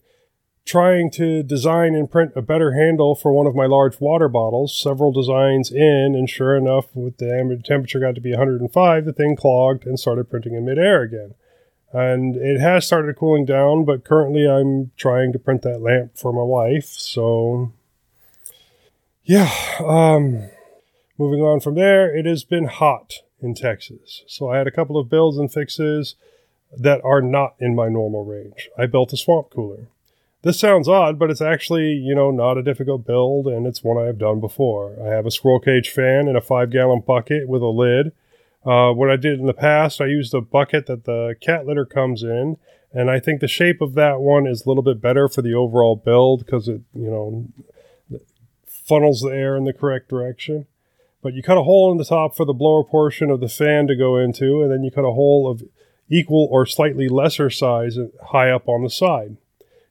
trying 0.65 1.11
to 1.11 1.43
design 1.43 1.95
and 1.95 2.11
print 2.11 2.33
a 2.37 2.41
better 2.41 2.73
handle 2.73 3.15
for 3.15 3.35
one 3.35 3.47
of 3.47 3.55
my 3.55 3.67
large 3.67 4.01
water 4.01 4.31
bottles, 4.31 4.75
several 4.75 5.13
designs 5.13 5.71
in, 5.71 6.15
and 6.17 6.31
sure 6.31 6.57
enough, 6.57 6.87
with 6.95 7.19
the 7.19 7.63
temperature 7.67 8.01
got 8.01 8.15
to 8.15 8.23
be 8.23 8.31
105, 8.31 9.05
the 9.05 9.13
thing 9.13 9.37
clogged 9.37 9.85
and 9.85 10.01
started 10.01 10.31
printing 10.31 10.55
in 10.55 10.65
midair 10.65 11.03
again 11.03 11.35
and 11.95 12.35
it 12.35 12.61
has 12.61 12.85
started 12.85 13.17
cooling 13.17 13.47
down 13.47 13.85
but 13.85 14.05
currently 14.05 14.47
i'm 14.47 14.91
trying 14.97 15.33
to 15.33 15.39
print 15.39 15.63
that 15.63 15.81
lamp 15.81 16.11
for 16.19 16.33
my 16.33 16.43
wife 16.43 16.87
so 16.87 17.73
yeah 19.23 19.51
um, 19.79 20.51
moving 21.17 21.41
on 21.41 21.61
from 21.61 21.77
there 21.77 22.15
it 22.15 22.27
has 22.27 22.45
been 22.45 22.67
hot 22.67 23.15
in 23.41 23.55
texas. 23.55 24.23
So 24.27 24.51
i 24.51 24.59
had 24.59 24.67
a 24.67 24.73
couple 24.73 24.99
of 24.99 25.09
builds 25.09 25.39
and 25.39 25.51
fixes 25.53 26.17
that 26.77 27.01
are 27.05 27.23
not 27.23 27.55
in 27.61 27.77
my 27.77 27.89
normal 27.89 28.25
range. 28.25 28.69
I 28.77 28.87
built 28.87 29.13
a 29.13 29.17
swamp 29.17 29.51
cooler. 29.51 29.87
This 30.43 30.59
sounds 30.59 30.89
odd 30.89 31.19
but 31.19 31.31
it's 31.31 31.41
actually 31.41 31.93
you 31.93 32.15
know 32.15 32.33
not 32.33 32.59
a 32.59 32.63
difficult 32.63 33.07
build 33.07 33.47
and 33.47 33.67
it's 33.67 33.85
one 33.85 34.03
i 34.03 34.07
have 34.07 34.19
done 34.19 34.41
before. 34.41 34.97
I 35.01 35.11
have 35.11 35.27
a 35.27 35.31
squirrel 35.31 35.61
cage 35.61 35.91
fan 35.91 36.27
in 36.27 36.35
a 36.35 36.41
five 36.41 36.71
gallon 36.71 37.05
bucket 37.07 37.49
with 37.49 37.63
a 37.63 37.69
lid 37.69 38.13
uh, 38.65 38.93
what 38.93 39.11
I 39.11 39.17
did 39.17 39.39
in 39.39 39.47
the 39.47 39.53
past, 39.53 40.01
I 40.01 40.07
used 40.07 40.35
a 40.35 40.41
bucket 40.41 40.87
that 40.87 41.05
the 41.05 41.35
cat 41.41 41.67
litter 41.67 41.85
comes 41.85 42.23
in, 42.23 42.57
and 42.93 43.11
I 43.11 43.21
think 43.21 43.41
the 43.41 43.49
shape 43.49 43.81
of 43.81 43.95
that 43.95 44.21
one 44.21 44.47
is 44.47 44.65
a 44.65 44.69
little 44.69 44.83
bit 44.83 45.01
better 45.01 45.29
for 45.29 45.43
the 45.43 45.55
overall 45.55 45.97
build 45.97 46.45
because 46.45 46.69
it, 46.69 46.81
you 46.95 47.11
know, 47.11 47.49
funnels 48.67 49.21
the 49.21 49.31
air 49.31 49.57
in 49.57 49.65
the 49.65 49.73
correct 49.73 50.09
direction. 50.09 50.67
But 51.23 51.35
you 51.35 51.43
cut 51.43 51.59
a 51.59 51.62
hole 51.62 51.91
in 51.91 51.99
the 51.99 52.05
top 52.05 52.37
for 52.37 52.45
the 52.45 52.53
blower 52.53 52.85
portion 52.85 53.31
of 53.31 53.41
the 53.41 53.49
fan 53.49 53.87
to 53.87 53.97
go 53.97 54.17
into, 54.17 54.62
and 54.62 54.71
then 54.71 54.83
you 54.83 54.91
cut 54.91 55.05
a 55.05 55.12
hole 55.12 55.51
of 55.51 55.62
equal 56.11 56.49
or 56.51 56.67
slightly 56.67 57.09
lesser 57.09 57.51
size 57.51 57.99
high 58.27 58.51
up 58.51 58.69
on 58.69 58.83
the 58.83 58.91
side. 58.91 59.37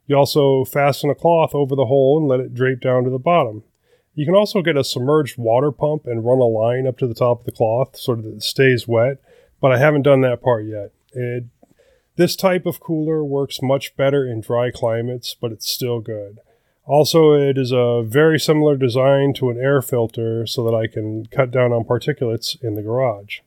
You 0.05 0.15
also 0.15 0.63
fasten 0.63 1.09
a 1.09 1.15
cloth 1.15 1.55
over 1.55 1.75
the 1.75 1.85
hole 1.85 2.19
and 2.19 2.27
let 2.27 2.39
it 2.39 2.53
drape 2.53 2.81
down 2.81 3.03
to 3.03 3.09
the 3.09 3.19
bottom. 3.19 3.63
You 4.15 4.25
can 4.25 4.35
also 4.35 4.61
get 4.61 4.77
a 4.77 4.83
submerged 4.83 5.37
water 5.37 5.71
pump 5.71 6.05
and 6.05 6.23
run 6.23 6.39
a 6.39 6.45
line 6.45 6.85
up 6.85 6.97
to 6.99 7.07
the 7.07 7.15
top 7.15 7.39
of 7.39 7.45
the 7.45 7.51
cloth 7.51 7.95
so 7.97 8.15
that 8.15 8.27
it 8.27 8.43
stays 8.43 8.87
wet, 8.87 9.17
but 9.59 9.71
I 9.71 9.79
haven't 9.79 10.03
done 10.03 10.21
that 10.21 10.41
part 10.41 10.65
yet. 10.65 10.91
It, 11.13 11.45
this 12.15 12.35
type 12.35 12.67
of 12.67 12.79
cooler 12.79 13.23
works 13.23 13.61
much 13.61 13.95
better 13.95 14.25
in 14.25 14.41
dry 14.41 14.69
climates, 14.69 15.35
but 15.39 15.51
it's 15.51 15.69
still 15.69 15.99
good. 15.99 16.39
Also, 16.85 17.33
it 17.33 17.57
is 17.57 17.71
a 17.71 18.03
very 18.05 18.39
similar 18.39 18.75
design 18.75 19.33
to 19.33 19.49
an 19.49 19.57
air 19.57 19.81
filter 19.81 20.45
so 20.45 20.63
that 20.65 20.75
I 20.75 20.85
can 20.85 21.25
cut 21.27 21.49
down 21.49 21.71
on 21.71 21.85
particulates 21.85 22.61
in 22.61 22.75
the 22.75 22.83
garage. 22.83 23.39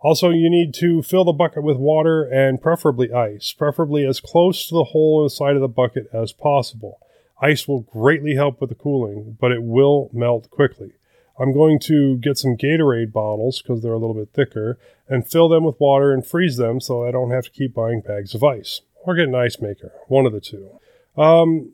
Also, 0.00 0.30
you 0.30 0.48
need 0.48 0.72
to 0.74 1.02
fill 1.02 1.24
the 1.24 1.32
bucket 1.32 1.62
with 1.62 1.76
water 1.76 2.22
and 2.22 2.62
preferably 2.62 3.12
ice, 3.12 3.52
preferably 3.52 4.06
as 4.06 4.20
close 4.20 4.66
to 4.66 4.74
the 4.74 4.84
hole 4.84 5.20
in 5.20 5.26
the 5.26 5.30
side 5.30 5.54
of 5.54 5.60
the 5.60 5.68
bucket 5.68 6.08
as 6.12 6.32
possible. 6.32 6.98
Ice 7.42 7.66
will 7.66 7.80
greatly 7.80 8.36
help 8.36 8.60
with 8.60 8.70
the 8.70 8.76
cooling, 8.76 9.36
but 9.40 9.50
it 9.50 9.64
will 9.64 10.08
melt 10.12 10.48
quickly. 10.48 10.92
I'm 11.40 11.52
going 11.52 11.80
to 11.80 12.16
get 12.18 12.38
some 12.38 12.56
Gatorade 12.56 13.12
bottles 13.12 13.60
because 13.60 13.82
they're 13.82 13.92
a 13.92 13.98
little 13.98 14.14
bit 14.14 14.28
thicker 14.32 14.78
and 15.08 15.26
fill 15.26 15.48
them 15.48 15.64
with 15.64 15.80
water 15.80 16.12
and 16.12 16.24
freeze 16.24 16.56
them 16.56 16.80
so 16.80 17.04
I 17.04 17.10
don't 17.10 17.32
have 17.32 17.44
to 17.44 17.50
keep 17.50 17.74
buying 17.74 18.00
bags 18.00 18.34
of 18.34 18.44
ice 18.44 18.82
or 19.04 19.16
get 19.16 19.26
an 19.28 19.34
ice 19.34 19.60
maker, 19.60 19.92
one 20.06 20.24
of 20.24 20.32
the 20.32 20.40
two. 20.40 20.78
Um, 21.16 21.72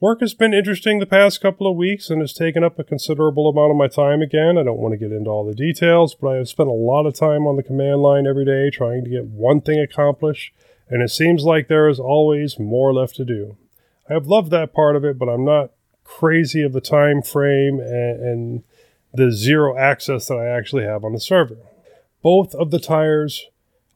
work 0.00 0.20
has 0.20 0.34
been 0.34 0.52
interesting 0.52 0.98
the 0.98 1.06
past 1.06 1.40
couple 1.40 1.70
of 1.70 1.76
weeks 1.76 2.10
and 2.10 2.20
has 2.20 2.32
taken 2.32 2.64
up 2.64 2.76
a 2.78 2.84
considerable 2.84 3.48
amount 3.48 3.70
of 3.70 3.76
my 3.76 3.86
time 3.86 4.22
again. 4.22 4.58
I 4.58 4.64
don't 4.64 4.80
want 4.80 4.92
to 4.92 4.98
get 4.98 5.12
into 5.12 5.30
all 5.30 5.46
the 5.46 5.54
details, 5.54 6.16
but 6.16 6.28
I 6.28 6.36
have 6.36 6.48
spent 6.48 6.68
a 6.68 6.72
lot 6.72 7.06
of 7.06 7.14
time 7.14 7.46
on 7.46 7.54
the 7.54 7.62
command 7.62 8.02
line 8.02 8.26
every 8.26 8.44
day 8.44 8.70
trying 8.70 9.04
to 9.04 9.10
get 9.10 9.26
one 9.26 9.60
thing 9.60 9.78
accomplished, 9.78 10.52
and 10.88 11.00
it 11.00 11.10
seems 11.10 11.44
like 11.44 11.68
there 11.68 11.88
is 11.88 12.00
always 12.00 12.58
more 12.58 12.92
left 12.92 13.14
to 13.16 13.24
do. 13.24 13.56
I 14.08 14.14
have 14.14 14.26
loved 14.26 14.50
that 14.52 14.72
part 14.72 14.96
of 14.96 15.04
it, 15.04 15.18
but 15.18 15.28
I'm 15.28 15.44
not 15.44 15.70
crazy 16.04 16.62
of 16.62 16.72
the 16.72 16.80
time 16.80 17.22
frame 17.22 17.80
and, 17.80 18.20
and 18.22 18.62
the 19.12 19.32
zero 19.32 19.76
access 19.76 20.26
that 20.28 20.36
I 20.36 20.46
actually 20.46 20.84
have 20.84 21.04
on 21.04 21.12
the 21.12 21.20
server. 21.20 21.58
Both 22.22 22.54
of 22.54 22.70
the 22.70 22.78
tires 22.78 23.46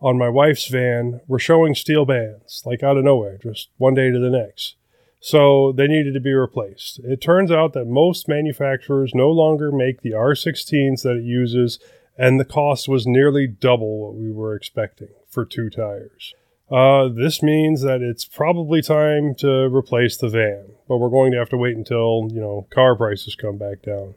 on 0.00 0.18
my 0.18 0.28
wife's 0.28 0.66
van 0.66 1.20
were 1.28 1.38
showing 1.38 1.74
steel 1.74 2.04
bands, 2.04 2.62
like 2.64 2.82
out 2.82 2.96
of 2.96 3.04
nowhere, 3.04 3.38
just 3.38 3.68
one 3.76 3.94
day 3.94 4.10
to 4.10 4.18
the 4.18 4.30
next. 4.30 4.76
So 5.20 5.72
they 5.72 5.86
needed 5.86 6.14
to 6.14 6.20
be 6.20 6.32
replaced. 6.32 7.00
It 7.00 7.20
turns 7.20 7.52
out 7.52 7.74
that 7.74 7.84
most 7.84 8.26
manufacturers 8.26 9.14
no 9.14 9.30
longer 9.30 9.70
make 9.70 10.00
the 10.00 10.12
R16s 10.12 11.02
that 11.02 11.16
it 11.16 11.24
uses, 11.24 11.78
and 12.16 12.40
the 12.40 12.44
cost 12.44 12.88
was 12.88 13.06
nearly 13.06 13.46
double 13.46 13.98
what 13.98 14.14
we 14.14 14.32
were 14.32 14.54
expecting 14.54 15.10
for 15.28 15.44
two 15.44 15.68
tires. 15.68 16.34
Uh, 16.70 17.08
this 17.08 17.42
means 17.42 17.82
that 17.82 18.00
it's 18.00 18.24
probably 18.24 18.80
time 18.80 19.34
to 19.34 19.68
replace 19.74 20.16
the 20.16 20.28
van, 20.28 20.64
but 20.86 20.98
we're 20.98 21.08
going 21.08 21.32
to 21.32 21.38
have 21.38 21.48
to 21.48 21.56
wait 21.56 21.76
until 21.76 22.28
you 22.30 22.40
know 22.40 22.66
car 22.70 22.94
prices 22.94 23.34
come 23.34 23.58
back 23.58 23.82
down. 23.82 24.14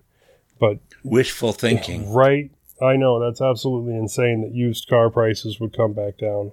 But 0.59 0.77
wishful 1.03 1.51
thinking, 1.51 2.11
right? 2.13 2.51
I 2.81 2.95
know 2.95 3.19
that's 3.19 3.41
absolutely 3.41 3.95
insane 3.95 4.41
that 4.41 4.53
used 4.53 4.87
car 4.87 5.09
prices 5.09 5.59
would 5.59 5.75
come 5.75 5.93
back 5.93 6.17
down. 6.17 6.51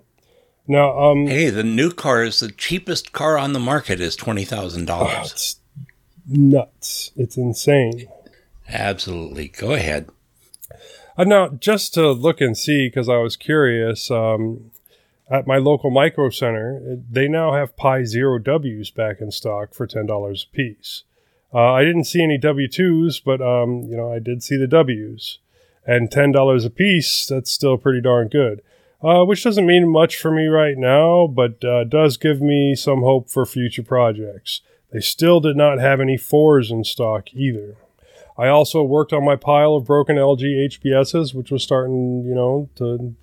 Now, 0.66 0.98
um, 0.98 1.26
hey, 1.26 1.50
the 1.50 1.64
new 1.64 1.90
car 1.90 2.22
is 2.22 2.40
the 2.40 2.50
cheapest 2.50 3.12
car 3.12 3.36
on 3.36 3.52
the 3.52 3.58
market 3.58 4.00
is 4.00 4.16
twenty 4.16 4.44
thousand 4.44 4.88
oh, 4.88 4.98
dollars. 4.98 5.32
It's 5.32 5.56
nuts! 6.26 7.10
It's 7.14 7.36
insane. 7.36 8.06
Absolutely. 8.68 9.48
Go 9.48 9.72
ahead. 9.72 10.08
Uh, 11.18 11.24
now, 11.24 11.48
just 11.48 11.92
to 11.94 12.12
look 12.12 12.40
and 12.40 12.56
see, 12.56 12.88
because 12.88 13.08
I 13.08 13.18
was 13.18 13.36
curious, 13.36 14.10
um, 14.10 14.70
at 15.30 15.46
my 15.46 15.58
local 15.58 15.90
micro 15.90 16.28
center, 16.30 16.98
they 17.08 17.28
now 17.28 17.52
have 17.52 17.76
Pi 17.76 18.04
Zero 18.04 18.38
Ws 18.38 18.90
back 18.90 19.20
in 19.20 19.30
stock 19.30 19.74
for 19.74 19.86
ten 19.86 20.06
dollars 20.06 20.46
a 20.50 20.56
piece. 20.56 21.04
Uh, 21.54 21.72
I 21.72 21.84
didn't 21.84 22.04
see 22.04 22.22
any 22.22 22.38
W 22.38 22.68
twos, 22.68 23.20
but 23.20 23.40
um, 23.40 23.82
you 23.82 23.96
know 23.96 24.12
I 24.12 24.18
did 24.18 24.42
see 24.42 24.56
the 24.56 24.66
Ws, 24.66 25.38
and 25.86 26.10
ten 26.10 26.32
dollars 26.32 26.64
a 26.64 26.70
piece. 26.70 27.26
That's 27.26 27.50
still 27.50 27.78
pretty 27.78 28.00
darn 28.00 28.28
good. 28.28 28.60
Uh, 29.02 29.24
which 29.24 29.44
doesn't 29.44 29.66
mean 29.66 29.88
much 29.88 30.18
for 30.18 30.30
me 30.30 30.46
right 30.46 30.76
now, 30.76 31.26
but 31.26 31.64
uh, 31.64 31.84
does 31.84 32.18
give 32.18 32.42
me 32.42 32.74
some 32.74 33.00
hope 33.00 33.30
for 33.30 33.46
future 33.46 33.82
projects. 33.82 34.60
They 34.92 35.00
still 35.00 35.40
did 35.40 35.56
not 35.56 35.78
have 35.78 36.00
any 36.00 36.18
fours 36.18 36.70
in 36.70 36.84
stock 36.84 37.32
either. 37.32 37.76
I 38.36 38.48
also 38.48 38.82
worked 38.82 39.14
on 39.14 39.24
my 39.24 39.36
pile 39.36 39.74
of 39.74 39.86
broken 39.86 40.16
LG 40.16 40.78
HPSs, 40.80 41.34
which 41.34 41.50
was 41.50 41.62
starting, 41.62 42.24
you 42.24 42.34
know, 42.34 42.68
to 42.76 43.14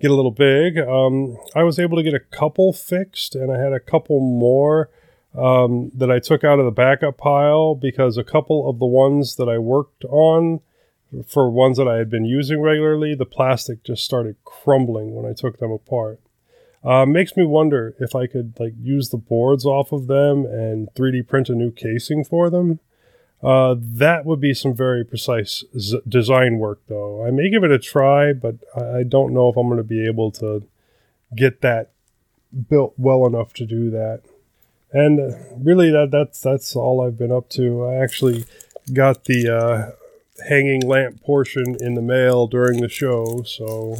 get 0.00 0.10
a 0.10 0.14
little 0.14 0.30
big. 0.30 0.78
Um, 0.78 1.36
I 1.54 1.62
was 1.62 1.78
able 1.78 1.96
to 1.96 2.02
get 2.02 2.14
a 2.14 2.20
couple 2.20 2.72
fixed, 2.72 3.34
and 3.34 3.52
I 3.52 3.58
had 3.58 3.72
a 3.72 3.80
couple 3.80 4.20
more 4.20 4.90
um, 5.36 5.90
that 5.94 6.10
I 6.10 6.18
took 6.18 6.44
out 6.44 6.58
of 6.58 6.64
the 6.64 6.70
backup 6.70 7.18
pile 7.18 7.74
because 7.74 8.16
a 8.16 8.24
couple 8.24 8.68
of 8.68 8.78
the 8.78 8.86
ones 8.86 9.36
that 9.36 9.48
I 9.48 9.58
worked 9.58 10.04
on 10.04 10.60
for 11.26 11.50
ones 11.50 11.78
that 11.78 11.88
I 11.88 11.96
had 11.96 12.10
been 12.10 12.24
using 12.24 12.60
regularly, 12.60 13.14
the 13.14 13.24
plastic 13.24 13.82
just 13.82 14.04
started 14.04 14.36
crumbling 14.44 15.14
when 15.14 15.24
I 15.24 15.32
took 15.32 15.58
them 15.58 15.70
apart. 15.70 16.20
Uh, 16.84 17.06
makes 17.06 17.36
me 17.36 17.44
wonder 17.44 17.94
if 17.98 18.14
I 18.14 18.26
could 18.26 18.54
like 18.58 18.74
use 18.80 19.08
the 19.08 19.16
boards 19.16 19.64
off 19.64 19.90
of 19.90 20.06
them 20.06 20.44
and 20.46 20.88
3D 20.94 21.26
print 21.26 21.48
a 21.48 21.54
new 21.54 21.72
casing 21.72 22.24
for 22.24 22.50
them. 22.50 22.78
Uh, 23.42 23.76
that 23.78 24.24
would 24.24 24.40
be 24.40 24.52
some 24.52 24.74
very 24.74 25.04
precise 25.04 25.64
z- 25.78 26.00
design 26.08 26.58
work, 26.58 26.80
though. 26.88 27.24
I 27.24 27.30
may 27.30 27.48
give 27.50 27.62
it 27.62 27.70
a 27.70 27.78
try, 27.78 28.32
but 28.32 28.56
I 28.76 29.04
don't 29.04 29.32
know 29.32 29.48
if 29.48 29.56
I'm 29.56 29.68
going 29.68 29.78
to 29.78 29.84
be 29.84 30.06
able 30.06 30.32
to 30.32 30.64
get 31.36 31.60
that 31.60 31.90
built 32.68 32.94
well 32.96 33.26
enough 33.26 33.52
to 33.54 33.66
do 33.66 33.90
that. 33.90 34.22
And 34.90 35.20
uh, 35.20 35.36
really, 35.56 35.90
that 35.90 36.10
that's 36.10 36.40
that's 36.40 36.74
all 36.74 37.00
I've 37.00 37.18
been 37.18 37.30
up 37.30 37.48
to. 37.50 37.84
I 37.84 37.96
actually 37.96 38.44
got 38.92 39.24
the 39.24 39.56
uh, 39.56 39.90
hanging 40.48 40.80
lamp 40.80 41.22
portion 41.22 41.76
in 41.78 41.94
the 41.94 42.02
mail 42.02 42.46
during 42.48 42.80
the 42.80 42.88
show, 42.88 43.42
so 43.44 43.98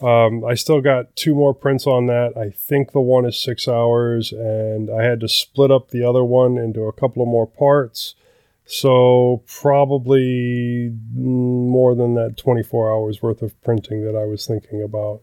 um, 0.00 0.44
I 0.44 0.54
still 0.54 0.80
got 0.80 1.16
two 1.16 1.34
more 1.34 1.52
prints 1.52 1.86
on 1.86 2.06
that. 2.06 2.36
I 2.36 2.50
think 2.50 2.92
the 2.92 3.00
one 3.00 3.26
is 3.26 3.36
six 3.36 3.68
hours, 3.68 4.32
and 4.32 4.88
I 4.88 5.02
had 5.02 5.20
to 5.20 5.28
split 5.28 5.70
up 5.70 5.90
the 5.90 6.08
other 6.08 6.24
one 6.24 6.56
into 6.56 6.84
a 6.84 6.92
couple 6.92 7.22
of 7.22 7.28
more 7.28 7.46
parts 7.46 8.14
so 8.66 9.42
probably 9.46 10.92
more 11.14 11.94
than 11.94 12.14
that 12.14 12.36
24 12.36 12.92
hours 12.92 13.22
worth 13.22 13.42
of 13.42 13.60
printing 13.62 14.04
that 14.04 14.16
I 14.16 14.24
was 14.24 14.46
thinking 14.46 14.82
about. 14.82 15.22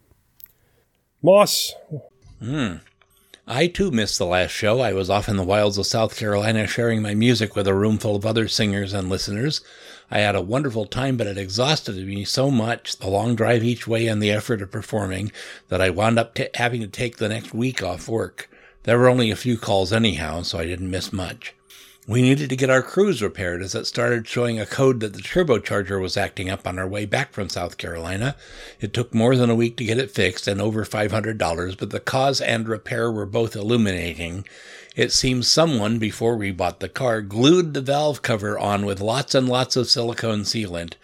Moss. 1.22 1.74
Hmm. 2.40 2.76
I 3.48 3.68
too 3.68 3.92
missed 3.92 4.18
the 4.18 4.26
last 4.26 4.52
show. 4.52 4.80
I 4.80 4.94
was 4.94 5.10
off 5.10 5.28
in 5.28 5.36
the 5.36 5.44
wilds 5.44 5.78
of 5.78 5.86
South 5.86 6.16
Carolina 6.16 6.68
sharing 6.68 7.02
my 7.02 7.16
music 7.16 7.56
with 7.56 7.68
a 7.68 7.74
room 7.74 7.98
full 7.98 8.16
of 8.16 8.26
other 8.26 8.48
singers 8.48 8.94
and 8.94 9.10
listeners. 9.10 9.62
I 10.10 10.20
had 10.20 10.36
a 10.36 10.42
wonderful 10.42 10.86
time, 10.86 11.18
but 11.18 11.28
it 11.28 11.38
exhausted 11.38 11.96
me 12.06 12.24
so 12.24 12.52
much, 12.52 12.98
the 12.98 13.10
long 13.10 13.36
drive 13.36 13.64
each 13.64 13.88
way 13.88 14.08
and 14.08 14.22
the 14.22 14.32
effort 14.32 14.62
of 14.62 14.72
performing, 14.72 15.32
that 15.70 15.82
I 15.82 15.90
wound 15.90 16.20
up 16.20 16.36
t- 16.36 16.50
having 16.56 16.82
to 16.82 16.88
take 16.88 17.18
the 17.18 17.30
next 17.30 17.54
week 17.54 17.82
off 17.82 18.08
work. 18.08 18.50
There 18.84 19.00
were 19.00 19.10
only 19.10 19.32
a 19.32 19.36
few 19.36 19.58
calls 19.58 19.92
anyhow, 19.92 20.44
so 20.44 20.60
I 20.60 20.66
didn't 20.66 20.92
miss 20.92 21.12
much. 21.12 21.56
We 22.08 22.24
needed 22.24 22.50
to 22.50 22.56
get 22.56 22.72
our 22.72 22.82
Cruze 22.82 23.22
repaired 23.22 23.62
as 23.62 23.76
it 23.76 23.86
started 23.86 24.28
showing 24.28 24.60
a 24.60 24.66
code 24.66 25.02
that 25.02 25.14
the 25.14 25.22
turbocharger 25.22 26.02
was 26.02 26.18
acting 26.18 26.50
up 26.50 26.66
on 26.66 26.80
our 26.80 26.88
way 26.88 27.06
back 27.06 27.32
from 27.32 27.48
South 27.48 27.78
Carolina. 27.78 28.36
It 28.80 28.92
took 28.92 29.14
more 29.14 29.36
than 29.36 29.52
a 29.52 29.56
week 29.56 29.78
to 29.78 29.86
get 29.86 30.00
it 30.00 30.10
fixed 30.10 30.48
and 30.48 30.60
over 30.60 30.84
$500, 30.84 31.78
but 31.78 31.92
the 31.92 32.00
cause 32.00 32.42
and 32.42 32.68
repair 32.68 33.12
were 33.12 33.28
both 33.28 33.56
illuminating. 33.56 34.48
It 34.96 35.12
seems 35.12 35.48
someone, 35.48 36.00
before 36.00 36.36
we 36.36 36.50
bought 36.52 36.80
the 36.80 36.90
car, 36.90 37.22
glued 37.22 37.76
the 37.76 37.82
valve 37.82 38.24
cover 38.24 38.58
on 38.58 38.84
with 38.84 39.00
lots 39.00 39.36
and 39.36 39.48
lots 39.48 39.76
of 39.76 39.88
silicone 39.88 40.42
sealant. 40.42 40.96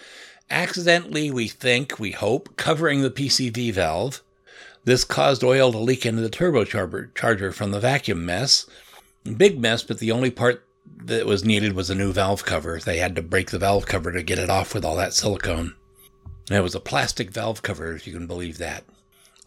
Accidentally, 0.50 1.30
we 1.30 1.48
think, 1.48 2.00
we 2.00 2.12
hope, 2.12 2.58
covering 2.58 3.04
the 3.04 3.12
PCV 3.12 3.72
valve. 3.72 4.24
This 4.84 5.04
caused 5.04 5.44
oil 5.44 5.72
to 5.72 5.78
leak 5.78 6.08
into 6.08 6.24
the 6.24 6.30
turbocharger 6.30 7.54
from 7.54 7.70
the 7.70 7.80
vacuum 7.80 8.26
mess. 8.26 8.66
Big 9.36 9.60
mess, 9.60 9.84
but 9.84 10.00
the 10.00 10.12
only 10.12 10.32
part 10.32 10.64
that 11.06 11.26
was 11.26 11.46
needed 11.46 11.74
was 11.74 11.90
a 11.90 11.96
new 11.96 12.12
valve 12.12 12.46
cover. 12.46 12.80
They 12.80 12.98
had 12.98 13.16
to 13.16 13.22
break 13.22 13.52
the 13.52 13.60
valve 13.60 13.86
cover 13.86 14.12
to 14.12 14.24
get 14.24 14.40
it 14.40 14.50
off 14.50 14.74
with 14.74 14.86
all 14.86 14.96
that 14.98 15.14
silicone. 15.14 15.76
And 16.50 16.58
it 16.58 16.64
was 16.64 16.76
a 16.76 16.80
plastic 16.80 17.32
valve 17.32 17.62
cover, 17.62 17.94
if 17.94 18.08
you 18.08 18.14
can 18.14 18.28
believe 18.28 18.58
that. 18.58 18.84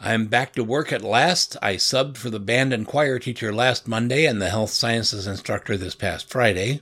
I'm 0.00 0.26
back 0.26 0.54
to 0.54 0.64
work 0.64 0.92
at 0.92 1.02
last. 1.02 1.56
I 1.60 1.74
subbed 1.74 2.16
for 2.16 2.30
the 2.30 2.40
band 2.40 2.72
and 2.72 2.86
choir 2.86 3.18
teacher 3.18 3.52
last 3.52 3.86
Monday 3.86 4.24
and 4.24 4.40
the 4.40 4.48
health 4.48 4.70
sciences 4.70 5.26
instructor 5.26 5.76
this 5.76 5.94
past 5.94 6.30
Friday. 6.30 6.80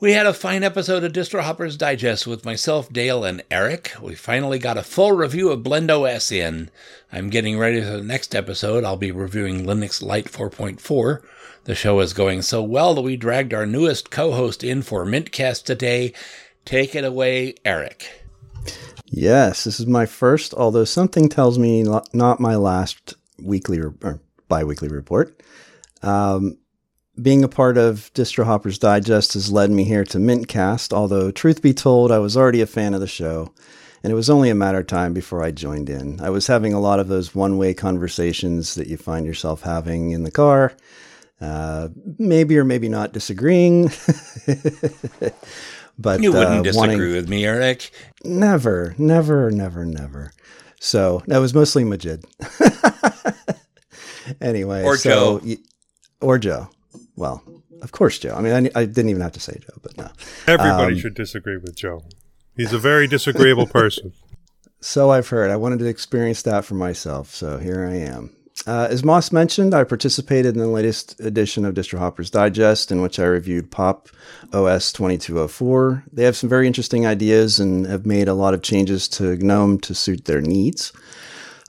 We 0.00 0.12
had 0.12 0.26
a 0.26 0.32
fine 0.32 0.62
episode 0.62 1.02
of 1.02 1.12
DistroHopper's 1.12 1.76
Digest 1.76 2.24
with 2.24 2.44
myself, 2.44 2.92
Dale, 2.92 3.24
and 3.24 3.42
Eric. 3.50 3.94
We 4.00 4.14
finally 4.14 4.60
got 4.60 4.76
a 4.76 4.84
full 4.84 5.10
review 5.10 5.50
of 5.50 5.64
BlendOS 5.64 6.30
in. 6.30 6.70
I'm 7.12 7.30
getting 7.30 7.58
ready 7.58 7.80
for 7.80 7.96
the 7.96 8.02
next 8.02 8.32
episode. 8.32 8.84
I'll 8.84 8.96
be 8.96 9.10
reviewing 9.10 9.64
Linux 9.64 10.00
Lite 10.00 10.26
4.4. 10.26 11.20
The 11.64 11.74
show 11.74 11.98
is 11.98 12.12
going 12.12 12.42
so 12.42 12.62
well 12.62 12.94
that 12.94 13.02
we 13.02 13.16
dragged 13.16 13.52
our 13.52 13.66
newest 13.66 14.12
co 14.12 14.30
host 14.30 14.62
in 14.62 14.82
for 14.82 15.04
Mintcast 15.04 15.64
today. 15.64 16.12
Take 16.64 16.94
it 16.94 17.02
away, 17.02 17.56
Eric. 17.64 18.24
Yes, 19.06 19.64
this 19.64 19.80
is 19.80 19.88
my 19.88 20.06
first, 20.06 20.54
although 20.54 20.84
something 20.84 21.28
tells 21.28 21.58
me 21.58 21.82
not 21.82 22.38
my 22.38 22.54
last 22.54 23.14
weekly 23.42 23.80
or 23.80 24.20
biweekly 24.46 24.86
report. 24.90 25.42
Um, 26.04 26.56
being 27.20 27.42
a 27.42 27.48
part 27.48 27.76
of 27.76 28.10
Distro 28.14 28.44
Hoppers 28.44 28.78
Digest 28.78 29.34
has 29.34 29.50
led 29.50 29.70
me 29.70 29.84
here 29.84 30.04
to 30.04 30.18
Mintcast, 30.18 30.92
although, 30.92 31.30
truth 31.30 31.62
be 31.62 31.74
told, 31.74 32.12
I 32.12 32.18
was 32.18 32.36
already 32.36 32.60
a 32.60 32.66
fan 32.66 32.94
of 32.94 33.00
the 33.00 33.06
show, 33.06 33.52
and 34.02 34.12
it 34.12 34.14
was 34.14 34.30
only 34.30 34.50
a 34.50 34.54
matter 34.54 34.78
of 34.78 34.86
time 34.86 35.12
before 35.12 35.42
I 35.42 35.50
joined 35.50 35.90
in. 35.90 36.20
I 36.20 36.30
was 36.30 36.46
having 36.46 36.72
a 36.72 36.80
lot 36.80 37.00
of 37.00 37.08
those 37.08 37.34
one 37.34 37.58
way 37.58 37.74
conversations 37.74 38.74
that 38.76 38.86
you 38.86 38.96
find 38.96 39.26
yourself 39.26 39.62
having 39.62 40.10
in 40.10 40.22
the 40.22 40.30
car, 40.30 40.74
uh, 41.40 41.88
maybe 42.18 42.56
or 42.58 42.64
maybe 42.64 42.88
not 42.88 43.12
disagreeing. 43.12 43.84
but 45.98 46.20
you 46.22 46.32
wouldn't 46.32 46.60
uh, 46.60 46.62
disagree 46.62 46.88
wanting, 46.88 47.12
with 47.12 47.28
me, 47.28 47.44
Eric. 47.44 47.90
Never, 48.24 48.94
never, 48.98 49.50
never, 49.50 49.84
never. 49.84 50.32
So 50.80 51.22
that 51.26 51.38
was 51.38 51.52
mostly 51.54 51.82
Majid. 51.82 52.24
anyway, 54.40 54.84
or 54.84 54.96
so, 54.96 55.40
Joe, 55.40 55.56
or 56.20 56.38
Joe. 56.38 56.70
Well, 57.18 57.42
of 57.82 57.90
course, 57.90 58.18
Joe. 58.18 58.34
I 58.36 58.40
mean, 58.40 58.52
I, 58.52 58.80
I 58.80 58.84
didn't 58.84 59.10
even 59.10 59.22
have 59.22 59.32
to 59.32 59.40
say 59.40 59.58
Joe, 59.60 59.76
but 59.82 59.98
no. 59.98 60.08
Everybody 60.46 60.94
um, 60.94 61.00
should 61.00 61.14
disagree 61.14 61.56
with 61.56 61.74
Joe. 61.74 62.02
He's 62.56 62.72
a 62.72 62.78
very 62.78 63.08
disagreeable 63.08 63.66
person. 63.80 64.12
So 64.80 65.10
I've 65.10 65.28
heard. 65.28 65.50
I 65.50 65.56
wanted 65.56 65.80
to 65.80 65.86
experience 65.86 66.42
that 66.42 66.64
for 66.64 66.74
myself. 66.74 67.34
So 67.34 67.58
here 67.58 67.84
I 67.84 67.96
am. 67.96 68.36
Uh, 68.66 68.86
as 68.90 69.04
Moss 69.04 69.32
mentioned, 69.32 69.74
I 69.74 69.84
participated 69.84 70.54
in 70.54 70.60
the 70.60 70.68
latest 70.68 71.18
edition 71.20 71.64
of 71.64 71.74
Distro 71.74 71.98
Hoppers 71.98 72.30
Digest, 72.30 72.92
in 72.92 73.00
which 73.00 73.18
I 73.18 73.24
reviewed 73.24 73.70
Pop 73.70 74.08
OS 74.52 74.92
2204. 74.92 76.04
They 76.12 76.24
have 76.24 76.36
some 76.36 76.48
very 76.48 76.66
interesting 76.66 77.06
ideas 77.06 77.58
and 77.58 77.86
have 77.86 78.06
made 78.06 78.28
a 78.28 78.34
lot 78.34 78.54
of 78.54 78.62
changes 78.62 79.08
to 79.10 79.36
GNOME 79.36 79.80
to 79.80 79.94
suit 79.94 80.24
their 80.24 80.40
needs. 80.40 80.92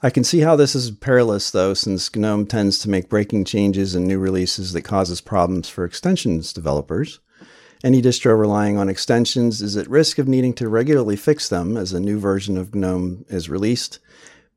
I 0.01 0.09
can 0.09 0.23
see 0.23 0.39
how 0.39 0.55
this 0.55 0.75
is 0.75 0.91
perilous, 0.91 1.51
though, 1.51 1.73
since 1.73 2.15
GNOME 2.15 2.45
tends 2.45 2.79
to 2.79 2.89
make 2.89 3.09
breaking 3.09 3.43
changes 3.43 3.95
and 3.95 4.07
new 4.07 4.17
releases 4.17 4.71
that 4.71 4.83
causes 4.83 5.19
problems 5.19 5.67
for 5.67 5.83
extensions 5.83 6.53
developers. 6.53 7.19
Any 7.83 8.01
distro 8.01 8.39
relying 8.39 8.77
on 8.77 8.87
extensions 8.87 9.61
is 9.61 9.75
at 9.75 9.89
risk 9.89 10.17
of 10.17 10.27
needing 10.27 10.53
to 10.53 10.69
regularly 10.69 11.17
fix 11.17 11.49
them 11.49 11.75
as 11.75 11.91
a 11.91 11.99
new 11.99 12.17
version 12.17 12.57
of 12.57 12.73
GNOME 12.73 13.25
is 13.27 13.49
released. 13.49 13.99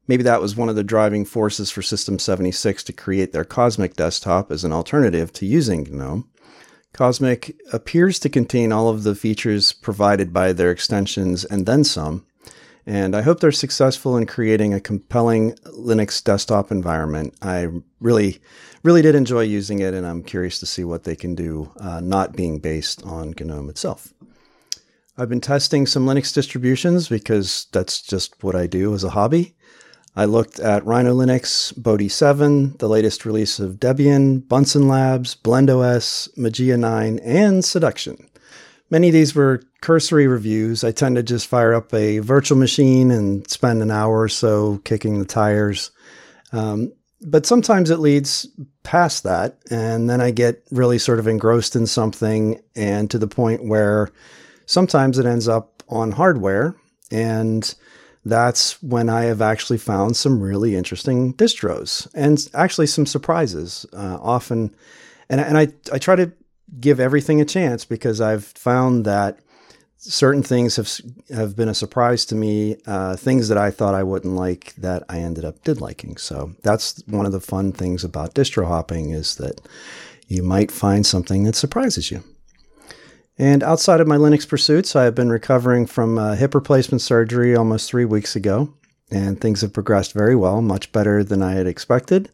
Maybe 0.06 0.22
that 0.22 0.40
was 0.40 0.54
one 0.54 0.68
of 0.68 0.76
the 0.76 0.84
driving 0.84 1.24
forces 1.24 1.72
for 1.72 1.82
System 1.82 2.20
76 2.20 2.84
to 2.84 2.92
create 2.92 3.32
their 3.32 3.44
Cosmic 3.44 3.96
desktop 3.96 4.52
as 4.52 4.62
an 4.62 4.72
alternative 4.72 5.32
to 5.34 5.46
using 5.46 5.88
GNOME. 5.90 6.28
Cosmic 6.92 7.56
appears 7.72 8.20
to 8.20 8.28
contain 8.28 8.70
all 8.70 8.88
of 8.88 9.02
the 9.02 9.16
features 9.16 9.72
provided 9.72 10.32
by 10.32 10.52
their 10.52 10.70
extensions 10.70 11.44
and 11.44 11.66
then 11.66 11.82
some, 11.82 12.26
and 12.86 13.14
I 13.14 13.22
hope 13.22 13.40
they're 13.40 13.52
successful 13.52 14.16
in 14.16 14.26
creating 14.26 14.74
a 14.74 14.80
compelling 14.80 15.52
Linux 15.78 16.22
desktop 16.22 16.70
environment. 16.70 17.34
I 17.40 17.68
really, 18.00 18.40
really 18.82 19.02
did 19.02 19.14
enjoy 19.14 19.42
using 19.42 19.78
it, 19.78 19.94
and 19.94 20.06
I'm 20.06 20.22
curious 20.22 20.58
to 20.60 20.66
see 20.66 20.84
what 20.84 21.04
they 21.04 21.14
can 21.14 21.34
do, 21.34 21.70
uh, 21.78 22.00
not 22.00 22.34
being 22.34 22.58
based 22.58 23.02
on 23.04 23.34
GNOME 23.38 23.70
itself. 23.70 24.12
I've 25.16 25.28
been 25.28 25.40
testing 25.40 25.86
some 25.86 26.06
Linux 26.06 26.34
distributions 26.34 27.08
because 27.08 27.66
that's 27.72 28.02
just 28.02 28.42
what 28.42 28.56
I 28.56 28.66
do 28.66 28.94
as 28.94 29.04
a 29.04 29.10
hobby. 29.10 29.54
I 30.16 30.24
looked 30.24 30.58
at 30.58 30.84
Rhino 30.84 31.14
Linux, 31.14 31.72
Bodhi 31.80 32.08
7, 32.08 32.76
the 32.78 32.88
latest 32.88 33.24
release 33.24 33.58
of 33.58 33.76
Debian, 33.76 34.46
Bunsen 34.46 34.88
Labs, 34.88 35.34
BlendOS, 35.36 36.34
Mageia 36.36 36.78
9, 36.78 37.18
and 37.20 37.62
Siduction. 37.62 38.26
Many 38.92 39.08
of 39.08 39.14
these 39.14 39.34
were 39.34 39.62
cursory 39.80 40.26
reviews. 40.26 40.84
I 40.84 40.92
tend 40.92 41.16
to 41.16 41.22
just 41.22 41.46
fire 41.46 41.72
up 41.72 41.94
a 41.94 42.18
virtual 42.18 42.58
machine 42.58 43.10
and 43.10 43.48
spend 43.48 43.80
an 43.80 43.90
hour 43.90 44.20
or 44.20 44.28
so 44.28 44.82
kicking 44.84 45.18
the 45.18 45.24
tires. 45.24 45.92
Um, 46.52 46.92
but 47.22 47.46
sometimes 47.46 47.88
it 47.88 48.00
leads 48.00 48.46
past 48.82 49.22
that, 49.22 49.56
and 49.70 50.10
then 50.10 50.20
I 50.20 50.30
get 50.30 50.62
really 50.70 50.98
sort 50.98 51.20
of 51.20 51.26
engrossed 51.26 51.74
in 51.74 51.86
something, 51.86 52.60
and 52.76 53.10
to 53.10 53.18
the 53.18 53.26
point 53.26 53.64
where 53.64 54.10
sometimes 54.66 55.18
it 55.18 55.24
ends 55.24 55.48
up 55.48 55.82
on 55.88 56.12
hardware. 56.12 56.74
And 57.10 57.74
that's 58.26 58.82
when 58.82 59.08
I 59.08 59.22
have 59.22 59.40
actually 59.40 59.78
found 59.78 60.18
some 60.18 60.38
really 60.38 60.76
interesting 60.76 61.32
distros 61.32 62.08
and 62.12 62.46
actually 62.52 62.88
some 62.88 63.06
surprises. 63.06 63.86
Uh, 63.94 64.18
often, 64.20 64.74
and, 65.30 65.40
and 65.40 65.56
I, 65.56 65.68
I 65.90 65.96
try 65.96 66.14
to 66.16 66.30
give 66.80 67.00
everything 67.00 67.40
a 67.40 67.44
chance 67.44 67.84
because 67.84 68.20
I've 68.20 68.44
found 68.44 69.04
that 69.04 69.38
certain 69.98 70.42
things 70.42 70.76
have 70.76 70.90
have 71.30 71.54
been 71.54 71.68
a 71.68 71.74
surprise 71.74 72.24
to 72.26 72.34
me. 72.34 72.76
Uh, 72.86 73.16
things 73.16 73.48
that 73.48 73.58
I 73.58 73.70
thought 73.70 73.94
I 73.94 74.02
wouldn't 74.02 74.34
like 74.34 74.74
that 74.76 75.04
I 75.08 75.18
ended 75.18 75.44
up 75.44 75.62
did 75.62 75.80
liking. 75.80 76.16
So 76.16 76.52
that's 76.62 77.02
one 77.06 77.26
of 77.26 77.32
the 77.32 77.40
fun 77.40 77.72
things 77.72 78.04
about 78.04 78.34
distro 78.34 78.66
hopping 78.66 79.10
is 79.10 79.36
that 79.36 79.60
you 80.26 80.42
might 80.42 80.70
find 80.70 81.06
something 81.06 81.44
that 81.44 81.54
surprises 81.54 82.10
you. 82.10 82.24
And 83.38 83.62
outside 83.62 84.00
of 84.00 84.06
my 84.06 84.16
Linux 84.16 84.46
pursuits, 84.46 84.94
I 84.94 85.04
have 85.04 85.14
been 85.14 85.30
recovering 85.30 85.86
from 85.86 86.18
hip 86.36 86.54
replacement 86.54 87.00
surgery 87.00 87.56
almost 87.56 87.88
three 87.88 88.04
weeks 88.04 88.36
ago, 88.36 88.72
and 89.10 89.40
things 89.40 89.62
have 89.62 89.72
progressed 89.72 90.12
very 90.12 90.36
well, 90.36 90.60
much 90.60 90.92
better 90.92 91.24
than 91.24 91.42
I 91.42 91.52
had 91.52 91.66
expected. 91.66 92.30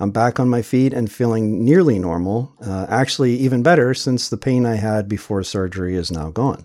I'm 0.00 0.10
back 0.10 0.40
on 0.40 0.48
my 0.48 0.62
feet 0.62 0.92
and 0.92 1.10
feeling 1.10 1.64
nearly 1.64 1.98
normal, 1.98 2.52
uh, 2.60 2.86
actually, 2.88 3.36
even 3.36 3.62
better 3.62 3.94
since 3.94 4.28
the 4.28 4.36
pain 4.36 4.66
I 4.66 4.74
had 4.74 5.08
before 5.08 5.42
surgery 5.44 5.94
is 5.94 6.10
now 6.10 6.30
gone. 6.30 6.64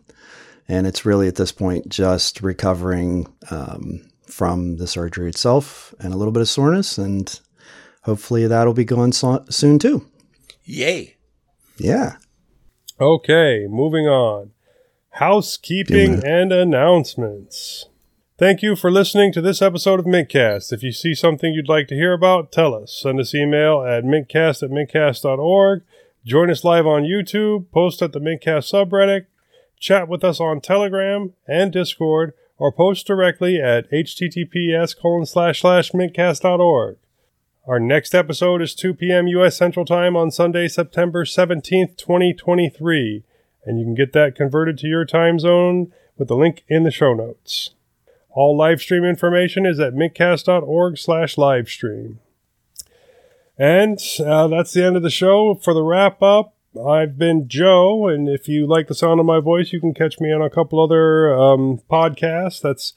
And 0.68 0.88
it's 0.88 1.06
really 1.06 1.28
at 1.28 1.36
this 1.36 1.52
point 1.52 1.90
just 1.90 2.42
recovering 2.42 3.28
um, 3.52 4.02
from 4.26 4.78
the 4.78 4.88
surgery 4.88 5.30
itself 5.30 5.94
and 6.00 6.14
a 6.14 6.18
little 6.18 6.32
bit 6.32 6.42
of 6.42 6.50
soreness, 6.50 6.98
and 6.98 7.40
hopefully 8.04 8.48
that'll 8.48 8.74
be 8.74 8.86
gone 8.86 9.12
so- 9.12 9.46
soon 9.50 9.78
too. 9.80 10.08
Yay! 10.64 11.18
Yeah. 11.78 12.18
Okay, 13.00 13.66
moving 13.70 14.08
on. 14.08 14.52
Housekeeping 15.12 16.24
and 16.26 16.52
announcements. 16.52 17.86
Thank 18.40 18.62
you 18.62 18.78
for 18.78 18.90
listening 18.90 19.34
to 19.34 19.42
this 19.42 19.62
episode 19.62 20.00
of 20.00 20.06
Mintcast. 20.06 20.72
If 20.72 20.82
you 20.82 20.94
see 20.94 21.14
something 21.14 21.54
you'd 21.54 21.68
like 21.68 21.90
to 21.90 21.96
hear 21.96 22.14
about, 22.14 22.54
tell 22.54 22.74
us. 22.74 22.98
Send 22.98 23.20
us 23.20 23.36
email 23.36 23.82
at 23.82 24.06
mintcast 24.06 24.64
at 24.64 24.70
mintcast.org. 24.70 25.84
Join 26.26 26.50
us 26.50 26.64
live 26.64 26.88
on 26.88 27.04
YouTube, 27.04 27.70
post 27.74 28.02
at 28.02 28.14
the 28.14 28.22
Mintcast 28.22 28.72
subreddit, 28.72 29.26
chat 29.78 30.08
with 30.08 30.24
us 30.24 30.40
on 30.40 30.62
Telegram 30.62 31.34
and 31.50 31.74
Discord, 31.74 32.32
or 32.58 32.72
post 32.72 33.06
directly 33.06 33.60
at 33.62 33.92
https 33.92 34.98
colon 34.98 35.26
slash 35.26 35.60
slash 35.60 35.92
mintcast.org. 35.92 36.96
Our 37.68 37.80
next 37.82 38.16
episode 38.16 38.62
is 38.62 38.74
2 38.74 38.94
p.m. 38.94 39.28
U.S. 39.28 39.58
Central 39.58 39.84
Time 39.84 40.16
on 40.16 40.32
Sunday, 40.32 40.70
September 40.70 41.26
17th, 41.26 41.98
2023. 41.98 43.26
And 43.66 43.80
you 43.80 43.86
can 43.86 43.96
get 43.96 44.14
that 44.14 44.38
converted 44.38 44.78
to 44.78 44.88
your 44.88 45.04
time 45.04 45.40
zone 45.40 45.92
with 46.18 46.30
the 46.30 46.38
link 46.38 46.64
in 46.70 46.84
the 46.84 46.92
show 46.92 47.14
notes. 47.14 47.72
All 48.40 48.56
live 48.56 48.80
stream 48.80 49.04
information 49.04 49.66
is 49.66 49.82
at 49.82 49.94
mintcast.org 49.94 50.98
slash 50.98 51.36
livestream. 51.36 52.20
And 53.58 54.00
uh, 54.26 54.48
that's 54.48 54.72
the 54.72 54.86
end 54.86 54.96
of 54.96 55.02
the 55.02 55.10
show. 55.10 55.56
For 55.56 55.74
the 55.74 55.84
wrap 55.84 56.24
up, 56.24 56.56
I've 56.82 57.18
been 57.18 57.50
Joe, 57.50 58.08
and 58.08 58.30
if 58.30 58.48
you 58.48 58.66
like 58.66 58.88
the 58.88 58.96
sound 58.96 59.20
of 59.20 59.26
my 59.26 59.42
voice, 59.42 59.74
you 59.74 59.82
can 59.82 59.94
catch 59.94 60.22
me 60.22 60.32
on 60.32 60.42
a 60.42 60.50
couple 60.50 60.80
other 60.80 61.38
um, 61.38 61.82
podcasts. 61.92 62.62
That's 62.62 62.94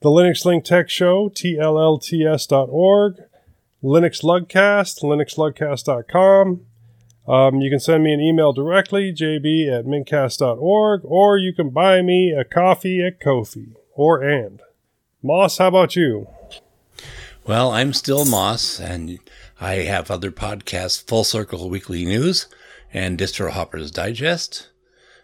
the 0.00 0.08
Linux 0.08 0.44
Link 0.44 0.64
Tech 0.64 0.90
Show, 0.90 1.28
tllts.org. 1.28 3.14
Linux 3.84 4.24
Lugcast, 4.24 5.04
linuxlugcast.com. 5.04 6.60
Um, 7.28 7.60
you 7.60 7.70
can 7.70 7.78
send 7.78 8.02
me 8.02 8.12
an 8.12 8.20
email 8.20 8.52
directly, 8.52 9.12
jb 9.12 9.78
at 9.78 9.84
mintcast.org, 9.84 11.02
or 11.04 11.38
you 11.38 11.52
can 11.54 11.70
buy 11.70 12.02
me 12.02 12.32
a 12.32 12.42
coffee 12.44 13.00
at 13.00 13.20
Ko-fi, 13.20 13.76
or 13.94 14.20
and. 14.24 14.60
Moss, 15.22 15.58
how 15.58 15.68
about 15.68 15.94
you? 15.94 16.26
Well, 17.46 17.70
I'm 17.70 17.92
still 17.92 18.24
Moss, 18.24 18.80
and 18.80 19.20
I 19.60 19.74
have 19.74 20.10
other 20.10 20.32
podcasts, 20.32 21.06
Full 21.06 21.22
Circle 21.22 21.70
Weekly 21.70 22.04
News 22.04 22.46
and 22.92 23.18
Distro 23.18 23.50
Hoppers 23.50 23.92
Digest. 23.92 24.68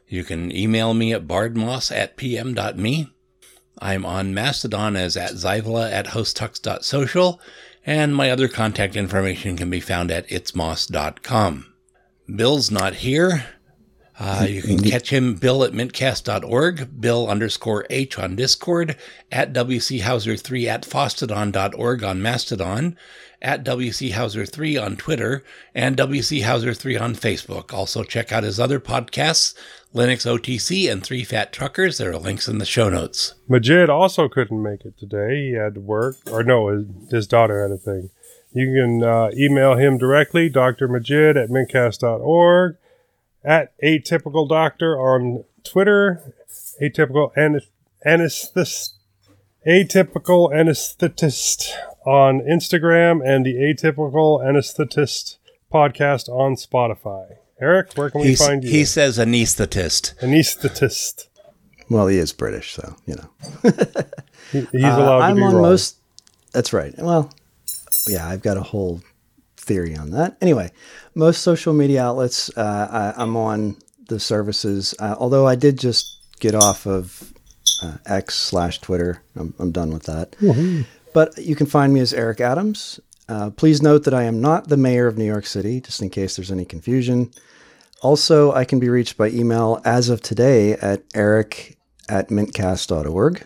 You 0.07 0.23
can 0.23 0.55
email 0.55 0.95
me 0.95 1.13
at 1.13 1.27
bardmoss 1.27 1.91
at 1.95 2.17
pm.me. 2.17 3.13
I'm 3.81 4.07
on 4.07 4.35
Mastodon 4.35 4.97
as 4.97 5.17
at 5.17 5.33
zaivala 5.33 5.91
at 5.93 6.07
hostux.social, 6.07 7.41
and 7.85 8.15
my 8.15 8.31
other 8.31 8.49
contact 8.49 8.95
information 8.95 9.57
can 9.57 9.69
be 9.69 9.81
found 9.81 10.11
at 10.13 10.29
itsmoss.com. 10.29 11.75
Bill's 12.35 12.71
not 12.71 12.95
here. 12.95 13.47
Uh, 14.21 14.45
you 14.49 14.63
can 14.63 14.81
catch 14.81 15.11
him, 15.11 15.35
Bill 15.35 15.63
at 15.63 15.73
mintcast.org, 15.73 17.01
Bill 17.01 17.29
underscore 17.29 17.87
H 17.89 18.19
on 18.19 18.35
Discord, 18.35 18.97
at 19.31 19.53
wchouser3 19.53 20.67
at 20.67 20.83
fosstodon.org 20.83 22.03
on 22.03 22.21
Mastodon, 22.21 22.97
at 23.41 23.65
wchouser3 23.65 24.85
on 24.85 24.97
Twitter, 24.97 25.45
and 25.73 25.97
wchouser3 25.97 27.01
on 27.01 27.15
Facebook. 27.15 27.73
Also, 27.73 28.03
check 28.03 28.33
out 28.33 28.43
his 28.43 28.59
other 28.59 28.81
podcasts, 28.81 29.55
Linux 29.95 30.27
OTC 30.27 30.91
and 30.91 31.05
Three 31.05 31.23
Fat 31.23 31.53
Truckers. 31.53 31.99
There 31.99 32.11
are 32.11 32.19
links 32.19 32.49
in 32.49 32.59
the 32.59 32.67
show 32.67 32.89
notes. 32.89 33.35
Majid 33.49 33.89
also 33.89 34.29
couldn't 34.29 34.63
make 34.63 34.85
it 34.85 34.99
today. 34.99 35.49
He 35.49 35.53
had 35.53 35.75
to 35.75 35.81
work, 35.81 36.17
or 36.29 36.43
no, 36.43 36.69
his, 36.69 36.87
his 37.11 37.27
daughter 37.29 37.63
had 37.63 37.71
a 37.71 37.79
thing. 37.79 38.11
You 38.53 38.73
can 38.75 39.05
uh, 39.05 39.31
email 39.37 39.77
him 39.77 39.97
directly, 39.97 40.49
Dr. 40.49 40.89
Majid 40.89 41.37
at 41.37 41.51
mintcast.org, 41.51 42.77
at 43.49 43.73
Atypical 43.83 44.49
Doctor 44.49 44.99
on 44.99 45.45
Twitter, 45.65 46.35
Atypical 46.83 47.33
Anesthetist, 48.07 48.91
Atypical 49.67 50.53
Anesthetist 50.53 51.71
on 52.07 52.41
Instagram, 52.41 53.27
and 53.27 53.45
the 53.47 53.55
Atypical 53.55 54.41
Anesthetist 54.45 55.37
podcast 55.73 56.29
on 56.29 56.55
Spotify. 56.55 57.37
Eric, 57.61 57.93
where 57.95 58.11
can 58.11 58.21
we 58.21 58.29
He's, 58.29 58.45
find 58.47 58.63
you? 58.63 58.71
he 58.71 58.85
says 58.85 59.19
anesthetist. 59.19 60.17
Anesthetist. 60.21 61.27
Well, 61.91 62.07
he 62.07 62.19
is 62.19 62.33
British, 62.33 62.75
so 62.75 62.95
you 63.07 63.17
know. 63.17 63.31
He- 64.53 64.61
He's 64.73 64.83
allowed 64.85 65.17
Uh, 65.17 65.19
to 65.19 65.25
I'm 65.25 65.37
be 65.37 65.43
on 65.43 65.53
wrong. 65.55 65.63
most. 65.63 65.97
That's 66.53 66.73
right. 66.73 66.95
Well, 66.99 67.31
yeah, 68.07 68.27
I've 68.29 68.43
got 68.43 68.57
a 68.57 68.63
whole 68.63 69.03
theory 69.69 69.95
on 69.95 70.11
that. 70.11 70.37
Anyway, 70.41 70.71
most 71.15 71.43
social 71.43 71.73
media 71.73 72.03
outlets, 72.03 72.51
uh, 72.57 73.13
I, 73.17 73.23
I'm 73.23 73.37
on 73.37 73.77
the 74.09 74.19
services. 74.19 74.95
Uh, 74.99 75.15
although 75.19 75.47
I 75.47 75.55
did 75.55 75.79
just 75.79 76.19
get 76.41 76.55
off 76.55 76.87
of 76.87 77.33
uh, 77.83 77.99
X 78.07 78.35
slash 78.35 78.81
Twitter. 78.81 79.23
I'm, 79.37 79.55
I'm 79.59 79.71
done 79.71 79.93
with 79.93 80.05
that. 80.05 80.35
But 81.15 81.39
you 81.39 81.55
can 81.57 81.67
find 81.67 81.93
me 81.93 82.01
as 82.01 82.13
Eric 82.13 82.41
Adams. 82.41 83.01
Uh, 83.29 83.51
please 83.51 83.83
note 83.83 84.05
that 84.05 84.15
I 84.15 84.25
am 84.25 84.41
not 84.41 84.69
the 84.69 84.77
mayor 84.77 85.07
of 85.07 85.19
New 85.19 85.25
York 85.25 85.47
City, 85.47 85.81
just 85.81 86.01
in 86.01 86.11
case 86.11 86.37
there's 86.37 86.51
any 86.51 86.65
confusion. 86.65 87.31
Also, 88.03 88.53
I 88.53 88.65
can 88.65 88.79
be 88.79 88.89
reached 88.89 89.17
by 89.17 89.29
email 89.29 89.81
as 89.85 90.09
of 90.09 90.23
today 90.23 90.73
at 90.75 91.03
eric 91.15 91.77
at 92.09 92.29
mintcast.org. 92.29 93.43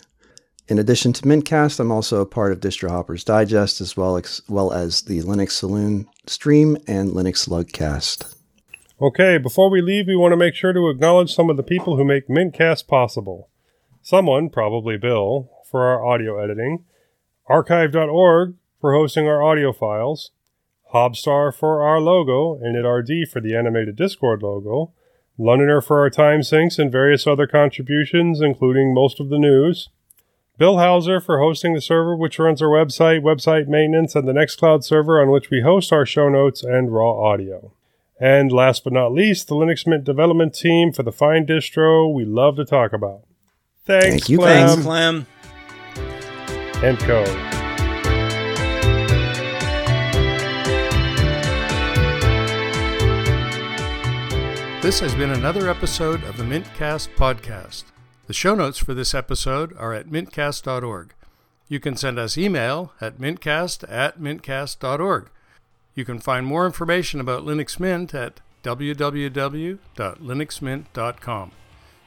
In 0.69 0.79
addition 0.79 1.13
to 1.15 1.23
Mintcast, 1.23 1.81
I'm 1.81 1.91
also 1.91 2.21
a 2.21 2.27
part 2.27 2.53
of 2.53 2.61
DistroHopper's 2.61 3.25
Digest 3.25 3.81
as 3.81 3.97
well, 3.97 4.17
as 4.17 4.43
well 4.49 4.73
as 4.73 5.03
the 5.03 5.21
Linux 5.23 5.53
Saloon 5.53 6.09
stream 6.27 6.77
and 6.87 7.11
Linux 7.11 7.49
Lugcast. 7.49 8.33
Okay, 9.01 9.39
before 9.39 9.69
we 9.69 9.83
leave, 9.83 10.07
we 10.07 10.15
want 10.15 10.31
to 10.33 10.37
make 10.37 10.55
sure 10.55 10.73
to 10.73 10.89
acknowledge 10.89 11.35
some 11.35 11.51
of 11.51 11.57
the 11.57 11.65
people 11.65 11.97
who 11.97 12.05
make 12.05 12.29
Mintcast 12.29 12.87
possible. 12.87 13.49
Someone, 14.01 14.49
probably 14.49 14.97
Bill, 14.97 15.51
for 15.69 15.83
our 15.83 16.05
audio 16.07 16.39
editing, 16.39 16.85
archive.org 17.49 18.55
for 18.81 18.95
hosting 18.95 19.27
our 19.27 19.43
audio 19.43 19.73
files, 19.73 20.31
Hobstar 20.95 21.53
for 21.53 21.83
our 21.83 22.01
logo, 22.01 22.55
and 22.63 22.77
ItRD 22.77 23.29
for 23.29 23.41
the 23.41 23.57
animated 23.57 23.97
Discord 23.97 24.43
logo, 24.43 24.93
Londoner 25.37 25.81
for 25.81 25.99
our 26.01 26.11
time 26.11 26.41
syncs 26.41 26.79
and 26.79 26.93
various 26.93 27.27
other 27.27 27.49
contributions, 27.49 28.41
including 28.41 28.95
most 28.95 29.19
of 29.19 29.29
the 29.29 29.39
news, 29.39 29.89
Bill 30.59 30.79
Houser 30.79 31.21
for 31.21 31.39
hosting 31.39 31.73
the 31.73 31.81
server 31.81 32.15
which 32.17 32.39
runs 32.39 32.61
our 32.61 32.69
website, 32.69 33.23
website 33.23 33.69
maintenance, 33.69 34.15
and 34.15 34.29
the 34.29 34.33
Nextcloud 34.33 34.85
server 34.85 35.21
on 35.21 35.31
which 35.31 35.51
we 35.51 35.63
host 35.63 35.93
our 35.93 36.05
show 36.05 36.29
notes 36.29 36.63
and 36.63 36.93
raw 36.93 37.13
audio. 37.13 37.73
And 38.21 38.53
last 38.53 38.85
but 38.85 38.93
not 38.93 39.13
least, 39.13 39.49
the 39.49 39.55
Linux 39.55 39.87
Mint 39.87 40.05
development 40.05 40.55
team 40.55 40.93
for 40.93 41.03
the 41.03 41.11
fine 41.11 41.47
distro 41.47 42.13
we 42.13 42.25
love 42.25 42.57
to 42.57 42.65
talk 42.65 42.93
about. 42.93 43.23
Thanks, 43.85 44.07
Thank 44.09 44.29
you, 44.29 44.39
Clem 44.39 44.69
Thanks, 44.69 44.83
Clem. 44.85 45.27
and 46.85 46.99
Co. 47.01 47.49
This 54.83 54.99
has 54.99 55.15
been 55.15 55.31
another 55.31 55.71
episode 55.71 56.25
of 56.25 56.37
the 56.37 56.43
Mintcast 56.43 57.09
podcast. 57.15 57.85
The 58.33 58.39
show 58.39 58.55
notes 58.55 58.78
for 58.78 58.95
this 58.95 59.14
episode 59.14 59.76
are 59.76 59.93
at 59.93 60.09
mintcast.org. 60.09 61.12
You 61.68 61.78
can 61.78 61.99
send 61.99 62.18
us 62.18 62.39
email 62.39 62.95
at 62.99 63.18
mintcast 63.18 63.85
at 63.93 64.18
mintcast.org. 64.18 65.28
You 65.95 66.07
can 66.07 66.18
find 66.18 66.47
more 66.47 66.64
information 66.64 67.20
about 67.20 67.45
Linux 67.45 67.78
Mint 67.78 68.14
at 68.14 68.41
www.linuxmint.com. 68.62 71.53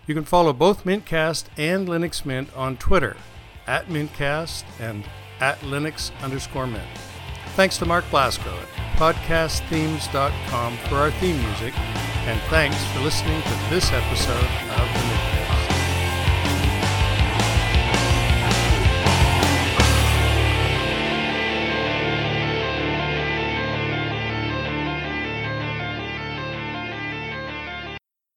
You 0.07 0.15
can 0.15 0.23
follow 0.23 0.51
both 0.51 0.83
Mintcast 0.83 1.45
and 1.57 1.87
Linux 1.87 2.25
Mint 2.25 2.49
on 2.57 2.77
Twitter 2.77 3.17
at 3.67 3.85
Mintcast 3.85 4.63
and 4.79 5.07
at 5.39 5.59
Linux 5.59 6.09
underscore 6.23 6.65
Mint. 6.65 6.89
Thanks 7.49 7.77
to 7.77 7.85
Mark 7.85 8.03
Blasco 8.09 8.49
at 8.49 8.67
podcastthemes.com 8.97 10.77
for 10.89 10.95
our 10.95 11.11
theme 11.11 11.39
music, 11.43 11.77
and 11.77 12.41
thanks 12.49 12.83
for 12.85 13.01
listening 13.01 13.43
to 13.43 13.55
this 13.69 13.91
episode 13.91 14.49
of 14.71 14.91
the 14.91 15.01
Mintcast. 15.01 15.44